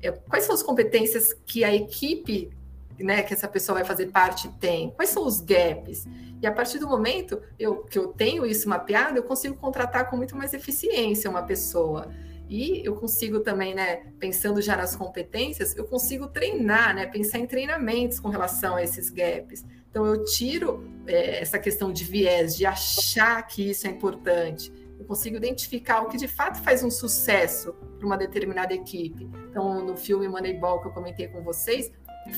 É, 0.00 0.12
quais 0.12 0.44
são 0.44 0.54
as 0.54 0.62
competências 0.62 1.32
que 1.44 1.64
a 1.64 1.74
equipe, 1.74 2.50
né, 2.98 3.22
que 3.22 3.34
essa 3.34 3.48
pessoa 3.48 3.78
vai 3.78 3.84
fazer 3.84 4.06
parte 4.12 4.48
tem? 4.60 4.90
Quais 4.92 5.10
são 5.10 5.26
os 5.26 5.40
gaps? 5.40 6.06
E 6.40 6.46
a 6.46 6.52
partir 6.52 6.78
do 6.78 6.86
momento 6.86 7.42
eu, 7.58 7.82
que 7.82 7.98
eu 7.98 8.08
tenho 8.08 8.46
isso 8.46 8.68
mapeado, 8.68 9.16
eu 9.18 9.24
consigo 9.24 9.56
contratar 9.56 10.08
com 10.08 10.16
muito 10.16 10.36
mais 10.36 10.54
eficiência 10.54 11.28
uma 11.28 11.42
pessoa. 11.42 12.08
E 12.48 12.82
eu 12.84 12.96
consigo 12.96 13.40
também, 13.40 13.74
né, 13.74 13.96
pensando 14.18 14.62
já 14.62 14.76
nas 14.76 14.96
competências, 14.96 15.76
eu 15.76 15.84
consigo 15.84 16.28
treinar, 16.28 16.94
né, 16.94 17.06
pensar 17.06 17.38
em 17.38 17.46
treinamentos 17.46 18.18
com 18.18 18.28
relação 18.28 18.76
a 18.76 18.82
esses 18.82 19.10
gaps. 19.10 19.64
Então, 19.90 20.06
eu 20.06 20.24
tiro 20.24 20.88
é, 21.06 21.40
essa 21.40 21.58
questão 21.58 21.92
de 21.92 22.04
viés, 22.04 22.56
de 22.56 22.64
achar 22.64 23.46
que 23.46 23.70
isso 23.70 23.86
é 23.86 23.90
importante. 23.90 24.72
Eu 24.98 25.04
consigo 25.04 25.36
identificar 25.36 26.02
o 26.02 26.08
que 26.08 26.16
de 26.16 26.28
fato 26.28 26.60
faz 26.62 26.82
um 26.82 26.90
sucesso 26.90 27.74
para 27.98 28.06
uma 28.06 28.16
determinada 28.16 28.72
equipe. 28.72 29.28
Então, 29.50 29.84
no 29.84 29.96
filme 29.96 30.28
Moneyball 30.28 30.80
que 30.80 30.88
eu 30.88 30.92
comentei 30.92 31.28
com 31.28 31.42
vocês, 31.42 31.90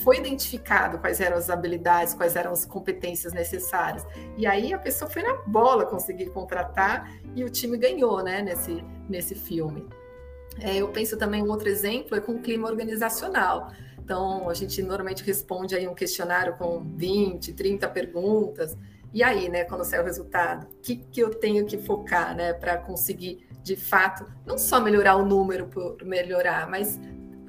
foi 0.03 0.19
identificado 0.19 0.99
quais 0.99 1.21
eram 1.21 1.37
as 1.37 1.51
habilidades, 1.51 2.15
quais 2.15 2.37
eram 2.37 2.53
as 2.53 2.65
competências 2.65 3.33
necessárias. 3.33 4.07
E 4.37 4.47
aí 4.47 4.73
a 4.73 4.79
pessoa 4.79 5.11
foi 5.11 5.23
na 5.23 5.35
bola 5.47 5.85
conseguir 5.85 6.31
contratar 6.31 7.11
e 7.35 7.43
o 7.45 7.51
time 7.51 7.77
ganhou, 7.77 8.23
né, 8.23 8.43
nesse, 8.43 8.85
nesse 9.09 9.35
filme. 9.35 9.87
É, 10.61 10.77
eu 10.77 10.89
penso 10.89 11.17
também 11.17 11.43
um 11.43 11.49
outro 11.49 11.69
exemplo 11.69 12.17
é 12.17 12.21
com 12.21 12.33
o 12.33 12.39
clima 12.41 12.69
organizacional. 12.69 13.73
Então, 13.99 14.49
a 14.49 14.55
gente 14.55 14.83
normalmente 14.83 15.23
responde 15.23 15.75
aí 15.75 15.87
um 15.87 15.95
questionário 15.95 16.57
com 16.57 16.83
20, 16.97 17.53
30 17.53 17.89
perguntas. 17.89 18.77
E 19.13 19.23
aí, 19.23 19.49
né, 19.49 19.65
quando 19.65 19.85
sai 19.85 20.01
o 20.01 20.05
resultado, 20.05 20.67
o 20.67 20.81
que, 20.81 20.97
que 20.97 21.21
eu 21.21 21.31
tenho 21.31 21.65
que 21.67 21.79
focar, 21.79 22.35
né, 22.35 22.53
para 22.53 22.77
conseguir, 22.77 23.47
de 23.63 23.77
fato, 23.77 24.25
não 24.47 24.59
só 24.59 24.81
melhorar 24.81 25.17
o 25.17 25.25
número 25.25 25.67
por 25.67 25.97
melhorar, 26.05 26.69
mas 26.69 26.99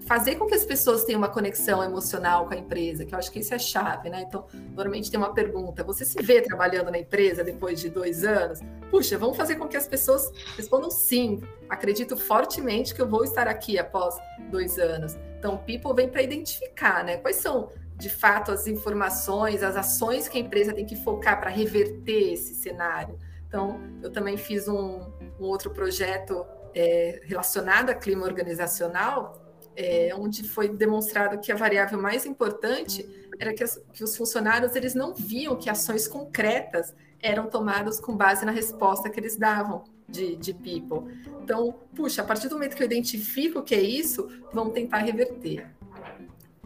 fazer 0.06 0.36
com 0.36 0.46
que 0.46 0.56
as 0.56 0.66
pessoas 0.66 1.04
tenham 1.04 1.20
uma 1.20 1.30
conexão 1.30 1.84
emocional 1.84 2.48
com 2.48 2.54
a 2.54 2.58
empresa, 2.58 3.06
que 3.06 3.14
eu 3.14 3.20
acho 3.20 3.32
que 3.32 3.40
isso 3.40 3.54
é 3.54 3.60
chave, 3.60 4.10
né? 4.10 4.24
Então, 4.28 4.46
normalmente 4.76 5.10
tem 5.10 5.20
uma 5.20 5.34
pergunta: 5.34 5.84
você 5.84 6.04
se 6.04 6.22
vê 6.22 6.42
trabalhando 6.42 6.92
na 6.92 6.98
empresa 6.98 7.44
depois 7.44 7.80
de 7.80 7.90
dois 7.90 8.24
anos? 8.24 8.60
Puxa, 8.90 9.18
vamos 9.18 9.38
fazer 9.38 9.56
com 9.56 9.68
que 9.68 9.78
as 9.78 9.88
pessoas 9.88 10.32
respondam 10.58 10.90
sim. 10.90 11.42
Acredito 11.70 12.18
fortemente 12.18 12.94
que 12.94 13.02
eu 13.02 13.08
vou 13.08 13.24
estar 13.24 13.48
aqui 13.48 13.78
após 13.78 14.16
dois 14.50 14.78
anos. 14.78 15.18
Então, 15.38 15.58
People 15.58 15.94
vem 15.96 16.10
para 16.10 16.22
identificar, 16.22 17.04
né? 17.04 17.18
Quais 17.18 17.38
são 17.38 17.70
de 17.98 18.10
fato 18.10 18.52
as 18.52 18.66
informações, 18.66 19.62
as 19.62 19.76
ações 19.76 20.28
que 20.28 20.38
a 20.38 20.42
empresa 20.42 20.74
tem 20.74 20.86
que 20.86 20.96
focar 20.96 21.40
para 21.40 21.50
reverter 21.50 22.34
esse 22.34 22.56
cenário. 22.56 23.18
Então, 23.48 23.80
eu 24.02 24.12
também 24.12 24.38
fiz 24.38 24.68
um, 24.68 25.02
um 25.40 25.44
outro 25.44 25.70
projeto 25.70 26.46
é, 26.74 27.22
relacionado 27.26 27.90
a 27.90 27.94
clima 27.94 28.26
organizacional 28.26 29.41
é, 29.76 30.14
onde 30.16 30.48
foi 30.48 30.70
demonstrado 30.70 31.40
que 31.40 31.52
a 31.52 31.56
variável 31.56 32.02
mais 32.02 32.26
importante 32.26 33.08
era 33.40 33.54
que, 33.54 33.64
as, 33.64 33.82
que, 33.94 34.04
os 34.04 34.16
funcionários 34.16 34.76
eles 34.76 34.94
não 34.94 35.14
viam 35.14 35.56
que 35.56 35.70
ações 35.70 36.08
concretas 36.08 36.94
eram 37.22 37.48
tomadas 37.48 38.00
com 38.00 38.16
base 38.16 38.46
na 38.46 38.52
resposta 38.52 39.10
que 39.10 39.20
eles 39.20 39.38
davam 39.38 39.84
de, 40.08 40.36
de 40.36 40.54
people. 40.54 41.12
Então, 41.42 41.76
puxa, 41.96 42.22
a 42.22 42.26
partir 42.26 42.48
do 42.50 42.56
momento 42.56 42.76
que 42.76 42.84
eu 42.84 42.86
identifico 42.86 43.60
o 43.60 43.64
que 43.64 43.74
é 43.74 43.82
isso, 43.82 44.28
vamos 44.54 44.74
tentar 44.74 45.00
reverter. 45.00 45.68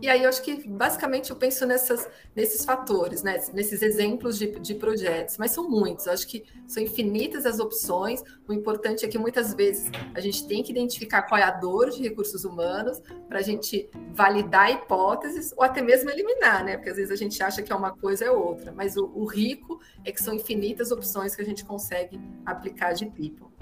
E 0.02 0.10
aí 0.10 0.24
eu 0.24 0.30
acho 0.30 0.42
que 0.42 0.68
basicamente 0.68 1.30
eu 1.30 1.38
penso 1.38 1.66
nessas, 1.66 2.10
nesses 2.36 2.66
fatores, 2.66 3.24
né? 3.24 3.42
nesses 3.54 3.82
exemplos 3.82 4.38
de, 4.38 4.60
de 4.60 4.76
projetos, 4.76 5.38
mas 5.38 5.52
são 5.52 5.70
muitos, 5.70 6.06
eu 6.06 6.12
acho 6.12 6.28
que 6.28 6.44
são 6.68 6.84
infinitas 6.84 7.46
as 7.46 7.60
opções. 7.60 8.22
O 8.46 8.52
importante 8.52 9.06
é 9.06 9.08
que 9.08 9.18
muitas 9.18 9.54
vezes 9.54 9.90
a 10.14 10.20
gente 10.20 10.46
tem 10.48 10.62
que 10.62 10.72
identificar 10.72 11.24
qual 11.24 11.40
é 11.40 11.44
a 11.44 11.52
dor 11.52 11.90
de 11.92 12.04
recursos 12.04 12.44
humanos 12.44 13.02
para 13.30 13.40
a 13.40 13.42
gente 13.42 13.90
validar 14.14 14.70
hipóteses 14.70 15.54
ou 15.56 15.64
até 15.64 15.82
mesmo 15.82 16.10
eliminar, 16.10 16.66
né? 16.66 16.76
Porque 16.76 16.90
às 16.90 16.98
vezes 16.98 17.12
a 17.12 17.16
gente 17.16 17.42
acha 17.42 17.64
que 17.64 17.72
é 17.72 17.76
uma 17.76 17.96
coisa 17.96 18.26
é 18.26 18.32
outra, 18.32 18.74
mas 18.74 18.98
o, 18.98 19.10
o 19.16 19.26
rico 19.26 19.80
é 20.04 20.12
que 20.12 20.22
são 20.22 20.34
infinitas 20.34 20.92
opções 20.92 21.36
que 21.36 21.42
a 21.42 21.46
gente 21.46 21.64
consegue 21.64 22.20
aplicar 22.46 22.94
de 22.94 23.06
people 23.06 23.55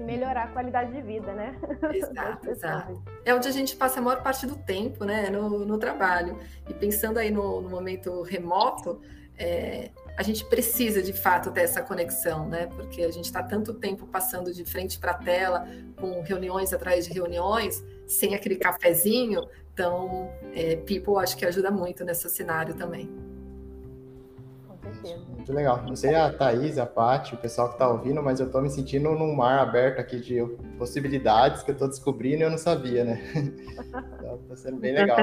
e 0.00 0.04
melhorar 0.04 0.44
a 0.44 0.48
qualidade 0.48 0.92
de 0.92 1.02
vida, 1.02 1.32
né? 1.32 1.54
Exato, 1.92 2.48
exato. 2.50 3.02
É 3.24 3.34
onde 3.34 3.46
a 3.46 3.50
gente 3.50 3.76
passa 3.76 4.00
a 4.00 4.02
maior 4.02 4.22
parte 4.22 4.46
do 4.46 4.56
tempo, 4.56 5.04
né, 5.04 5.28
no, 5.30 5.64
no 5.64 5.78
trabalho. 5.78 6.38
E 6.68 6.74
pensando 6.74 7.18
aí 7.18 7.30
no, 7.30 7.60
no 7.60 7.68
momento 7.68 8.22
remoto, 8.22 9.00
é, 9.38 9.90
a 10.16 10.22
gente 10.22 10.44
precisa 10.44 11.02
de 11.02 11.12
fato 11.12 11.50
ter 11.50 11.62
essa 11.62 11.82
conexão, 11.82 12.48
né? 12.48 12.66
Porque 12.66 13.02
a 13.02 13.10
gente 13.10 13.26
está 13.26 13.42
tanto 13.42 13.74
tempo 13.74 14.06
passando 14.06 14.52
de 14.52 14.64
frente 14.64 14.98
para 14.98 15.12
a 15.12 15.14
tela, 15.14 15.66
com 15.96 16.20
reuniões 16.22 16.72
atrás 16.72 17.06
de 17.06 17.12
reuniões, 17.12 17.82
sem 18.06 18.34
aquele 18.34 18.56
cafezinho. 18.56 19.46
Então, 19.72 20.30
é, 20.54 20.76
People 20.76 21.16
acho 21.16 21.36
que 21.36 21.46
ajuda 21.46 21.70
muito 21.70 22.04
nesse 22.04 22.28
cenário 22.28 22.74
também. 22.74 23.08
Muito 25.40 25.54
legal. 25.54 25.82
Não 25.86 25.96
sei 25.96 26.14
a 26.14 26.30
Thaís, 26.30 26.76
a 26.76 26.84
Paty, 26.84 27.34
o 27.34 27.38
pessoal 27.38 27.68
que 27.68 27.74
está 27.74 27.88
ouvindo, 27.88 28.22
mas 28.22 28.40
eu 28.40 28.46
estou 28.46 28.60
me 28.60 28.68
sentindo 28.68 29.10
num 29.12 29.34
mar 29.34 29.58
aberto 29.58 29.98
aqui 29.98 30.20
de 30.20 30.38
possibilidades 30.76 31.62
que 31.62 31.70
eu 31.70 31.72
estou 31.72 31.88
descobrindo 31.88 32.42
e 32.42 32.42
eu 32.42 32.50
não 32.50 32.58
sabia, 32.58 33.04
né? 33.04 33.22
Então, 34.20 34.38
tá 34.48 34.56
sendo 34.56 34.76
bem 34.76 34.92
legal. 34.92 35.18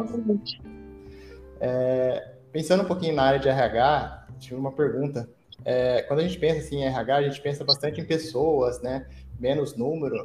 É, 1.62 2.34
pensando 2.52 2.82
um 2.82 2.88
pouquinho 2.88 3.16
na 3.16 3.24
área 3.24 3.40
de 3.40 3.48
RH, 3.48 4.28
tive 4.40 4.56
uma 4.56 4.72
pergunta. 4.72 5.30
É, 5.64 6.02
quando 6.02 6.22
a 6.22 6.24
gente 6.24 6.40
pensa 6.40 6.60
assim, 6.62 6.78
em 6.78 6.86
RH, 6.86 7.16
a 7.16 7.22
gente 7.22 7.40
pensa 7.40 7.64
bastante 7.64 8.02
em 8.02 8.06
pessoas, 8.06 8.82
né? 8.82 9.06
Menos 9.40 9.78
número 9.78 10.16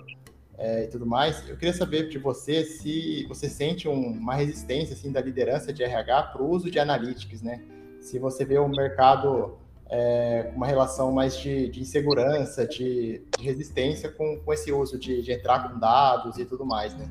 é, 0.57 0.85
e 0.85 0.87
tudo 0.88 1.05
mais. 1.05 1.46
Eu 1.46 1.57
queria 1.59 1.74
saber 1.74 2.09
de 2.09 2.16
você 2.16 2.64
se 2.64 3.26
você 3.28 3.46
sente 3.46 3.87
um, 3.87 4.12
uma 4.12 4.35
resistência 4.37 4.94
assim 4.94 5.12
da 5.12 5.20
liderança 5.20 5.70
de 5.70 5.83
RH 5.83 6.22
para 6.22 6.42
o 6.42 6.48
uso 6.48 6.70
de 6.70 6.78
analytics, 6.78 7.42
né? 7.42 7.61
se 8.02 8.18
você 8.18 8.44
vê 8.44 8.59
o 8.59 8.68
mercado 8.68 9.57
é, 9.94 10.50
uma 10.57 10.66
relação 10.66 11.12
mais 11.12 11.37
de, 11.37 11.68
de 11.68 11.83
insegurança, 11.83 12.66
de, 12.66 13.22
de, 13.38 13.44
resistência 13.44 14.11
com, 14.11 14.40
com 14.40 14.50
esse 14.50 14.72
uso 14.72 14.98
de, 14.98 15.20
de, 15.20 15.31
entrar 15.31 15.68
com 15.68 15.78
dados 15.78 16.38
e 16.38 16.46
tudo 16.46 16.64
mais, 16.64 16.96
né? 16.96 17.07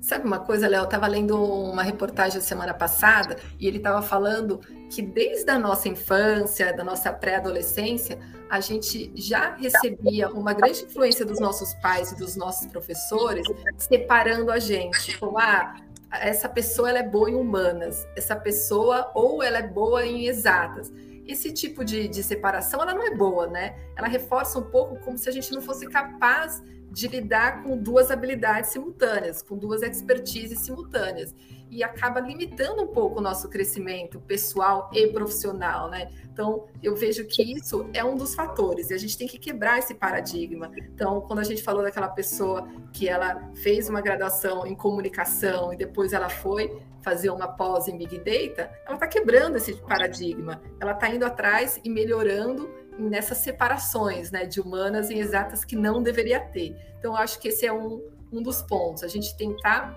Sabe 0.00 0.24
uma 0.24 0.38
coisa, 0.38 0.68
Léo? 0.68 0.80
Eu 0.80 0.84
estava 0.84 1.06
lendo 1.06 1.36
uma 1.36 1.82
reportagem 1.82 2.40
semana 2.40 2.72
passada 2.72 3.36
e 3.60 3.66
ele 3.66 3.76
estava 3.76 4.00
falando 4.00 4.60
que 4.88 5.02
desde 5.02 5.50
a 5.50 5.58
nossa 5.58 5.88
infância, 5.88 6.72
da 6.74 6.82
nossa 6.82 7.12
pré-adolescência, 7.12 8.18
a 8.48 8.58
gente 8.60 9.12
já 9.14 9.56
recebia 9.56 10.30
uma 10.30 10.54
grande 10.54 10.84
influência 10.84 11.26
dos 11.26 11.40
nossos 11.40 11.74
pais 11.74 12.12
e 12.12 12.16
dos 12.16 12.36
nossos 12.36 12.68
professores 12.68 13.44
separando 13.76 14.50
a 14.50 14.58
gente. 14.58 15.18
Como, 15.18 15.38
ah, 15.38 15.74
essa 16.10 16.48
pessoa 16.48 16.88
ela 16.88 17.00
é 17.00 17.02
boa 17.02 17.30
em 17.30 17.34
humanas, 17.34 18.06
essa 18.16 18.36
pessoa 18.36 19.10
ou 19.12 19.42
ela 19.42 19.58
é 19.58 19.66
boa 19.66 20.06
em 20.06 20.26
exatas. 20.26 20.90
Esse 21.26 21.52
tipo 21.52 21.84
de, 21.84 22.08
de 22.08 22.22
separação 22.22 22.80
ela 22.80 22.94
não 22.94 23.02
é 23.02 23.14
boa, 23.14 23.46
né? 23.46 23.76
Ela 23.96 24.08
reforça 24.08 24.58
um 24.58 24.70
pouco 24.70 24.96
como 25.00 25.18
se 25.18 25.28
a 25.28 25.32
gente 25.32 25.52
não 25.52 25.60
fosse 25.60 25.86
capaz 25.88 26.62
de 26.90 27.08
lidar 27.08 27.62
com 27.62 27.76
duas 27.76 28.10
habilidades 28.10 28.70
simultâneas, 28.70 29.42
com 29.42 29.56
duas 29.58 29.82
expertises 29.82 30.60
simultâneas 30.60 31.34
e 31.70 31.82
acaba 31.82 32.20
limitando 32.20 32.82
um 32.82 32.86
pouco 32.86 33.18
o 33.18 33.22
nosso 33.22 33.48
crescimento 33.48 34.20
pessoal 34.20 34.90
e 34.92 35.06
profissional, 35.08 35.90
né? 35.90 36.10
Então, 36.32 36.66
eu 36.82 36.94
vejo 36.94 37.24
que 37.24 37.42
isso 37.42 37.88
é 37.94 38.04
um 38.04 38.14
dos 38.14 38.34
fatores 38.34 38.90
e 38.90 38.94
a 38.94 38.98
gente 38.98 39.16
tem 39.16 39.26
que 39.26 39.38
quebrar 39.38 39.78
esse 39.78 39.94
paradigma. 39.94 40.70
Então, 40.76 41.20
quando 41.22 41.38
a 41.38 41.44
gente 41.44 41.62
falou 41.62 41.82
daquela 41.82 42.08
pessoa 42.08 42.68
que 42.92 43.08
ela 43.08 43.50
fez 43.54 43.88
uma 43.88 44.02
graduação 44.02 44.66
em 44.66 44.74
comunicação 44.74 45.72
e 45.72 45.76
depois 45.76 46.12
ela 46.12 46.28
foi 46.28 46.78
fazer 47.02 47.30
uma 47.30 47.48
pós 47.48 47.88
em 47.88 47.96
Big 47.96 48.18
Data, 48.18 48.70
ela 48.84 48.94
está 48.94 49.06
quebrando 49.06 49.56
esse 49.56 49.72
paradigma. 49.74 50.60
Ela 50.78 50.92
está 50.92 51.08
indo 51.08 51.24
atrás 51.24 51.80
e 51.82 51.88
melhorando 51.88 52.68
nessas 52.98 53.38
separações 53.38 54.30
né, 54.30 54.44
de 54.44 54.60
humanas 54.60 55.10
em 55.10 55.18
exatas 55.20 55.64
que 55.64 55.74
não 55.74 56.02
deveria 56.02 56.40
ter. 56.40 56.76
Então, 56.98 57.16
acho 57.16 57.38
que 57.38 57.48
esse 57.48 57.64
é 57.64 57.72
um, 57.72 58.02
um 58.30 58.42
dos 58.42 58.60
pontos. 58.60 59.02
A 59.02 59.08
gente 59.08 59.36
tentar 59.36 59.96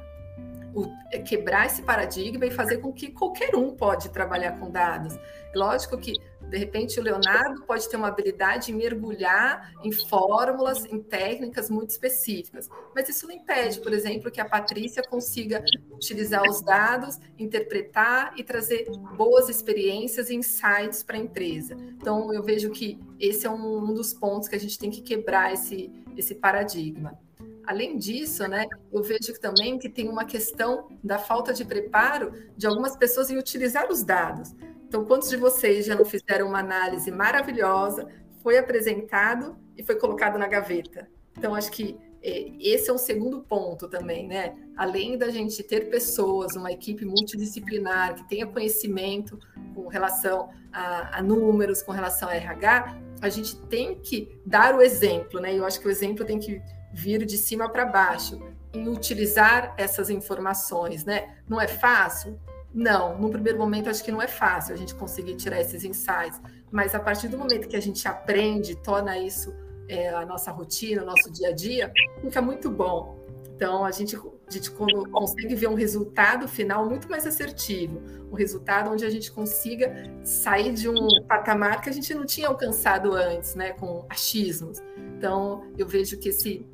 quebrar 1.25 1.65
esse 1.65 1.81
paradigma 1.81 2.45
e 2.45 2.51
fazer 2.51 2.77
com 2.77 2.91
que 2.93 3.11
qualquer 3.11 3.55
um 3.55 3.75
pode 3.75 4.09
trabalhar 4.09 4.59
com 4.59 4.69
dados. 4.69 5.17
Lógico 5.53 5.97
que 5.97 6.13
de 6.49 6.57
repente 6.57 6.99
o 6.99 7.03
Leonardo 7.03 7.61
pode 7.63 7.87
ter 7.87 7.95
uma 7.95 8.07
habilidade 8.07 8.71
em 8.71 8.75
mergulhar 8.75 9.71
em 9.83 9.91
fórmulas, 9.91 10.83
em 10.85 10.99
técnicas 10.99 11.69
muito 11.69 11.91
específicas, 11.91 12.67
mas 12.95 13.07
isso 13.07 13.27
não 13.27 13.35
impede, 13.35 13.79
por 13.79 13.93
exemplo, 13.93 14.31
que 14.31 14.41
a 14.41 14.45
Patrícia 14.45 15.03
consiga 15.03 15.63
utilizar 15.91 16.41
os 16.49 16.61
dados, 16.61 17.19
interpretar 17.37 18.33
e 18.35 18.43
trazer 18.43 18.89
boas 19.15 19.47
experiências 19.47 20.29
e 20.29 20.35
insights 20.35 21.03
para 21.03 21.17
a 21.17 21.19
empresa. 21.19 21.75
Então 21.97 22.33
eu 22.33 22.41
vejo 22.41 22.71
que 22.71 22.99
esse 23.19 23.45
é 23.45 23.49
um, 23.49 23.77
um 23.77 23.93
dos 23.93 24.13
pontos 24.13 24.47
que 24.47 24.55
a 24.55 24.59
gente 24.59 24.77
tem 24.77 24.89
que 24.89 25.01
quebrar 25.01 25.53
esse, 25.53 25.91
esse 26.17 26.33
paradigma. 26.33 27.17
Além 27.65 27.97
disso, 27.97 28.47
né, 28.47 28.67
eu 28.91 29.03
vejo 29.03 29.39
também 29.39 29.77
que 29.77 29.89
tem 29.89 30.09
uma 30.09 30.25
questão 30.25 30.87
da 31.03 31.17
falta 31.17 31.53
de 31.53 31.63
preparo 31.63 32.31
de 32.57 32.65
algumas 32.67 32.95
pessoas 32.97 33.29
em 33.29 33.37
utilizar 33.37 33.89
os 33.91 34.03
dados. 34.03 34.55
Então, 34.87 35.05
quantos 35.05 35.29
de 35.29 35.37
vocês 35.37 35.85
já 35.85 35.95
não 35.95 36.03
fizeram 36.03 36.47
uma 36.47 36.59
análise 36.59 37.11
maravilhosa, 37.11 38.07
foi 38.41 38.57
apresentado 38.57 39.55
e 39.77 39.83
foi 39.83 39.95
colocado 39.95 40.37
na 40.39 40.47
gaveta? 40.47 41.07
Então, 41.37 41.53
acho 41.53 41.71
que 41.71 41.95
é, 42.21 42.51
esse 42.59 42.89
é 42.89 42.93
um 42.93 42.97
segundo 42.97 43.41
ponto 43.41 43.87
também, 43.87 44.27
né? 44.27 44.55
Além 44.75 45.17
da 45.17 45.29
gente 45.29 45.63
ter 45.63 45.89
pessoas, 45.89 46.55
uma 46.55 46.71
equipe 46.71 47.05
multidisciplinar 47.05 48.15
que 48.15 48.27
tenha 48.27 48.45
conhecimento 48.45 49.39
com 49.73 49.87
relação 49.87 50.49
a, 50.71 51.19
a, 51.19 51.21
números, 51.21 51.81
com 51.81 51.91
relação 51.91 52.27
a 52.27 52.35
RH, 52.35 52.97
a 53.21 53.29
gente 53.29 53.55
tem 53.67 53.95
que 53.99 54.39
dar 54.45 54.75
o 54.75 54.81
exemplo, 54.81 55.39
né? 55.39 55.57
Eu 55.57 55.65
acho 55.65 55.79
que 55.79 55.87
o 55.87 55.91
exemplo 55.91 56.25
tem 56.25 56.39
que 56.39 56.61
vir 56.93 57.25
de 57.25 57.37
cima 57.37 57.69
para 57.69 57.85
baixo 57.85 58.39
em 58.73 58.87
utilizar 58.87 59.73
essas 59.77 60.09
informações, 60.09 61.05
né? 61.05 61.35
Não 61.47 61.59
é 61.59 61.67
fácil? 61.67 62.39
Não, 62.73 63.17
no 63.17 63.29
primeiro 63.29 63.57
momento 63.57 63.89
acho 63.89 64.03
que 64.03 64.11
não 64.11 64.21
é 64.21 64.27
fácil 64.27 64.75
a 64.75 64.77
gente 64.77 64.93
conseguir 64.93 65.35
tirar 65.35 65.59
esses 65.59 65.83
insights, 65.83 66.39
mas 66.71 66.93
a 66.93 66.99
partir 66.99 67.27
do 67.27 67.37
momento 67.37 67.67
que 67.67 67.75
a 67.75 67.81
gente 67.81 68.07
aprende, 68.07 68.75
torna 68.75 69.17
isso 69.17 69.53
é, 69.87 70.09
a 70.09 70.25
nossa 70.25 70.51
rotina, 70.51 71.01
o 71.01 71.05
nosso 71.05 71.31
dia 71.31 71.49
a 71.49 71.51
dia, 71.51 71.91
fica 72.21 72.41
muito 72.41 72.69
bom. 72.69 73.17
Então 73.55 73.83
a 73.83 73.91
gente, 73.91 74.15
a 74.15 74.51
gente 74.51 74.71
consegue 74.71 75.53
ver 75.55 75.67
um 75.67 75.73
resultado 75.73 76.47
final 76.47 76.87
muito 76.87 77.09
mais 77.09 77.27
assertivo, 77.27 78.01
um 78.31 78.35
resultado 78.35 78.89
onde 78.89 79.03
a 79.03 79.09
gente 79.09 79.31
consiga 79.31 79.93
sair 80.23 80.71
de 80.71 80.87
um 80.87 81.07
patamar 81.27 81.81
que 81.81 81.89
a 81.89 81.91
gente 81.91 82.13
não 82.13 82.25
tinha 82.25 82.47
alcançado 82.47 83.13
antes, 83.13 83.55
né, 83.55 83.71
com 83.73 84.05
achismos. 84.07 84.77
Então 85.17 85.65
eu 85.77 85.85
vejo 85.85 86.17
que 86.17 86.29
esse 86.29 86.65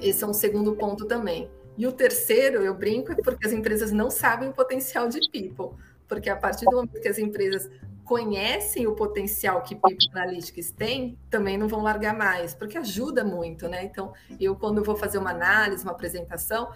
esse 0.00 0.24
é 0.24 0.26
um 0.26 0.32
segundo 0.32 0.74
ponto 0.76 1.06
também. 1.06 1.50
E 1.76 1.86
o 1.86 1.92
terceiro, 1.92 2.62
eu 2.62 2.74
brinco, 2.74 3.12
é 3.12 3.16
porque 3.16 3.46
as 3.46 3.52
empresas 3.52 3.90
não 3.90 4.10
sabem 4.10 4.48
o 4.48 4.52
potencial 4.52 5.08
de 5.08 5.20
people. 5.30 5.78
Porque 6.06 6.28
a 6.28 6.36
partir 6.36 6.64
do 6.66 6.72
momento 6.72 7.00
que 7.00 7.08
as 7.08 7.18
empresas 7.18 7.70
conhecem 8.10 8.88
o 8.88 8.94
potencial 8.96 9.62
que 9.62 9.76
People 9.76 9.96
Analytics 10.12 10.72
tem, 10.72 11.16
também 11.30 11.56
não 11.56 11.68
vão 11.68 11.80
largar 11.80 12.12
mais, 12.12 12.52
porque 12.52 12.76
ajuda 12.76 13.22
muito, 13.22 13.68
né? 13.68 13.84
Então, 13.84 14.12
eu 14.40 14.56
quando 14.56 14.82
vou 14.82 14.96
fazer 14.96 15.18
uma 15.18 15.30
análise, 15.30 15.84
uma 15.84 15.92
apresentação, 15.92 16.72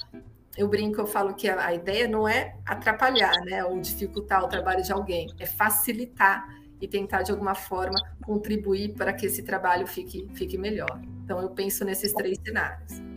eu 0.56 0.68
brinco, 0.68 1.00
eu 1.00 1.06
falo 1.08 1.34
que 1.34 1.48
a, 1.48 1.74
ideia 1.74 2.06
não 2.06 2.28
é 2.28 2.56
atrapalhar, 2.64 3.34
né, 3.44 3.64
ou 3.64 3.80
dificultar 3.80 4.44
o 4.44 4.48
trabalho 4.48 4.84
de 4.84 4.92
alguém, 4.92 5.26
é 5.40 5.44
facilitar 5.44 6.46
e 6.80 6.86
tentar 6.86 7.22
de 7.22 7.32
alguma 7.32 7.56
forma 7.56 7.98
contribuir 8.24 8.94
para 8.94 9.12
que 9.12 9.26
esse 9.26 9.42
trabalho 9.42 9.88
fique, 9.88 10.28
fique 10.34 10.56
melhor. 10.56 11.02
Então, 11.24 11.40
eu 11.40 11.48
penso 11.48 11.84
nesses 11.84 12.12
três 12.12 12.38
cenários. 12.44 13.13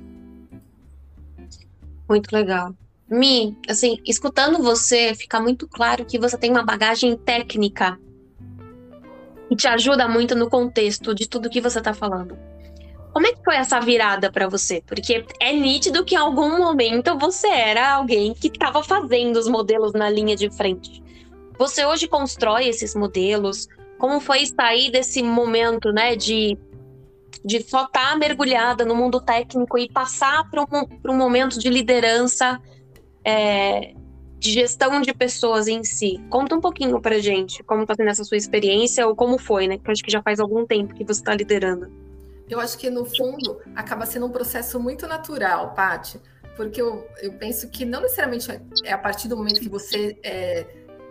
Muito 2.07 2.31
legal. 2.31 2.73
Mi, 3.09 3.57
assim, 3.69 3.99
escutando 4.05 4.61
você, 4.61 5.15
fica 5.15 5.39
muito 5.39 5.67
claro 5.67 6.05
que 6.05 6.19
você 6.19 6.37
tem 6.37 6.51
uma 6.51 6.63
bagagem 6.63 7.15
técnica 7.15 7.97
que 9.47 9.55
te 9.55 9.67
ajuda 9.67 10.07
muito 10.07 10.35
no 10.35 10.49
contexto 10.49 11.15
de 11.15 11.27
tudo 11.27 11.49
que 11.49 11.61
você 11.61 11.79
está 11.79 11.93
falando. 11.93 12.37
Como 13.13 13.25
é 13.25 13.31
que 13.31 13.43
foi 13.43 13.55
essa 13.55 13.79
virada 13.79 14.31
para 14.31 14.47
você? 14.47 14.83
Porque 14.85 15.25
é 15.39 15.53
nítido 15.53 16.05
que 16.05 16.15
em 16.15 16.17
algum 16.17 16.57
momento 16.57 17.17
você 17.17 17.47
era 17.47 17.93
alguém 17.93 18.33
que 18.33 18.47
estava 18.47 18.83
fazendo 18.83 19.37
os 19.37 19.47
modelos 19.47 19.93
na 19.93 20.09
linha 20.09 20.35
de 20.35 20.49
frente. 20.49 21.01
Você 21.57 21.85
hoje 21.85 22.07
constrói 22.07 22.67
esses 22.67 22.93
modelos? 22.93 23.67
Como 23.97 24.19
foi 24.19 24.45
sair 24.45 24.91
desse 24.91 25.23
momento, 25.23 25.91
né, 25.91 26.15
de 26.15 26.57
de 27.43 27.61
só 27.61 27.85
estar 27.85 28.11
tá 28.11 28.15
mergulhada 28.15 28.85
no 28.85 28.95
mundo 28.95 29.19
técnico 29.21 29.77
e 29.77 29.89
passar 29.89 30.49
para 30.49 30.61
um, 30.61 31.11
um 31.11 31.15
momento 31.15 31.59
de 31.59 31.69
liderança, 31.69 32.61
é, 33.23 33.93
de 34.39 34.51
gestão 34.51 35.01
de 35.01 35.13
pessoas 35.13 35.67
em 35.67 35.83
si. 35.83 36.23
Conta 36.29 36.55
um 36.55 36.61
pouquinho 36.61 37.01
para 37.01 37.19
gente 37.19 37.63
como 37.63 37.81
está 37.81 37.95
sendo 37.95 38.09
essa 38.09 38.23
sua 38.23 38.37
experiência 38.37 39.07
ou 39.07 39.15
como 39.15 39.37
foi, 39.37 39.67
né? 39.67 39.77
Que 39.77 39.87
eu 39.87 39.91
acho 39.91 40.03
que 40.03 40.11
já 40.11 40.21
faz 40.21 40.39
algum 40.39 40.65
tempo 40.65 40.93
que 40.93 41.03
você 41.03 41.21
está 41.21 41.33
liderando. 41.33 41.91
Eu 42.49 42.59
acho 42.59 42.77
que 42.77 42.89
no 42.89 43.05
fundo 43.05 43.59
acaba 43.75 44.05
sendo 44.05 44.25
um 44.25 44.31
processo 44.31 44.79
muito 44.79 45.05
natural, 45.05 45.73
Paty, 45.73 46.19
porque 46.55 46.81
eu, 46.81 47.05
eu 47.21 47.33
penso 47.33 47.69
que 47.69 47.83
não 47.83 48.01
necessariamente 48.01 48.49
é 48.85 48.93
a 48.93 48.97
partir 48.97 49.27
do 49.27 49.35
momento 49.35 49.59
que 49.59 49.67
você 49.67 50.17
é, 50.23 50.65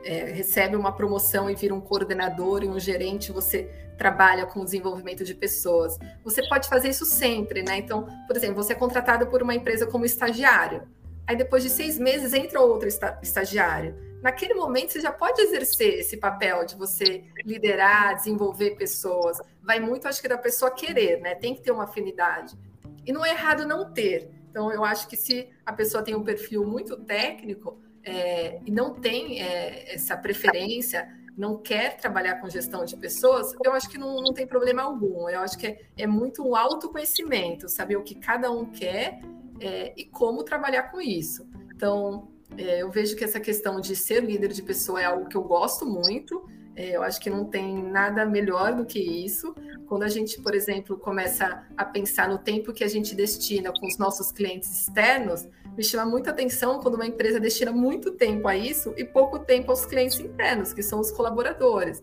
é, 0.05 0.25
recebe 0.33 0.77
uma 0.77 0.93
promoção 0.93 1.51
e 1.51 1.55
vira 1.55 1.75
um 1.75 1.81
coordenador 1.81 2.63
e 2.63 2.69
um 2.69 2.81
gerente, 2.81 3.33
você 3.33 3.71
trabalha 3.97 4.47
com 4.47 4.61
o 4.61 4.65
desenvolvimento 4.65 5.25
de 5.25 5.35
pessoas. 5.35 5.99
Você 6.23 6.47
pode 6.49 6.69
fazer 6.69 6.89
isso 6.89 7.05
sempre, 7.05 7.63
né? 7.63 7.79
Então, 7.79 8.07
por 8.27 8.37
exemplo, 8.37 8.63
você 8.63 8.73
é 8.73 8.77
contratado 8.77 9.27
por 9.27 9.43
uma 9.43 9.55
empresa 9.55 9.87
como 9.87 10.05
estagiário. 10.05 10.83
Aí 11.27 11.35
depois 11.35 11.63
de 11.63 11.71
seis 11.71 11.99
meses 11.99 12.33
entra 12.33 12.61
outro 12.61 12.89
estagiário. 13.23 13.97
Naquele 14.23 14.55
momento 14.55 14.93
você 14.93 15.01
já 15.01 15.13
pode 15.13 15.41
exercer 15.41 16.01
esse 16.01 16.17
papel 16.17 16.65
de 16.65 16.77
você 16.77 17.25
liderar, 17.45 18.15
desenvolver 18.17 18.77
pessoas. 18.77 19.39
Vai 19.63 19.81
muito, 19.81 20.07
acho 20.07 20.23
que, 20.23 20.29
da 20.29 20.39
pessoa 20.39 20.71
querer, 20.71 21.21
né? 21.21 21.35
Tem 21.35 21.55
que 21.55 21.63
ter 21.63 21.71
uma 21.71 21.85
afinidade. 21.85 22.57
E 23.05 23.13
não 23.13 23.25
é 23.25 23.31
errado 23.31 23.67
não 23.67 23.93
ter. 23.93 24.31
Então, 24.51 24.73
eu 24.73 24.85
acho 24.85 25.09
que 25.09 25.17
se 25.17 25.49
a 25.65 25.73
pessoa 25.73 26.03
tem 26.03 26.15
um 26.15 26.23
perfil 26.23 26.65
muito 26.65 26.97
técnico 26.97 27.79
é, 28.03 28.61
e 28.65 28.71
não 28.71 28.95
tem 28.95 29.43
é, 29.43 29.95
essa 29.95 30.17
preferência 30.17 31.09
não 31.37 31.59
quer 31.59 31.97
trabalhar 31.99 32.41
com 32.41 32.49
gestão 32.49 32.85
de 32.85 32.97
pessoas, 32.97 33.55
eu 33.63 33.73
acho 33.73 33.89
que 33.89 33.99
não, 33.99 34.23
não 34.23 34.33
tem 34.33 34.47
problema 34.47 34.83
algum. 34.83 35.29
Eu 35.29 35.41
acho 35.41 35.59
que 35.59 35.67
é, 35.67 35.79
é 35.99 36.07
muito 36.07 36.43
um 36.43 36.57
autoconhecimento, 36.57 37.69
saber 37.69 37.97
o 37.97 38.03
que 38.03 38.15
cada 38.15 38.51
um 38.51 38.65
quer 38.65 39.21
é, 39.61 39.93
e 39.97 40.05
como 40.07 40.43
trabalhar 40.43 40.85
com 40.85 41.01
isso. 41.01 41.47
Então, 41.75 42.29
é, 42.57 42.83
eu 42.83 42.91
vejo 42.91 43.15
que 43.17 43.25
essa 43.25 43.39
questão 43.39 43.81
de 43.81 43.95
ser 43.95 44.25
líder 44.25 44.53
de 44.53 44.63
pessoa 44.63 45.01
é 45.01 45.05
algo 45.05 45.29
que 45.29 45.37
eu 45.37 45.43
gosto 45.43 45.85
muito. 45.85 46.49
É, 46.75 46.97
eu 46.97 47.03
acho 47.03 47.21
que 47.21 47.31
não 47.31 47.45
tem 47.45 47.83
nada 47.83 48.25
melhor 48.25 48.75
do 48.75 48.85
que 48.85 48.99
isso. 48.99 49.55
Quando 49.87 50.03
a 50.03 50.09
gente, 50.09 50.41
por 50.41 50.55
exemplo, 50.55 50.99
começa 50.99 51.67
a 51.77 51.85
pensar 51.85 52.29
no 52.29 52.39
tempo 52.39 52.73
que 52.73 52.85
a 52.85 52.89
gente 52.89 53.15
destina 53.15 53.73
com 53.73 53.87
os 53.87 53.99
nossos 53.99 54.33
clientes 54.33 54.71
externos, 54.71 55.47
me 55.77 55.85
chama 55.85 56.07
muita 56.07 56.31
atenção 56.31 56.81
quando 56.81 56.95
uma 56.95 57.07
empresa 57.07 57.39
destina 57.39 57.71
muito 57.71 58.13
tempo 58.13 58.49
a 58.49 58.57
isso 58.57 58.95
e 58.97 59.05
pouco 59.05 59.39
tempo 59.39 59.71
aos 59.71 59.85
clientes 59.85 60.19
internos, 60.19 60.73
que 60.73 60.83
são 60.83 61.01
os 61.01 61.11
colaboradores. 61.11 62.03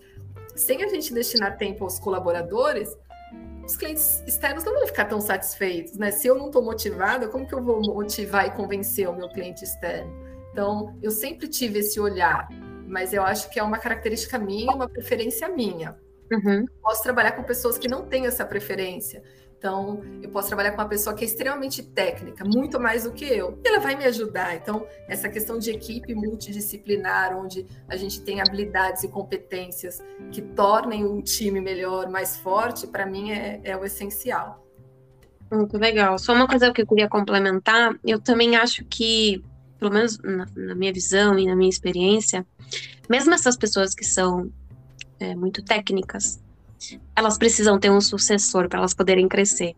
Sem 0.55 0.83
a 0.83 0.87
gente 0.87 1.13
destinar 1.13 1.57
tempo 1.57 1.83
aos 1.83 1.97
colaboradores, 1.97 2.95
os 3.65 3.75
clientes 3.75 4.21
externos 4.27 4.63
não 4.63 4.73
vão 4.73 4.85
ficar 4.85 5.05
tão 5.05 5.19
satisfeitos, 5.19 5.97
né? 5.97 6.11
Se 6.11 6.27
eu 6.27 6.35
não 6.35 6.47
estou 6.47 6.61
motivada, 6.61 7.27
como 7.27 7.47
que 7.47 7.53
eu 7.53 7.63
vou 7.63 7.81
motivar 7.81 8.45
e 8.47 8.51
convencer 8.51 9.09
o 9.09 9.15
meu 9.15 9.29
cliente 9.29 9.63
externo? 9.63 10.13
Então, 10.51 10.95
eu 11.01 11.09
sempre 11.09 11.47
tive 11.47 11.79
esse 11.79 11.99
olhar, 11.99 12.47
mas 12.87 13.11
eu 13.11 13.23
acho 13.23 13.49
que 13.49 13.59
é 13.59 13.63
uma 13.63 13.79
característica 13.79 14.37
minha, 14.37 14.71
uma 14.71 14.87
preferência 14.87 15.49
minha. 15.49 15.97
Uhum. 16.31 16.65
Posso 16.81 17.01
trabalhar 17.01 17.31
com 17.31 17.43
pessoas 17.43 17.77
que 17.77 17.87
não 17.87 18.05
têm 18.05 18.27
essa 18.27 18.45
preferência. 18.45 19.23
Então, 19.63 20.01
eu 20.21 20.27
posso 20.27 20.49
trabalhar 20.49 20.71
com 20.71 20.81
uma 20.81 20.89
pessoa 20.89 21.15
que 21.15 21.23
é 21.23 21.25
extremamente 21.25 21.81
técnica, 21.81 22.43
muito 22.43 22.77
mais 22.81 23.05
do 23.05 23.13
que 23.13 23.23
eu, 23.23 23.57
e 23.63 23.67
ela 23.69 23.79
vai 23.79 23.95
me 23.95 24.03
ajudar. 24.03 24.53
Então, 24.57 24.85
essa 25.07 25.29
questão 25.29 25.57
de 25.57 25.71
equipe 25.71 26.13
multidisciplinar, 26.13 27.33
onde 27.33 27.65
a 27.87 27.95
gente 27.95 28.19
tem 28.19 28.41
habilidades 28.41 29.05
e 29.05 29.07
competências 29.07 30.03
que 30.33 30.41
tornem 30.41 31.05
um 31.05 31.21
time 31.21 31.61
melhor, 31.61 32.09
mais 32.09 32.35
forte, 32.35 32.85
para 32.85 33.05
mim 33.05 33.31
é, 33.31 33.61
é 33.63 33.77
o 33.77 33.85
essencial. 33.85 34.67
Muito 35.49 35.77
legal. 35.77 36.19
Só 36.19 36.33
uma 36.33 36.45
coisa 36.45 36.73
que 36.73 36.81
eu 36.81 36.85
queria 36.87 37.07
complementar, 37.07 37.97
eu 38.03 38.19
também 38.19 38.57
acho 38.57 38.83
que, 38.83 39.41
pelo 39.79 39.93
menos 39.93 40.19
na, 40.19 40.45
na 40.57 40.75
minha 40.75 40.91
visão 40.91 41.39
e 41.39 41.45
na 41.45 41.55
minha 41.55 41.69
experiência, 41.69 42.45
mesmo 43.09 43.33
essas 43.33 43.55
pessoas 43.55 43.95
que 43.95 44.03
são 44.03 44.51
é, 45.21 45.33
muito 45.33 45.63
técnicas, 45.63 46.43
elas 47.15 47.37
precisam 47.37 47.79
ter 47.79 47.91
um 47.91 48.01
sucessor 48.01 48.67
para 48.67 48.79
elas 48.79 48.93
poderem 48.93 49.27
crescer. 49.27 49.75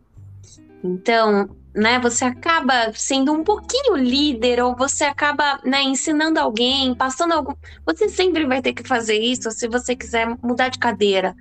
Então, 0.84 1.50
né, 1.74 2.00
você 2.00 2.24
acaba 2.24 2.94
sendo 2.94 3.34
um 3.34 3.44
pouquinho 3.44 3.98
líder 3.98 4.64
ou 4.64 4.76
você 4.76 5.04
acaba, 5.04 5.60
né, 5.64 5.84
ensinando 5.84 6.40
alguém, 6.40 6.96
passando 6.96 7.34
algum, 7.34 7.54
você 7.86 8.08
sempre 8.08 8.46
vai 8.46 8.62
ter 8.62 8.74
que 8.74 8.88
fazer 8.88 9.20
isso 9.20 9.52
se 9.52 9.68
você 9.68 9.96
quiser 9.96 10.38
mudar 10.42 10.70
de 10.70 10.80
cadeira. 10.80 11.36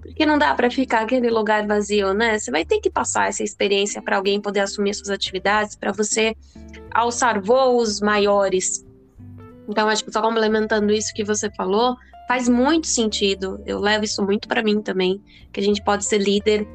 Porque 0.00 0.24
não 0.24 0.38
dá 0.38 0.54
para 0.54 0.70
ficar 0.70 1.02
aquele 1.02 1.28
lugar 1.28 1.66
vazio, 1.66 2.14
né? 2.14 2.38
Você 2.38 2.50
vai 2.50 2.64
ter 2.64 2.80
que 2.80 2.88
passar 2.88 3.28
essa 3.28 3.42
experiência 3.42 4.00
para 4.00 4.16
alguém 4.16 4.40
poder 4.40 4.60
assumir 4.60 4.94
suas 4.94 5.10
atividades, 5.10 5.76
para 5.76 5.92
você 5.92 6.36
alçar 6.92 7.40
voos 7.40 8.00
maiores. 8.00 8.86
Então, 9.68 9.88
acho 9.88 10.04
que 10.04 10.12
só 10.12 10.22
complementando 10.22 10.92
isso 10.92 11.12
que 11.12 11.24
você 11.24 11.50
falou, 11.50 11.96
faz 12.28 12.46
muito 12.46 12.86
sentido. 12.86 13.60
Eu 13.64 13.80
levo 13.80 14.04
isso 14.04 14.22
muito 14.22 14.46
para 14.46 14.62
mim 14.62 14.82
também, 14.82 15.20
que 15.50 15.58
a 15.58 15.62
gente 15.62 15.82
pode 15.82 16.04
ser 16.04 16.18
líder 16.18 16.68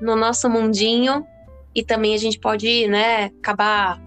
no 0.00 0.16
nosso 0.16 0.50
mundinho 0.50 1.24
e 1.72 1.84
também 1.84 2.12
a 2.12 2.18
gente 2.18 2.40
pode, 2.40 2.88
né, 2.88 3.26
acabar 3.40 4.02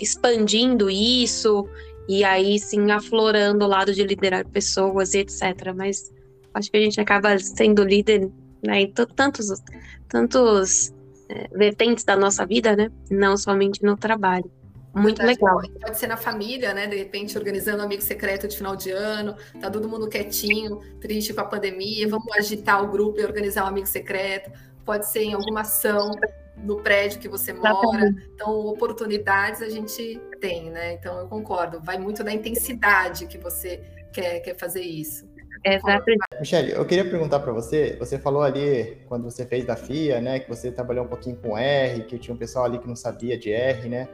expandindo 0.00 0.88
isso 0.88 1.68
e 2.08 2.24
aí 2.24 2.58
sim 2.58 2.90
aflorando 2.90 3.64
o 3.64 3.68
lado 3.68 3.92
de 3.92 4.02
liderar 4.02 4.48
pessoas 4.48 5.12
e 5.12 5.18
etc. 5.18 5.72
Mas 5.76 6.10
acho 6.54 6.70
que 6.70 6.78
a 6.78 6.80
gente 6.80 6.98
acaba 6.98 7.38
sendo 7.38 7.84
líder 7.84 8.30
né, 8.64 8.80
em 8.80 8.90
tantos, 8.90 9.62
tantos 10.08 10.94
é, 11.28 11.48
vertentes 11.52 12.04
da 12.04 12.16
nossa 12.16 12.46
vida, 12.46 12.74
né? 12.74 12.90
Não 13.10 13.36
somente 13.36 13.82
no 13.82 13.96
trabalho. 13.96 14.50
Muito 14.94 15.22
legal. 15.22 15.60
Pode 15.80 15.98
ser 15.98 16.06
na 16.06 16.16
família, 16.16 16.74
né? 16.74 16.86
De 16.86 16.96
repente, 16.96 17.36
organizando 17.38 17.82
um 17.82 17.86
amigo 17.86 18.02
secreto 18.02 18.46
de 18.46 18.56
final 18.56 18.76
de 18.76 18.90
ano, 18.90 19.34
tá 19.60 19.70
todo 19.70 19.88
mundo 19.88 20.08
quietinho, 20.08 20.80
triste 21.00 21.32
com 21.32 21.40
a 21.40 21.44
pandemia, 21.44 22.08
vamos 22.08 22.30
agitar 22.36 22.84
o 22.84 22.88
grupo 22.88 23.20
e 23.20 23.24
organizar 23.24 23.64
um 23.64 23.68
amigo 23.68 23.86
secreto. 23.86 24.50
Pode 24.84 25.08
ser 25.08 25.22
em 25.22 25.32
alguma 25.32 25.60
ação 25.60 26.10
no 26.56 26.76
prédio 26.76 27.20
que 27.20 27.28
você 27.28 27.52
mora. 27.52 28.14
Então, 28.34 28.66
oportunidades 28.66 29.62
a 29.62 29.68
gente 29.68 30.20
tem, 30.40 30.70
né? 30.70 30.92
Então, 30.94 31.18
eu 31.20 31.26
concordo. 31.26 31.80
Vai 31.80 31.98
muito 31.98 32.22
da 32.22 32.32
intensidade 32.32 33.26
que 33.26 33.38
você 33.38 33.80
quer, 34.12 34.40
quer 34.40 34.56
fazer 34.56 34.82
isso. 34.82 35.26
Exatamente. 35.64 36.20
Michele, 36.40 36.72
eu 36.72 36.84
queria 36.84 37.08
perguntar 37.08 37.40
para 37.40 37.52
você, 37.52 37.96
você 37.98 38.18
falou 38.18 38.42
ali, 38.42 38.98
quando 39.06 39.24
você 39.24 39.46
fez 39.46 39.64
da 39.64 39.76
FIA, 39.76 40.20
né, 40.20 40.40
que 40.40 40.48
você 40.48 40.72
trabalhou 40.72 41.04
um 41.04 41.08
pouquinho 41.08 41.36
com 41.36 41.56
R, 41.56 42.02
que 42.02 42.18
tinha 42.18 42.34
um 42.34 42.36
pessoal 42.36 42.64
ali 42.64 42.78
que 42.78 42.88
não 42.88 42.96
sabia 42.96 43.38
de 43.38 43.52
R, 43.52 43.88
né? 43.88 44.08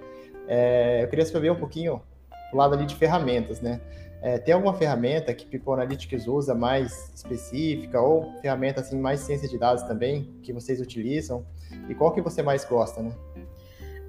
É, 0.48 1.02
eu 1.02 1.08
queria 1.08 1.26
saber 1.26 1.50
um 1.50 1.56
pouquinho 1.56 2.02
do 2.50 2.56
lado 2.56 2.74
ali 2.74 2.86
de 2.86 2.96
ferramentas, 2.96 3.60
né? 3.60 3.80
É, 4.20 4.36
tem 4.36 4.52
alguma 4.52 4.74
ferramenta 4.74 5.32
que 5.32 5.46
People 5.46 5.74
Analytics 5.74 6.26
usa 6.26 6.54
mais 6.54 7.12
específica 7.14 8.00
ou 8.00 8.32
ferramenta 8.40 8.80
assim 8.80 8.98
mais 8.98 9.20
ciência 9.20 9.48
de 9.48 9.56
dados 9.56 9.84
também 9.84 10.34
que 10.42 10.52
vocês 10.52 10.80
utilizam? 10.80 11.46
E 11.88 11.94
qual 11.94 12.12
que 12.12 12.20
você 12.20 12.42
mais 12.42 12.64
gosta, 12.64 13.00
né? 13.00 13.12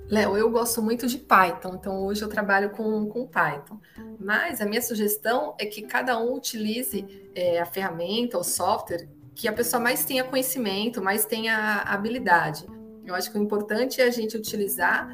Léo, 0.10 0.36
eu 0.36 0.50
gosto 0.50 0.82
muito 0.82 1.06
de 1.06 1.20
Python, 1.20 1.76
então 1.76 2.04
hoje 2.04 2.24
eu 2.24 2.28
trabalho 2.28 2.72
com, 2.72 3.06
com 3.08 3.28
Python. 3.28 3.78
Mas 4.20 4.60
a 4.60 4.66
minha 4.66 4.82
sugestão 4.82 5.54
é 5.60 5.68
que 5.68 5.84
cada 5.84 6.18
um 6.20 6.34
utilize 6.34 7.30
é, 7.36 7.60
a 7.60 7.66
ferramenta, 7.66 8.36
o 8.36 8.44
software, 8.44 9.08
que 9.36 9.48
a 9.48 9.54
pessoa 9.54 9.80
mais 9.80 10.04
tenha 10.04 10.24
conhecimento, 10.24 11.00
mais 11.00 11.26
tenha 11.26 11.84
habilidade. 11.86 12.66
Eu 13.06 13.14
acho 13.14 13.32
que 13.32 13.38
o 13.38 13.42
importante 13.42 14.02
é 14.02 14.06
a 14.06 14.10
gente 14.10 14.36
utilizar 14.36 15.08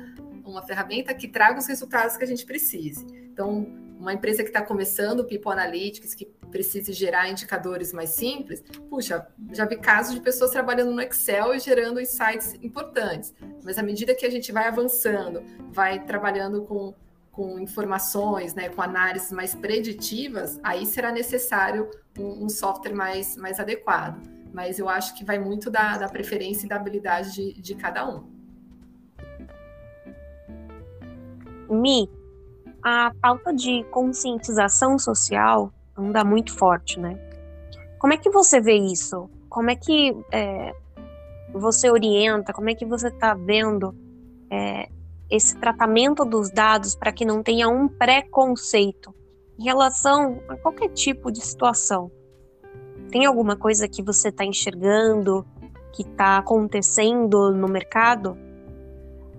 uma 0.45 0.61
ferramenta 0.61 1.13
que 1.13 1.27
traga 1.27 1.59
os 1.59 1.67
resultados 1.67 2.17
que 2.17 2.23
a 2.23 2.27
gente 2.27 2.45
precise. 2.45 3.05
Então, 3.31 3.67
uma 3.99 4.13
empresa 4.13 4.43
que 4.43 4.49
está 4.49 4.61
começando, 4.61 5.21
o 5.21 5.25
People 5.25 5.51
Analytics, 5.51 6.13
que 6.13 6.25
precise 6.51 6.93
gerar 6.93 7.29
indicadores 7.29 7.91
mais 7.91 8.11
simples, 8.11 8.63
puxa, 8.89 9.27
já 9.51 9.65
vi 9.65 9.77
casos 9.77 10.13
de 10.13 10.21
pessoas 10.21 10.51
trabalhando 10.51 10.91
no 10.91 11.01
Excel 11.01 11.55
e 11.55 11.59
gerando 11.59 11.99
insights 11.99 12.53
importantes. 12.61 13.33
Mas 13.63 13.77
à 13.77 13.83
medida 13.83 14.15
que 14.15 14.25
a 14.25 14.29
gente 14.29 14.51
vai 14.51 14.67
avançando, 14.67 15.43
vai 15.71 16.03
trabalhando 16.05 16.63
com, 16.63 16.93
com 17.31 17.59
informações, 17.59 18.53
né, 18.53 18.69
com 18.69 18.81
análises 18.81 19.31
mais 19.31 19.55
preditivas, 19.55 20.59
aí 20.63 20.85
será 20.85 21.11
necessário 21.11 21.89
um, 22.17 22.45
um 22.45 22.49
software 22.49 22.93
mais, 22.93 23.35
mais 23.35 23.59
adequado. 23.59 24.21
Mas 24.53 24.79
eu 24.79 24.87
acho 24.87 25.17
que 25.17 25.25
vai 25.25 25.37
muito 25.37 25.69
da, 25.69 25.97
da 25.97 26.07
preferência 26.07 26.65
e 26.65 26.69
da 26.69 26.77
habilidade 26.77 27.33
de, 27.33 27.61
de 27.61 27.75
cada 27.75 28.07
um. 28.07 28.34
Mi, 31.69 32.09
a 32.83 33.11
falta 33.21 33.53
de 33.53 33.83
conscientização 33.91 34.97
social 34.99 35.71
anda 35.97 36.23
muito 36.23 36.53
forte, 36.53 36.99
né? 36.99 37.19
Como 37.99 38.13
é 38.13 38.17
que 38.17 38.29
você 38.29 38.59
vê 38.61 38.75
isso? 38.75 39.29
Como 39.49 39.69
é 39.69 39.75
que 39.75 40.15
é, 40.31 40.73
você 41.53 41.89
orienta? 41.89 42.53
Como 42.53 42.69
é 42.69 42.75
que 42.75 42.85
você 42.85 43.07
está 43.07 43.33
vendo 43.33 43.95
é, 44.49 44.89
esse 45.29 45.57
tratamento 45.57 46.25
dos 46.25 46.51
dados 46.51 46.95
para 46.95 47.11
que 47.11 47.25
não 47.25 47.41
tenha 47.41 47.67
um 47.67 47.87
preconceito 47.87 49.13
em 49.57 49.63
relação 49.63 50.41
a 50.47 50.57
qualquer 50.57 50.89
tipo 50.89 51.31
de 51.31 51.41
situação? 51.41 52.11
Tem 53.09 53.25
alguma 53.25 53.55
coisa 53.55 53.87
que 53.87 54.03
você 54.03 54.29
está 54.29 54.43
enxergando 54.43 55.45
que 55.95 56.01
está 56.01 56.37
acontecendo 56.37 57.51
no 57.53 57.69
mercado? 57.69 58.37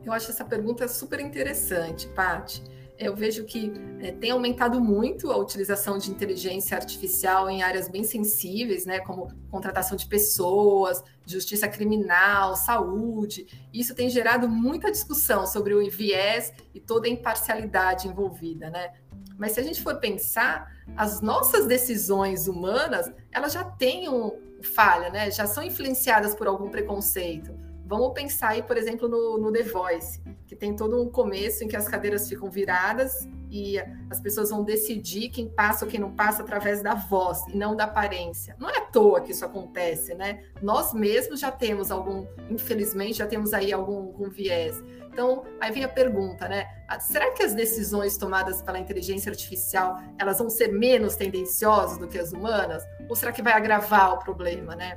Eu 0.06 0.12
acho 0.12 0.30
essa 0.30 0.44
pergunta 0.44 0.88
super 0.88 1.20
interessante, 1.20 2.08
Paty 2.08 2.62
eu 2.98 3.14
vejo 3.14 3.44
que 3.44 3.72
é, 4.00 4.10
tem 4.10 4.30
aumentado 4.30 4.80
muito 4.80 5.30
a 5.30 5.36
utilização 5.36 5.98
de 5.98 6.10
inteligência 6.10 6.76
artificial 6.76 7.48
em 7.48 7.62
áreas 7.62 7.88
bem 7.88 8.02
sensíveis, 8.02 8.86
né, 8.86 9.00
como 9.00 9.28
contratação 9.50 9.96
de 9.96 10.06
pessoas, 10.06 11.02
justiça 11.24 11.68
criminal, 11.68 12.56
saúde. 12.56 13.46
Isso 13.72 13.94
tem 13.94 14.08
gerado 14.08 14.48
muita 14.48 14.90
discussão 14.90 15.46
sobre 15.46 15.74
o 15.74 15.90
viés 15.90 16.52
e 16.74 16.80
toda 16.80 17.06
a 17.06 17.10
imparcialidade 17.10 18.08
envolvida, 18.08 18.70
né? 18.70 18.94
Mas 19.38 19.52
se 19.52 19.60
a 19.60 19.62
gente 19.62 19.82
for 19.82 19.96
pensar, 19.96 20.72
as 20.96 21.20
nossas 21.20 21.66
decisões 21.66 22.48
humanas, 22.48 23.12
elas 23.30 23.52
já 23.52 23.64
têm 23.64 24.08
um 24.08 24.32
falha, 24.62 25.10
né? 25.10 25.30
Já 25.30 25.46
são 25.46 25.62
influenciadas 25.62 26.34
por 26.34 26.46
algum 26.46 26.70
preconceito. 26.70 27.54
Vamos 27.88 28.14
pensar 28.14 28.48
aí, 28.48 28.64
por 28.64 28.76
exemplo, 28.76 29.08
no, 29.08 29.38
no 29.38 29.52
The 29.52 29.62
Voice, 29.62 30.20
que 30.44 30.56
tem 30.56 30.74
todo 30.74 31.00
um 31.00 31.08
começo 31.08 31.62
em 31.62 31.68
que 31.68 31.76
as 31.76 31.88
cadeiras 31.88 32.28
ficam 32.28 32.50
viradas 32.50 33.28
e 33.48 33.78
as 34.10 34.18
pessoas 34.18 34.50
vão 34.50 34.64
decidir 34.64 35.28
quem 35.28 35.48
passa 35.48 35.84
ou 35.84 35.90
quem 35.90 36.00
não 36.00 36.12
passa 36.12 36.42
através 36.42 36.82
da 36.82 36.94
voz 36.94 37.46
e 37.46 37.56
não 37.56 37.76
da 37.76 37.84
aparência. 37.84 38.56
Não 38.58 38.68
é 38.68 38.78
à 38.78 38.80
toa 38.80 39.20
que 39.20 39.30
isso 39.30 39.44
acontece, 39.44 40.16
né? 40.16 40.42
Nós 40.60 40.92
mesmos 40.92 41.38
já 41.38 41.52
temos 41.52 41.92
algum, 41.92 42.26
infelizmente, 42.50 43.18
já 43.18 43.26
temos 43.26 43.54
aí 43.54 43.72
algum, 43.72 43.98
algum 43.98 44.28
viés. 44.28 44.82
Então, 45.12 45.44
aí 45.60 45.70
vem 45.70 45.84
a 45.84 45.88
pergunta, 45.88 46.48
né? 46.48 46.66
Será 46.98 47.30
que 47.30 47.44
as 47.44 47.54
decisões 47.54 48.16
tomadas 48.16 48.60
pela 48.62 48.80
inteligência 48.80 49.30
artificial, 49.30 50.00
elas 50.18 50.40
vão 50.40 50.50
ser 50.50 50.72
menos 50.72 51.14
tendenciosas 51.14 51.98
do 51.98 52.08
que 52.08 52.18
as 52.18 52.32
humanas? 52.32 52.82
Ou 53.08 53.14
será 53.14 53.30
que 53.30 53.42
vai 53.42 53.52
agravar 53.52 54.14
o 54.14 54.18
problema, 54.18 54.74
né? 54.74 54.96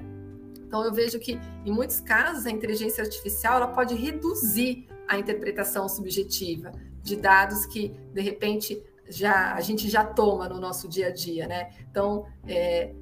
Então 0.70 0.86
eu 0.86 0.94
vejo 0.94 1.18
que 1.20 1.40
em 1.66 1.72
muitos 1.72 2.00
casos 2.00 2.46
a 2.46 2.52
inteligência 2.52 3.04
artificial 3.04 3.56
ela 3.56 3.68
pode 3.70 3.96
reduzir 3.96 4.88
a 5.08 5.18
interpretação 5.18 5.90
subjetiva 5.90 6.72
de 7.02 7.16
dados 7.16 7.66
que 7.66 7.90
de 8.14 8.22
repente 8.22 8.80
já 9.10 9.56
a 9.56 9.62
gente 9.62 9.90
já 9.90 10.06
toma 10.06 10.48
no 10.48 10.60
nosso 10.60 10.88
dia 10.88 11.08
a 11.08 11.12
dia, 11.12 11.48
né? 11.48 11.72
Então 11.90 12.28
é, 12.48 12.94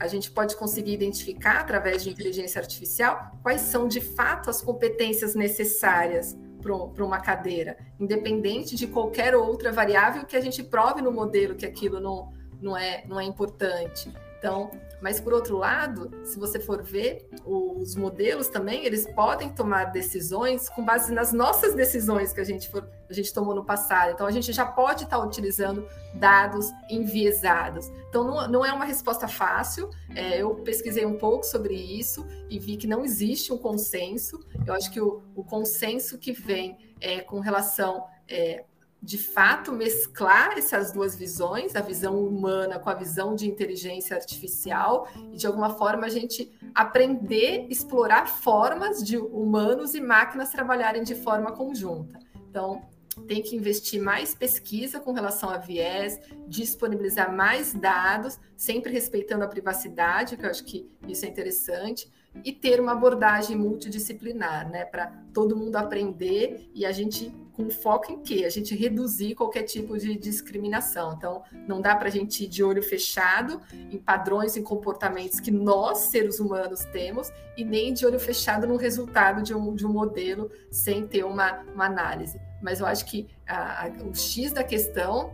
a 0.00 0.08
gente 0.08 0.28
pode 0.28 0.56
conseguir 0.56 0.92
identificar 0.92 1.60
através 1.60 2.02
de 2.02 2.10
inteligência 2.10 2.60
artificial 2.60 3.30
quais 3.44 3.60
são 3.60 3.86
de 3.86 4.00
fato 4.00 4.50
as 4.50 4.60
competências 4.60 5.36
necessárias 5.36 6.36
para 6.60 7.04
uma 7.04 7.20
cadeira, 7.20 7.78
independente 8.00 8.74
de 8.74 8.88
qualquer 8.88 9.36
outra 9.36 9.70
variável 9.70 10.26
que 10.26 10.36
a 10.36 10.40
gente 10.40 10.64
prove 10.64 11.00
no 11.00 11.12
modelo 11.12 11.54
que 11.54 11.64
aquilo 11.64 12.00
não, 12.00 12.32
não, 12.60 12.76
é, 12.76 13.04
não 13.06 13.20
é 13.20 13.24
importante. 13.24 14.12
Então, 14.38 14.70
mas 15.00 15.20
por 15.20 15.32
outro 15.32 15.56
lado, 15.56 16.10
se 16.24 16.38
você 16.38 16.60
for 16.60 16.82
ver, 16.82 17.28
os 17.44 17.96
modelos 17.96 18.48
também, 18.48 18.84
eles 18.84 19.04
podem 19.12 19.48
tomar 19.50 19.86
decisões 19.86 20.68
com 20.68 20.84
base 20.84 21.12
nas 21.12 21.32
nossas 21.32 21.74
decisões 21.74 22.32
que 22.32 22.40
a 22.40 22.44
gente, 22.44 22.68
for, 22.68 22.88
a 23.08 23.12
gente 23.12 23.34
tomou 23.34 23.54
no 23.54 23.64
passado. 23.64 24.12
Então 24.12 24.26
a 24.26 24.30
gente 24.30 24.52
já 24.52 24.64
pode 24.64 25.04
estar 25.04 25.18
utilizando 25.18 25.88
dados 26.14 26.70
enviesados. 26.88 27.88
Então 28.08 28.24
não, 28.24 28.48
não 28.48 28.64
é 28.64 28.72
uma 28.72 28.84
resposta 28.84 29.26
fácil. 29.26 29.90
É, 30.14 30.38
eu 30.40 30.54
pesquisei 30.56 31.04
um 31.04 31.18
pouco 31.18 31.44
sobre 31.44 31.74
isso 31.74 32.24
e 32.48 32.60
vi 32.60 32.76
que 32.76 32.86
não 32.86 33.04
existe 33.04 33.52
um 33.52 33.58
consenso. 33.58 34.38
Eu 34.64 34.72
acho 34.74 34.90
que 34.92 35.00
o, 35.00 35.20
o 35.34 35.42
consenso 35.42 36.16
que 36.16 36.32
vem 36.32 36.78
é, 37.00 37.20
com 37.20 37.40
relação 37.40 38.04
é, 38.28 38.64
de 39.02 39.16
fato 39.16 39.72
mesclar 39.72 40.58
essas 40.58 40.92
duas 40.92 41.14
visões, 41.14 41.76
a 41.76 41.80
visão 41.80 42.18
humana 42.18 42.78
com 42.78 42.90
a 42.90 42.94
visão 42.94 43.34
de 43.34 43.48
inteligência 43.48 44.16
artificial, 44.16 45.08
e 45.32 45.36
de 45.36 45.46
alguma 45.46 45.70
forma 45.70 46.06
a 46.06 46.10
gente 46.10 46.52
aprender, 46.74 47.66
explorar 47.70 48.26
formas 48.26 49.02
de 49.02 49.16
humanos 49.16 49.94
e 49.94 50.00
máquinas 50.00 50.50
trabalharem 50.50 51.02
de 51.02 51.14
forma 51.14 51.52
conjunta. 51.52 52.18
Então, 52.50 52.82
tem 53.26 53.42
que 53.42 53.56
investir 53.56 54.00
mais 54.00 54.34
pesquisa 54.34 55.00
com 55.00 55.12
relação 55.12 55.50
a 55.50 55.58
viés, 55.58 56.20
disponibilizar 56.46 57.34
mais 57.34 57.72
dados, 57.72 58.38
sempre 58.56 58.92
respeitando 58.92 59.44
a 59.44 59.48
privacidade, 59.48 60.36
que 60.36 60.44
eu 60.44 60.50
acho 60.50 60.64
que 60.64 60.88
isso 61.06 61.24
é 61.24 61.28
interessante, 61.28 62.10
e 62.44 62.52
ter 62.52 62.80
uma 62.80 62.92
abordagem 62.92 63.56
multidisciplinar, 63.56 64.70
né, 64.70 64.84
para 64.84 65.12
todo 65.32 65.56
mundo 65.56 65.76
aprender 65.76 66.70
e 66.74 66.84
a 66.86 66.92
gente 66.92 67.32
com 67.58 67.68
foco 67.70 68.12
em 68.12 68.22
quê? 68.22 68.44
A 68.46 68.50
gente 68.50 68.72
reduzir 68.76 69.34
qualquer 69.34 69.64
tipo 69.64 69.98
de 69.98 70.16
discriminação. 70.16 71.14
Então, 71.14 71.42
não 71.66 71.80
dá 71.80 71.96
para 71.96 72.06
a 72.06 72.10
gente 72.10 72.44
ir 72.44 72.46
de 72.46 72.62
olho 72.62 72.80
fechado 72.80 73.60
em 73.72 73.98
padrões, 73.98 74.56
em 74.56 74.62
comportamentos 74.62 75.40
que 75.40 75.50
nós, 75.50 75.98
seres 75.98 76.38
humanos, 76.38 76.84
temos, 76.92 77.32
e 77.56 77.64
nem 77.64 77.92
de 77.92 78.06
olho 78.06 78.20
fechado 78.20 78.64
no 78.64 78.76
resultado 78.76 79.42
de 79.42 79.52
um, 79.52 79.74
de 79.74 79.84
um 79.84 79.92
modelo 79.92 80.48
sem 80.70 81.04
ter 81.08 81.24
uma, 81.24 81.64
uma 81.74 81.86
análise. 81.86 82.40
Mas 82.62 82.78
eu 82.78 82.86
acho 82.86 83.04
que 83.06 83.26
a, 83.44 83.86
a, 83.86 83.88
o 84.04 84.14
X 84.14 84.52
da 84.52 84.62
questão 84.62 85.32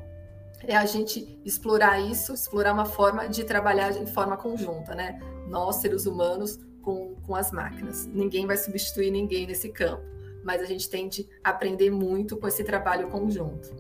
é 0.66 0.74
a 0.74 0.86
gente 0.86 1.38
explorar 1.44 2.00
isso, 2.00 2.32
explorar 2.32 2.72
uma 2.72 2.86
forma 2.86 3.28
de 3.28 3.44
trabalhar 3.44 3.90
de 3.92 4.10
forma 4.10 4.34
conjunta, 4.34 4.94
né? 4.94 5.20
Nós, 5.46 5.76
seres 5.76 6.06
humanos, 6.06 6.58
com, 6.84 7.14
com 7.26 7.34
as 7.34 7.50
máquinas. 7.50 8.06
Ninguém 8.06 8.46
vai 8.46 8.56
substituir 8.56 9.10
ninguém 9.10 9.46
nesse 9.46 9.68
campo 9.70 10.14
mas 10.44 10.60
a 10.60 10.66
gente 10.66 10.88
tende 10.88 11.26
a 11.42 11.50
aprender 11.50 11.90
muito 11.90 12.36
com 12.36 12.46
esse 12.46 12.62
trabalho 12.62 13.08
conjunto. 13.08 13.74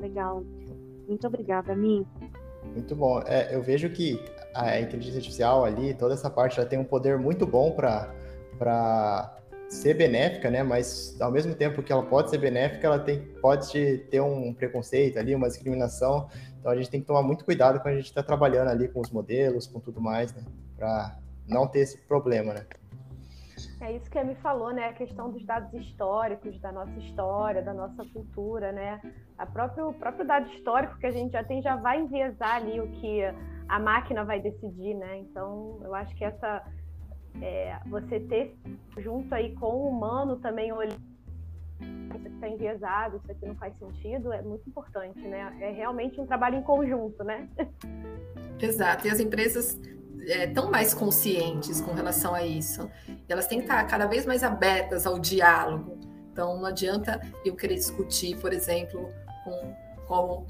Legal. 0.00 0.44
Muito 1.08 1.26
obrigada, 1.26 1.74
Mi. 1.74 2.06
Muito 2.62 2.94
bom. 2.94 3.20
É, 3.26 3.54
eu 3.54 3.62
vejo 3.62 3.88
que 3.90 4.22
a 4.54 4.78
inteligência 4.78 5.18
artificial 5.18 5.64
ali, 5.64 5.94
toda 5.94 6.14
essa 6.14 6.28
parte, 6.28 6.60
ela 6.60 6.68
tem 6.68 6.78
um 6.78 6.84
poder 6.84 7.18
muito 7.18 7.46
bom 7.46 7.72
para 7.72 9.34
ser 9.68 9.94
benéfica, 9.94 10.50
né? 10.50 10.62
Mas 10.62 11.18
ao 11.20 11.32
mesmo 11.32 11.54
tempo 11.54 11.82
que 11.82 11.90
ela 11.90 12.04
pode 12.04 12.30
ser 12.30 12.38
benéfica, 12.38 12.86
ela 12.86 12.98
tem, 12.98 13.20
pode 13.40 13.98
ter 14.10 14.20
um 14.20 14.52
preconceito 14.52 15.18
ali, 15.18 15.34
uma 15.34 15.48
discriminação. 15.48 16.28
Então 16.60 16.70
a 16.70 16.76
gente 16.76 16.90
tem 16.90 17.00
que 17.00 17.06
tomar 17.06 17.22
muito 17.22 17.44
cuidado 17.44 17.80
quando 17.80 17.94
a 17.94 17.96
gente 17.96 18.06
está 18.06 18.22
trabalhando 18.22 18.68
ali 18.68 18.88
com 18.88 19.00
os 19.00 19.10
modelos, 19.10 19.66
com 19.66 19.80
tudo 19.80 20.00
mais, 20.00 20.34
né? 20.34 20.42
Para 20.76 21.16
não 21.48 21.66
ter 21.66 21.80
esse 21.80 21.98
problema, 22.06 22.52
né? 22.54 22.66
É 23.80 23.92
isso 23.92 24.10
que 24.10 24.18
a 24.18 24.24
me 24.24 24.34
falou, 24.36 24.72
né? 24.72 24.88
A 24.88 24.92
questão 24.92 25.30
dos 25.30 25.44
dados 25.44 25.72
históricos, 25.74 26.58
da 26.60 26.72
nossa 26.72 26.98
história, 26.98 27.62
da 27.62 27.72
nossa 27.72 28.04
cultura, 28.06 28.72
né? 28.72 29.00
A 29.38 29.46
próprio, 29.46 29.88
o 29.88 29.94
próprio 29.94 30.26
dado 30.26 30.50
histórico 30.52 30.98
que 30.98 31.06
a 31.06 31.10
gente 31.10 31.32
já 31.32 31.44
tem 31.44 31.62
já 31.62 31.76
vai 31.76 32.00
enviesar 32.00 32.56
ali 32.56 32.80
o 32.80 32.88
que 32.88 33.22
a 33.68 33.78
máquina 33.78 34.24
vai 34.24 34.40
decidir, 34.40 34.94
né? 34.94 35.18
Então, 35.18 35.78
eu 35.82 35.94
acho 35.94 36.14
que 36.16 36.24
essa 36.24 36.62
é, 37.40 37.78
você 37.86 38.20
ter 38.20 38.56
junto 38.98 39.34
aí 39.34 39.54
com 39.54 39.66
o 39.66 39.88
humano 39.88 40.36
também 40.36 40.72
olhando 40.72 41.16
isso 41.78 42.16
aqui 42.16 42.28
está 42.28 42.48
enviesado, 42.48 43.16
isso 43.18 43.30
aqui 43.30 43.46
não 43.46 43.54
faz 43.56 43.76
sentido, 43.76 44.32
é 44.32 44.40
muito 44.40 44.68
importante, 44.68 45.20
né? 45.20 45.54
É 45.60 45.70
realmente 45.70 46.20
um 46.20 46.26
trabalho 46.26 46.56
em 46.56 46.62
conjunto, 46.62 47.22
né? 47.22 47.48
Exato, 48.58 49.06
e 49.06 49.10
as 49.10 49.20
empresas 49.20 49.78
é, 50.26 50.46
tão 50.46 50.70
mais 50.70 50.92
conscientes 50.92 51.80
com 51.80 51.92
relação 51.92 52.34
a 52.34 52.44
isso. 52.44 52.88
Elas 53.28 53.46
têm 53.46 53.58
que 53.58 53.64
estar 53.64 53.82
cada 53.84 54.06
vez 54.06 54.26
mais 54.26 54.42
abertas 54.42 55.06
ao 55.06 55.18
diálogo. 55.18 55.98
Então, 56.32 56.58
não 56.58 56.66
adianta 56.66 57.20
eu 57.44 57.54
querer 57.54 57.76
discutir, 57.76 58.36
por 58.36 58.52
exemplo, 58.52 59.10
com, 59.44 59.74
com 60.06 60.46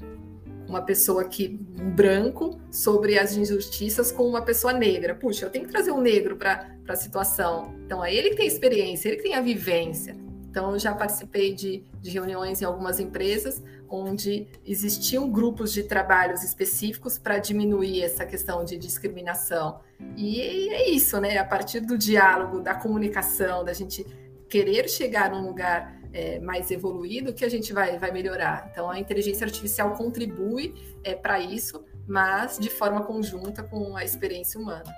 uma 0.67 0.81
pessoa 0.81 1.21
aqui, 1.21 1.65
um 1.79 1.89
branco, 1.89 2.59
sobre 2.69 3.17
as 3.17 3.35
injustiças 3.35 4.11
com 4.11 4.23
uma 4.23 4.41
pessoa 4.41 4.73
negra. 4.73 5.15
Puxa, 5.15 5.45
eu 5.45 5.49
tenho 5.49 5.65
que 5.65 5.71
trazer 5.71 5.91
um 5.91 6.01
negro 6.01 6.35
para 6.35 6.67
a 6.87 6.95
situação. 6.95 7.73
Então, 7.85 8.03
é 8.03 8.13
ele 8.13 8.31
que 8.31 8.35
tem 8.35 8.47
experiência, 8.47 9.07
ele 9.07 9.17
que 9.17 9.23
tem 9.23 9.35
a 9.35 9.41
vivência. 9.41 10.15
Então, 10.49 10.71
eu 10.71 10.79
já 10.79 10.93
participei 10.93 11.53
de, 11.53 11.83
de 12.01 12.09
reuniões 12.09 12.61
em 12.61 12.65
algumas 12.65 12.99
empresas 12.99 13.61
onde 13.89 14.47
existiam 14.65 15.29
grupos 15.29 15.71
de 15.71 15.83
trabalhos 15.83 16.43
específicos 16.43 17.17
para 17.17 17.37
diminuir 17.37 18.03
essa 18.03 18.25
questão 18.25 18.63
de 18.63 18.77
discriminação. 18.77 19.79
E 20.15 20.69
é 20.69 20.89
isso, 20.89 21.19
né? 21.19 21.37
A 21.37 21.45
partir 21.45 21.79
do 21.79 21.97
diálogo, 21.97 22.59
da 22.59 22.75
comunicação, 22.75 23.63
da 23.63 23.73
gente 23.73 24.05
querer 24.49 24.89
chegar 24.89 25.31
num 25.31 25.45
lugar 25.45 25.97
é, 26.13 26.39
mais 26.39 26.71
evoluído, 26.71 27.33
que 27.33 27.45
a 27.45 27.49
gente 27.49 27.73
vai, 27.73 27.97
vai 27.97 28.11
melhorar. 28.11 28.69
Então, 28.71 28.89
a 28.89 28.99
inteligência 28.99 29.45
artificial 29.45 29.93
contribui 29.93 30.73
é, 31.03 31.13
para 31.13 31.39
isso, 31.39 31.83
mas 32.07 32.57
de 32.57 32.69
forma 32.69 33.03
conjunta 33.03 33.63
com 33.63 33.95
a 33.95 34.03
experiência 34.03 34.59
humana. 34.59 34.93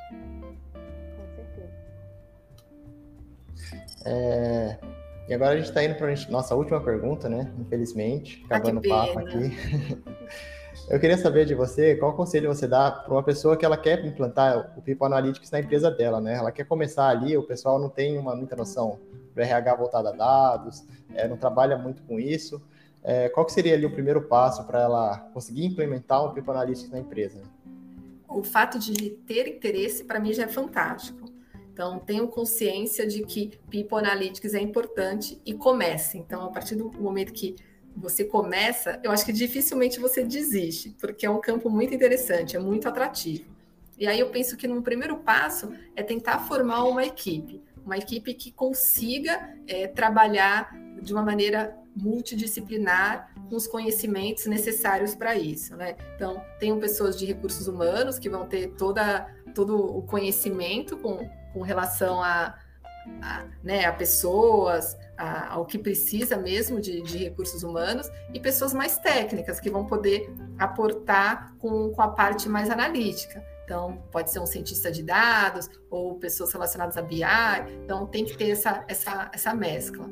Com 1.18 1.28
certeza. 1.36 1.74
É, 4.06 4.78
e 5.30 5.34
agora 5.34 5.52
a 5.52 5.58
gente 5.58 5.68
está 5.68 5.84
indo 5.84 5.94
para 5.94 6.12
nossa 6.30 6.56
última 6.56 6.82
pergunta, 6.82 7.30
né? 7.30 7.54
Infelizmente, 7.60 8.44
ah, 8.50 8.56
acabando 8.56 8.78
ah, 8.78 8.82
o 8.84 8.90
papo 8.90 9.20
aqui. 9.20 9.58
Eu 10.90 11.00
queria 11.00 11.18
saber 11.20 11.46
de 11.46 11.54
você 11.54 11.96
qual 11.96 12.16
conselho 12.16 12.52
você 12.52 12.68
dá 12.68 12.90
para 12.90 13.14
uma 13.14 13.22
pessoa 13.22 13.56
que 13.56 13.64
ela 13.64 13.78
quer 13.78 14.04
implantar 14.04 14.74
o 14.76 14.82
People 14.82 15.06
Analytics 15.06 15.52
na 15.52 15.60
empresa 15.60 15.92
dela, 15.92 16.20
né? 16.20 16.34
Ela 16.34 16.52
quer 16.52 16.66
começar 16.66 17.08
ali, 17.10 17.38
o 17.38 17.44
pessoal 17.44 17.78
não 17.78 17.90
tem 17.90 18.18
uma 18.18 18.36
muita 18.36 18.56
noção 18.56 19.00
do 19.36 19.40
RH 19.40 19.76
voltado 19.76 20.08
a 20.08 20.12
dados, 20.12 20.84
é, 21.14 21.28
não 21.28 21.38
trabalha 21.38 21.78
muito 21.78 22.02
com 22.02 22.20
isso. 22.20 22.60
É, 23.04 23.30
qual 23.30 23.46
que 23.46 23.52
seria 23.52 23.76
ali 23.76 23.86
o 23.86 23.92
primeiro 23.92 24.24
passo 24.24 24.66
para 24.66 24.82
ela 24.82 25.30
conseguir 25.32 25.64
implementar 25.64 26.26
o 26.26 26.34
People 26.34 26.52
Analytics 26.52 26.90
na 26.90 27.00
empresa? 27.00 27.40
O 28.28 28.42
fato 28.42 28.80
de 28.80 29.12
ter 29.28 29.48
interesse, 29.48 30.04
para 30.04 30.20
mim, 30.20 30.34
já 30.34 30.44
é 30.44 30.48
fantástico. 30.48 31.29
Então, 31.80 31.98
tenham 31.98 32.28
consciência 32.28 33.08
de 33.08 33.24
que 33.24 33.58
People 33.72 34.00
Analytics 34.00 34.54
é 34.54 34.60
importante 34.60 35.42
e 35.46 35.54
comece. 35.54 36.18
Então, 36.18 36.44
a 36.44 36.50
partir 36.50 36.76
do 36.76 36.92
momento 36.92 37.32
que 37.32 37.56
você 37.96 38.26
começa, 38.26 39.00
eu 39.02 39.10
acho 39.12 39.26
que 39.26 39.32
dificilmente 39.32 39.98
você 39.98 40.22
desiste, 40.22 40.94
porque 41.00 41.26
é 41.26 41.30
um 41.30 41.40
campo 41.40 41.70
muito 41.70 41.94
interessante, 41.94 42.58
é 42.58 42.60
muito 42.60 42.86
atrativo. 42.86 43.46
E 43.98 44.06
aí 44.06 44.20
eu 44.20 44.30
penso 44.30 44.58
que 44.58 44.68
no 44.68 44.82
primeiro 44.82 45.20
passo 45.20 45.72
é 45.96 46.04
tentar 46.04 46.40
formar 46.40 46.84
uma 46.84 47.06
equipe, 47.06 47.64
uma 47.86 47.98
equipe 47.98 48.34
que 48.34 48.52
consiga 48.52 49.56
é, 49.66 49.88
trabalhar 49.88 50.78
de 51.02 51.14
uma 51.14 51.24
maneira 51.24 51.78
multidisciplinar 51.96 53.34
com 53.50 53.56
os 53.56 53.68
conhecimentos 53.68 54.46
necessários 54.48 55.16
para 55.16 55.34
isso, 55.38 55.78
né? 55.78 55.96
Então, 56.18 56.44
tenham 56.60 56.78
pessoas 56.78 57.18
de 57.18 57.26
recursos 57.26 57.70
humanos 57.70 58.20
que 58.20 58.30
vão 58.30 58.46
ter 58.46 58.72
toda, 58.72 59.34
todo 59.56 59.78
o 59.78 60.02
conhecimento 60.02 60.98
com 60.98 61.39
com 61.54 61.62
relação 61.62 62.22
a, 62.22 62.56
a, 63.22 63.46
né, 63.64 63.86
a 63.86 63.94
pessoas, 63.94 64.98
a, 65.18 65.54
ao 65.54 65.66
que 65.66 65.78
precisa 65.78 66.38
mesmo 66.38 66.80
de, 66.80 67.02
de, 67.02 67.18
recursos 67.18 67.64
humanos, 67.64 68.10
e 68.34 68.40
pessoas 68.40 68.74
mais 68.74 68.98
técnicas, 68.98 69.60
que 69.60 69.70
vão 69.70 69.86
poder 69.86 70.34
aportar 70.58 71.56
com, 71.60 71.92
com 71.92 72.02
a 72.02 72.08
parte 72.10 72.48
mais 72.48 72.70
analítica. 72.70 73.44
Então, 73.66 74.02
pode 74.12 74.32
ser 74.32 74.40
um 74.40 74.48
cientista 74.48 74.92
de 74.92 75.04
dados 75.04 75.70
ou 75.92 76.16
pessoas 76.16 76.52
relacionadas 76.52 76.98
a 76.98 77.04
BI. 77.04 77.22
Então, 77.84 78.08
tem 78.08 78.26
que 78.26 78.36
ter 78.36 78.50
essa, 78.50 78.84
essa, 78.88 79.30
essa 79.32 79.54
mescla. 79.54 80.10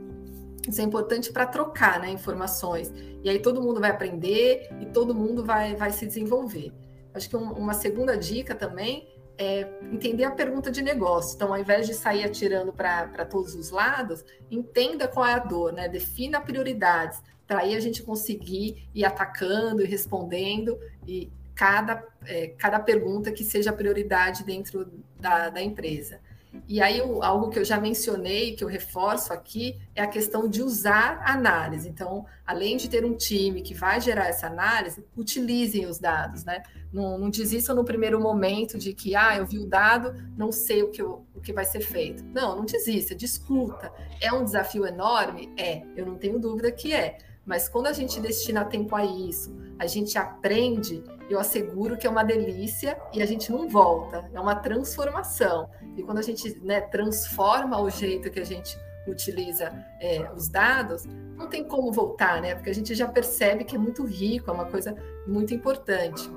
Isso 0.68 0.82
é 0.82 0.84
importante 0.84 1.32
para 1.32 1.48
trocar 1.48 2.00
né, 2.00 2.10
informações. 2.10 2.94
E 3.24 3.30
aí 3.30 3.40
todo 3.40 3.62
mundo 3.62 3.80
vai 3.80 3.90
aprender 3.90 4.70
e 4.80 4.86
todo 4.86 5.16
mundo 5.16 5.44
vai, 5.44 5.76
vai 5.76 5.92
se 5.92 6.06
desenvolver. 6.06 6.72
Acho 7.14 7.30
que 7.30 7.36
um, 7.36 7.52
uma 7.54 7.74
segunda 7.74 8.16
dica 8.18 8.54
também 8.54 9.08
é, 9.38 9.68
entender 9.92 10.24
a 10.24 10.32
pergunta 10.32 10.72
de 10.72 10.82
negócio. 10.82 11.36
Então, 11.36 11.54
ao 11.54 11.60
invés 11.60 11.86
de 11.86 11.94
sair 11.94 12.24
atirando 12.24 12.74
para 12.74 13.26
todos 13.26 13.54
os 13.56 13.70
lados, 13.70 14.26
entenda 14.50 15.08
qual 15.08 15.26
é 15.26 15.34
a 15.34 15.40
dor, 15.40 15.72
né? 15.72 15.88
defina 15.88 16.42
prioridades, 16.42 17.22
para 17.46 17.60
aí 17.60 17.76
a 17.76 17.80
gente 17.80 18.04
conseguir 18.04 18.90
ir 18.94 19.06
atacando 19.06 19.82
e 19.82 19.86
respondendo, 19.86 20.78
e 21.08 21.32
cada, 21.56 22.04
é, 22.26 22.48
cada 22.58 22.80
pergunta 22.80 23.32
que 23.32 23.44
seja 23.44 23.72
prioridade 23.72 24.44
dentro 24.44 24.92
da, 25.20 25.50
da 25.50 25.62
empresa. 25.62 26.20
E 26.68 26.82
aí, 26.82 27.00
algo 27.00 27.50
que 27.50 27.60
eu 27.60 27.66
já 27.66 27.80
mencionei, 27.80 28.56
que 28.56 28.64
eu 28.64 28.68
reforço 28.68 29.34
aqui, 29.34 29.80
é 29.96 30.02
a 30.02 30.08
questão 30.08 30.48
de 30.48 30.62
usar 30.62 31.22
análise. 31.26 31.90
Então, 31.90 32.26
além 32.46 32.78
de 32.78 32.90
ter 32.90 33.06
um 33.06 33.16
time 33.16 33.62
que 33.62 33.74
vai 33.74 34.00
gerar 34.00 34.28
essa 34.28 34.48
análise, 34.48 35.06
utilizem 35.16 35.86
os 35.86 36.00
dados, 36.00 36.44
né? 36.44 36.64
Não, 36.92 37.18
não 37.18 37.30
desistam 37.30 37.76
no 37.76 37.84
primeiro 37.84 38.20
momento 38.20 38.78
de 38.78 38.94
que, 38.94 39.16
ah, 39.16 39.38
eu 39.38 39.46
vi 39.46 39.60
o 39.60 39.66
dado, 39.66 40.14
não 40.38 40.52
sei 40.52 40.84
o 40.84 40.90
que, 40.90 41.02
eu, 41.02 41.26
o 41.36 41.42
que 41.42 41.54
vai 41.54 41.66
ser 41.66 41.82
feito. 41.82 42.24
Não, 42.24 42.56
não 42.56 42.66
desista, 42.66 43.14
discuta. 43.14 43.92
É 44.22 44.32
um 44.32 44.44
desafio 44.44 44.86
enorme? 44.86 45.54
É, 45.58 45.84
eu 45.96 46.06
não 46.06 46.16
tenho 46.16 46.40
dúvida 46.40 46.72
que 46.72 46.94
é. 46.94 47.18
Mas 47.48 47.70
quando 47.70 47.88
a 47.88 47.94
gente 47.94 48.20
destina 48.20 48.66
tempo 48.66 48.94
a 48.94 49.06
isso, 49.06 49.56
a 49.80 49.88
gente 49.88 50.18
aprende, 50.18 51.02
eu 51.30 51.40
asseguro 51.40 51.98
que 51.98 52.06
é 52.06 52.10
uma 52.10 52.24
delícia 52.24 53.00
e 53.14 53.22
a 53.22 53.26
gente 53.26 53.50
não 53.50 53.70
volta. 53.70 54.30
É 54.34 54.40
uma 54.40 54.56
transformação. 54.56 55.70
E 55.96 56.04
quando 56.04 56.18
a 56.18 56.22
gente 56.22 56.60
né, 56.60 56.82
transforma 56.82 57.80
o 57.80 57.90
jeito 57.90 58.30
que 58.30 58.40
a 58.40 58.46
gente 58.46 58.78
utiliza 59.08 59.72
é, 60.02 60.30
os 60.36 60.50
dados, 60.50 61.06
não 61.38 61.48
tem 61.48 61.64
como 61.64 61.90
voltar, 61.90 62.42
né? 62.42 62.54
Porque 62.54 62.70
a 62.70 62.76
gente 62.76 62.94
já 62.94 63.08
percebe 63.08 63.64
que 63.64 63.78
é 63.78 63.80
muito 63.80 64.04
rico, 64.04 64.52
é 64.52 64.54
uma 64.54 64.66
coisa 64.66 64.94
muito 65.26 65.54
importante. 65.54 66.30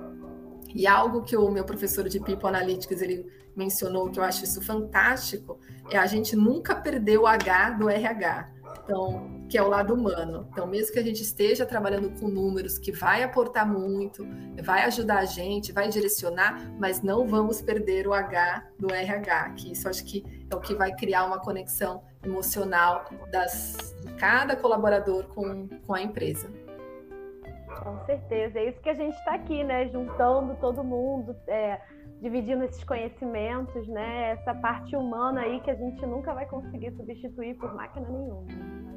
E 0.73 0.87
algo 0.87 1.23
que 1.23 1.37
o 1.37 1.51
meu 1.51 1.65
professor 1.65 2.09
de 2.09 2.21
People 2.21 2.47
Analytics 2.47 3.03
ele 3.03 3.27
mencionou 3.57 4.09
que 4.09 4.21
eu 4.21 4.23
acho 4.23 4.45
isso 4.45 4.63
fantástico 4.63 5.59
é 5.91 5.99
a 5.99 6.07
gente 6.07 6.37
nunca 6.37 6.77
perder 6.77 7.19
o 7.19 7.27
H 7.27 7.71
do 7.71 7.89
RH. 7.89 8.49
Então, 8.85 9.40
que 9.51 9.59
é 9.59 9.63
o 9.63 9.69
lado 9.69 9.93
humano. 9.93 10.47
Então, 10.53 10.65
mesmo 10.65 10.93
que 10.93 11.01
a 11.01 11.03
gente 11.03 11.23
esteja 11.23 11.67
trabalhando 11.67 12.09
com 12.21 12.29
números 12.29 12.79
que 12.79 12.93
vai 12.93 13.25
aportar 13.25 13.67
muito, 13.67 14.25
vai 14.63 14.85
ajudar 14.85 15.19
a 15.19 15.25
gente, 15.25 15.73
vai 15.73 15.89
direcionar, 15.89 16.73
mas 16.79 17.03
não 17.03 17.27
vamos 17.27 17.61
perder 17.61 18.07
o 18.07 18.15
H 18.15 18.65
do 18.79 18.95
RH, 18.95 19.51
que 19.57 19.73
isso 19.73 19.89
acho 19.89 20.05
que 20.05 20.25
é 20.49 20.55
o 20.55 20.61
que 20.61 20.73
vai 20.73 20.95
criar 20.95 21.25
uma 21.25 21.41
conexão 21.41 22.05
emocional 22.25 23.07
das, 23.33 23.97
de 24.05 24.15
cada 24.15 24.55
colaborador 24.55 25.25
com, 25.35 25.67
com 25.85 25.95
a 25.95 26.01
empresa. 26.01 26.49
Com 27.83 27.99
certeza, 28.07 28.57
é 28.57 28.69
isso 28.69 28.81
que 28.81 28.91
a 28.91 28.95
gente 28.95 29.17
está 29.17 29.35
aqui, 29.35 29.65
né? 29.65 29.89
Juntando 29.89 30.55
todo 30.61 30.85
mundo, 30.85 31.35
é, 31.49 31.81
dividindo 32.21 32.65
esses 32.65 32.85
conhecimentos, 32.85 33.87
né? 33.89 34.33
Essa 34.33 34.55
parte 34.55 34.95
humana 34.95 35.41
aí 35.41 35.61
que 35.61 35.71
a 35.71 35.75
gente 35.75 36.05
nunca 36.07 36.35
vai 36.35 36.47
conseguir 36.47 36.93
substituir 36.93 37.55
por 37.57 37.75
máquina 37.75 38.07
nenhuma. 38.09 38.47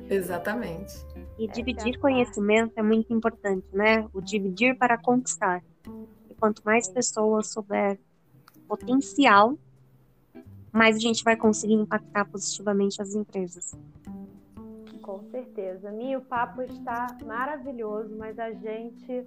Exatamente. 0.09 0.93
E 1.39 1.47
dividir 1.47 1.97
conhecimento 1.99 2.73
é 2.75 2.83
muito 2.83 3.13
importante, 3.13 3.65
né? 3.71 4.07
O 4.13 4.21
dividir 4.21 4.77
para 4.77 4.97
conquistar. 4.97 5.63
E 6.29 6.35
quanto 6.35 6.61
mais 6.65 6.89
pessoas 6.89 7.47
souber 7.47 7.97
potencial, 8.67 9.57
mais 10.71 10.97
a 10.97 10.99
gente 10.99 11.23
vai 11.23 11.35
conseguir 11.35 11.75
impactar 11.75 12.25
positivamente 12.25 13.01
as 13.01 13.13
empresas. 13.13 13.77
Com 15.01 15.23
certeza. 15.31 15.91
Mi, 15.91 16.15
o 16.15 16.21
papo 16.21 16.61
está 16.61 17.07
maravilhoso, 17.25 18.15
mas 18.17 18.37
a 18.39 18.51
gente 18.51 19.25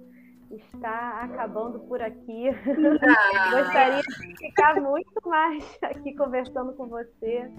está 0.51 1.21
acabando 1.21 1.79
por 1.81 2.01
aqui. 2.01 2.49
Ah. 2.49 3.51
Gostaria 3.51 4.01
de 4.01 4.37
ficar 4.37 4.79
muito 4.81 5.27
mais 5.27 5.63
aqui 5.81 6.15
conversando 6.15 6.73
com 6.73 6.87
você. 6.87 7.51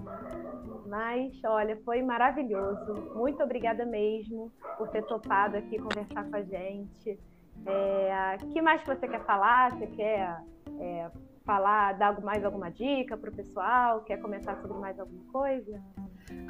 Mas, 0.87 1.39
olha, 1.43 1.77
foi 1.83 2.01
maravilhoso. 2.01 2.93
Muito 3.15 3.43
obrigada 3.43 3.85
mesmo 3.85 4.51
por 4.77 4.89
ter 4.89 5.03
topado 5.03 5.57
aqui 5.57 5.77
conversar 5.77 6.23
com 6.29 6.35
a 6.35 6.41
gente. 6.41 7.19
É, 7.65 8.37
que 8.51 8.61
mais 8.61 8.81
você 8.83 9.07
quer 9.07 9.23
falar? 9.25 9.71
Você 9.71 9.87
quer 9.87 10.41
é, 10.79 11.11
falar, 11.45 11.93
dar 11.93 12.19
mais 12.21 12.43
alguma 12.43 12.69
dica 12.69 13.17
para 13.17 13.29
o 13.29 13.35
pessoal? 13.35 14.01
Quer 14.01 14.17
comentar 14.17 14.59
sobre 14.61 14.77
mais 14.77 14.99
alguma 14.99 15.23
coisa? 15.31 15.81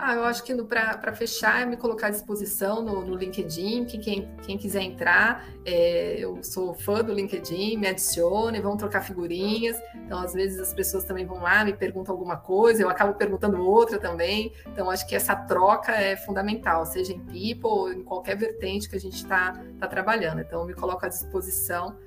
Ah, 0.01 0.15
eu 0.15 0.23
acho 0.23 0.45
que 0.45 0.55
para 0.63 1.13
fechar, 1.13 1.61
é 1.61 1.65
me 1.65 1.75
colocar 1.75 2.07
à 2.07 2.09
disposição 2.09 2.81
no, 2.81 3.05
no 3.05 3.15
LinkedIn, 3.15 3.83
que 3.83 3.97
quem, 3.97 4.33
quem 4.43 4.57
quiser 4.57 4.81
entrar, 4.81 5.45
é, 5.65 6.15
eu 6.17 6.41
sou 6.41 6.73
fã 6.73 7.03
do 7.03 7.13
LinkedIn, 7.13 7.75
me 7.75 7.85
adicione, 7.85 8.61
vão 8.61 8.77
trocar 8.77 9.01
figurinhas. 9.01 9.77
Então, 9.93 10.19
às 10.19 10.31
vezes, 10.31 10.57
as 10.57 10.73
pessoas 10.73 11.03
também 11.03 11.25
vão 11.25 11.41
lá, 11.41 11.65
me 11.65 11.73
perguntam 11.73 12.15
alguma 12.15 12.37
coisa, 12.37 12.81
eu 12.81 12.89
acabo 12.89 13.13
perguntando 13.13 13.61
outra 13.61 13.99
também. 13.99 14.53
Então, 14.67 14.89
acho 14.89 15.05
que 15.05 15.13
essa 15.13 15.35
troca 15.35 15.91
é 15.91 16.15
fundamental, 16.15 16.85
seja 16.85 17.11
em 17.11 17.19
People 17.19 17.69
ou 17.69 17.91
em 17.91 18.01
qualquer 18.01 18.37
vertente 18.37 18.87
que 18.87 18.95
a 18.95 18.99
gente 18.99 19.17
está 19.17 19.51
tá 19.77 19.85
trabalhando. 19.85 20.39
Então, 20.39 20.65
me 20.65 20.73
coloco 20.73 21.05
à 21.05 21.09
disposição 21.09 21.97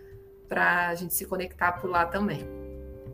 para 0.48 0.88
a 0.88 0.94
gente 0.94 1.12
se 1.12 1.26
conectar 1.26 1.72
por 1.72 1.90
lá 1.90 2.06
também. 2.06 2.48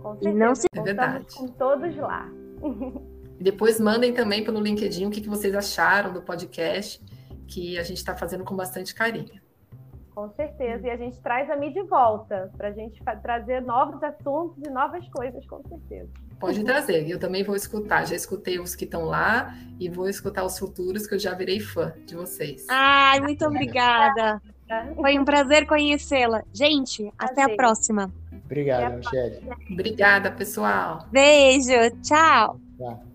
Com 0.00 0.12
certeza, 0.12 0.30
e 0.30 0.38
não 0.38 0.54
se... 0.54 0.66
é 0.72 0.80
verdade. 0.80 1.34
com 1.34 1.48
todos 1.48 1.96
lá. 1.96 2.30
E 3.38 3.42
depois 3.42 3.78
mandem 3.78 4.12
também 4.12 4.44
pelo 4.44 4.60
LinkedIn 4.60 5.06
o 5.06 5.10
que, 5.10 5.20
que 5.20 5.28
vocês 5.28 5.54
acharam 5.54 6.12
do 6.12 6.22
podcast, 6.22 7.00
que 7.46 7.78
a 7.78 7.82
gente 7.82 7.98
está 7.98 8.16
fazendo 8.16 8.44
com 8.44 8.56
bastante 8.56 8.94
carinho. 8.94 9.40
Com 10.14 10.28
certeza. 10.30 10.88
E 10.88 10.90
a 10.90 10.96
gente 10.96 11.20
traz 11.20 11.48
a 11.48 11.56
mim 11.56 11.72
de 11.72 11.80
volta, 11.84 12.50
para 12.56 12.68
a 12.68 12.72
gente 12.72 13.00
trazer 13.22 13.62
novos 13.62 14.02
assuntos 14.02 14.60
e 14.66 14.68
novas 14.68 15.08
coisas, 15.10 15.46
com 15.46 15.62
certeza. 15.68 16.10
Pode 16.40 16.64
trazer. 16.64 17.08
Eu 17.08 17.20
também 17.20 17.44
vou 17.44 17.54
escutar. 17.54 18.04
Já 18.04 18.16
escutei 18.16 18.58
os 18.58 18.74
que 18.74 18.84
estão 18.84 19.04
lá 19.04 19.54
e 19.78 19.88
vou 19.88 20.08
escutar 20.08 20.44
os 20.44 20.58
futuros, 20.58 21.06
que 21.06 21.14
eu 21.14 21.18
já 21.20 21.34
virei 21.34 21.60
fã 21.60 21.94
de 22.04 22.16
vocês. 22.16 22.66
Ai, 22.68 23.20
muito 23.20 23.44
obrigada. 23.44 24.42
Foi 24.96 25.18
um 25.18 25.24
prazer 25.24 25.66
conhecê-la. 25.66 26.42
Gente, 26.52 27.12
até 27.16 27.42
a 27.42 27.56
próxima. 27.56 28.12
Obrigado, 28.44 28.96
Michelle. 28.96 29.40
Obrigada, 29.70 30.30
pessoal. 30.32 31.06
Beijo. 31.12 31.90
Tchau. 32.02 32.60
Tchau. 32.76 33.07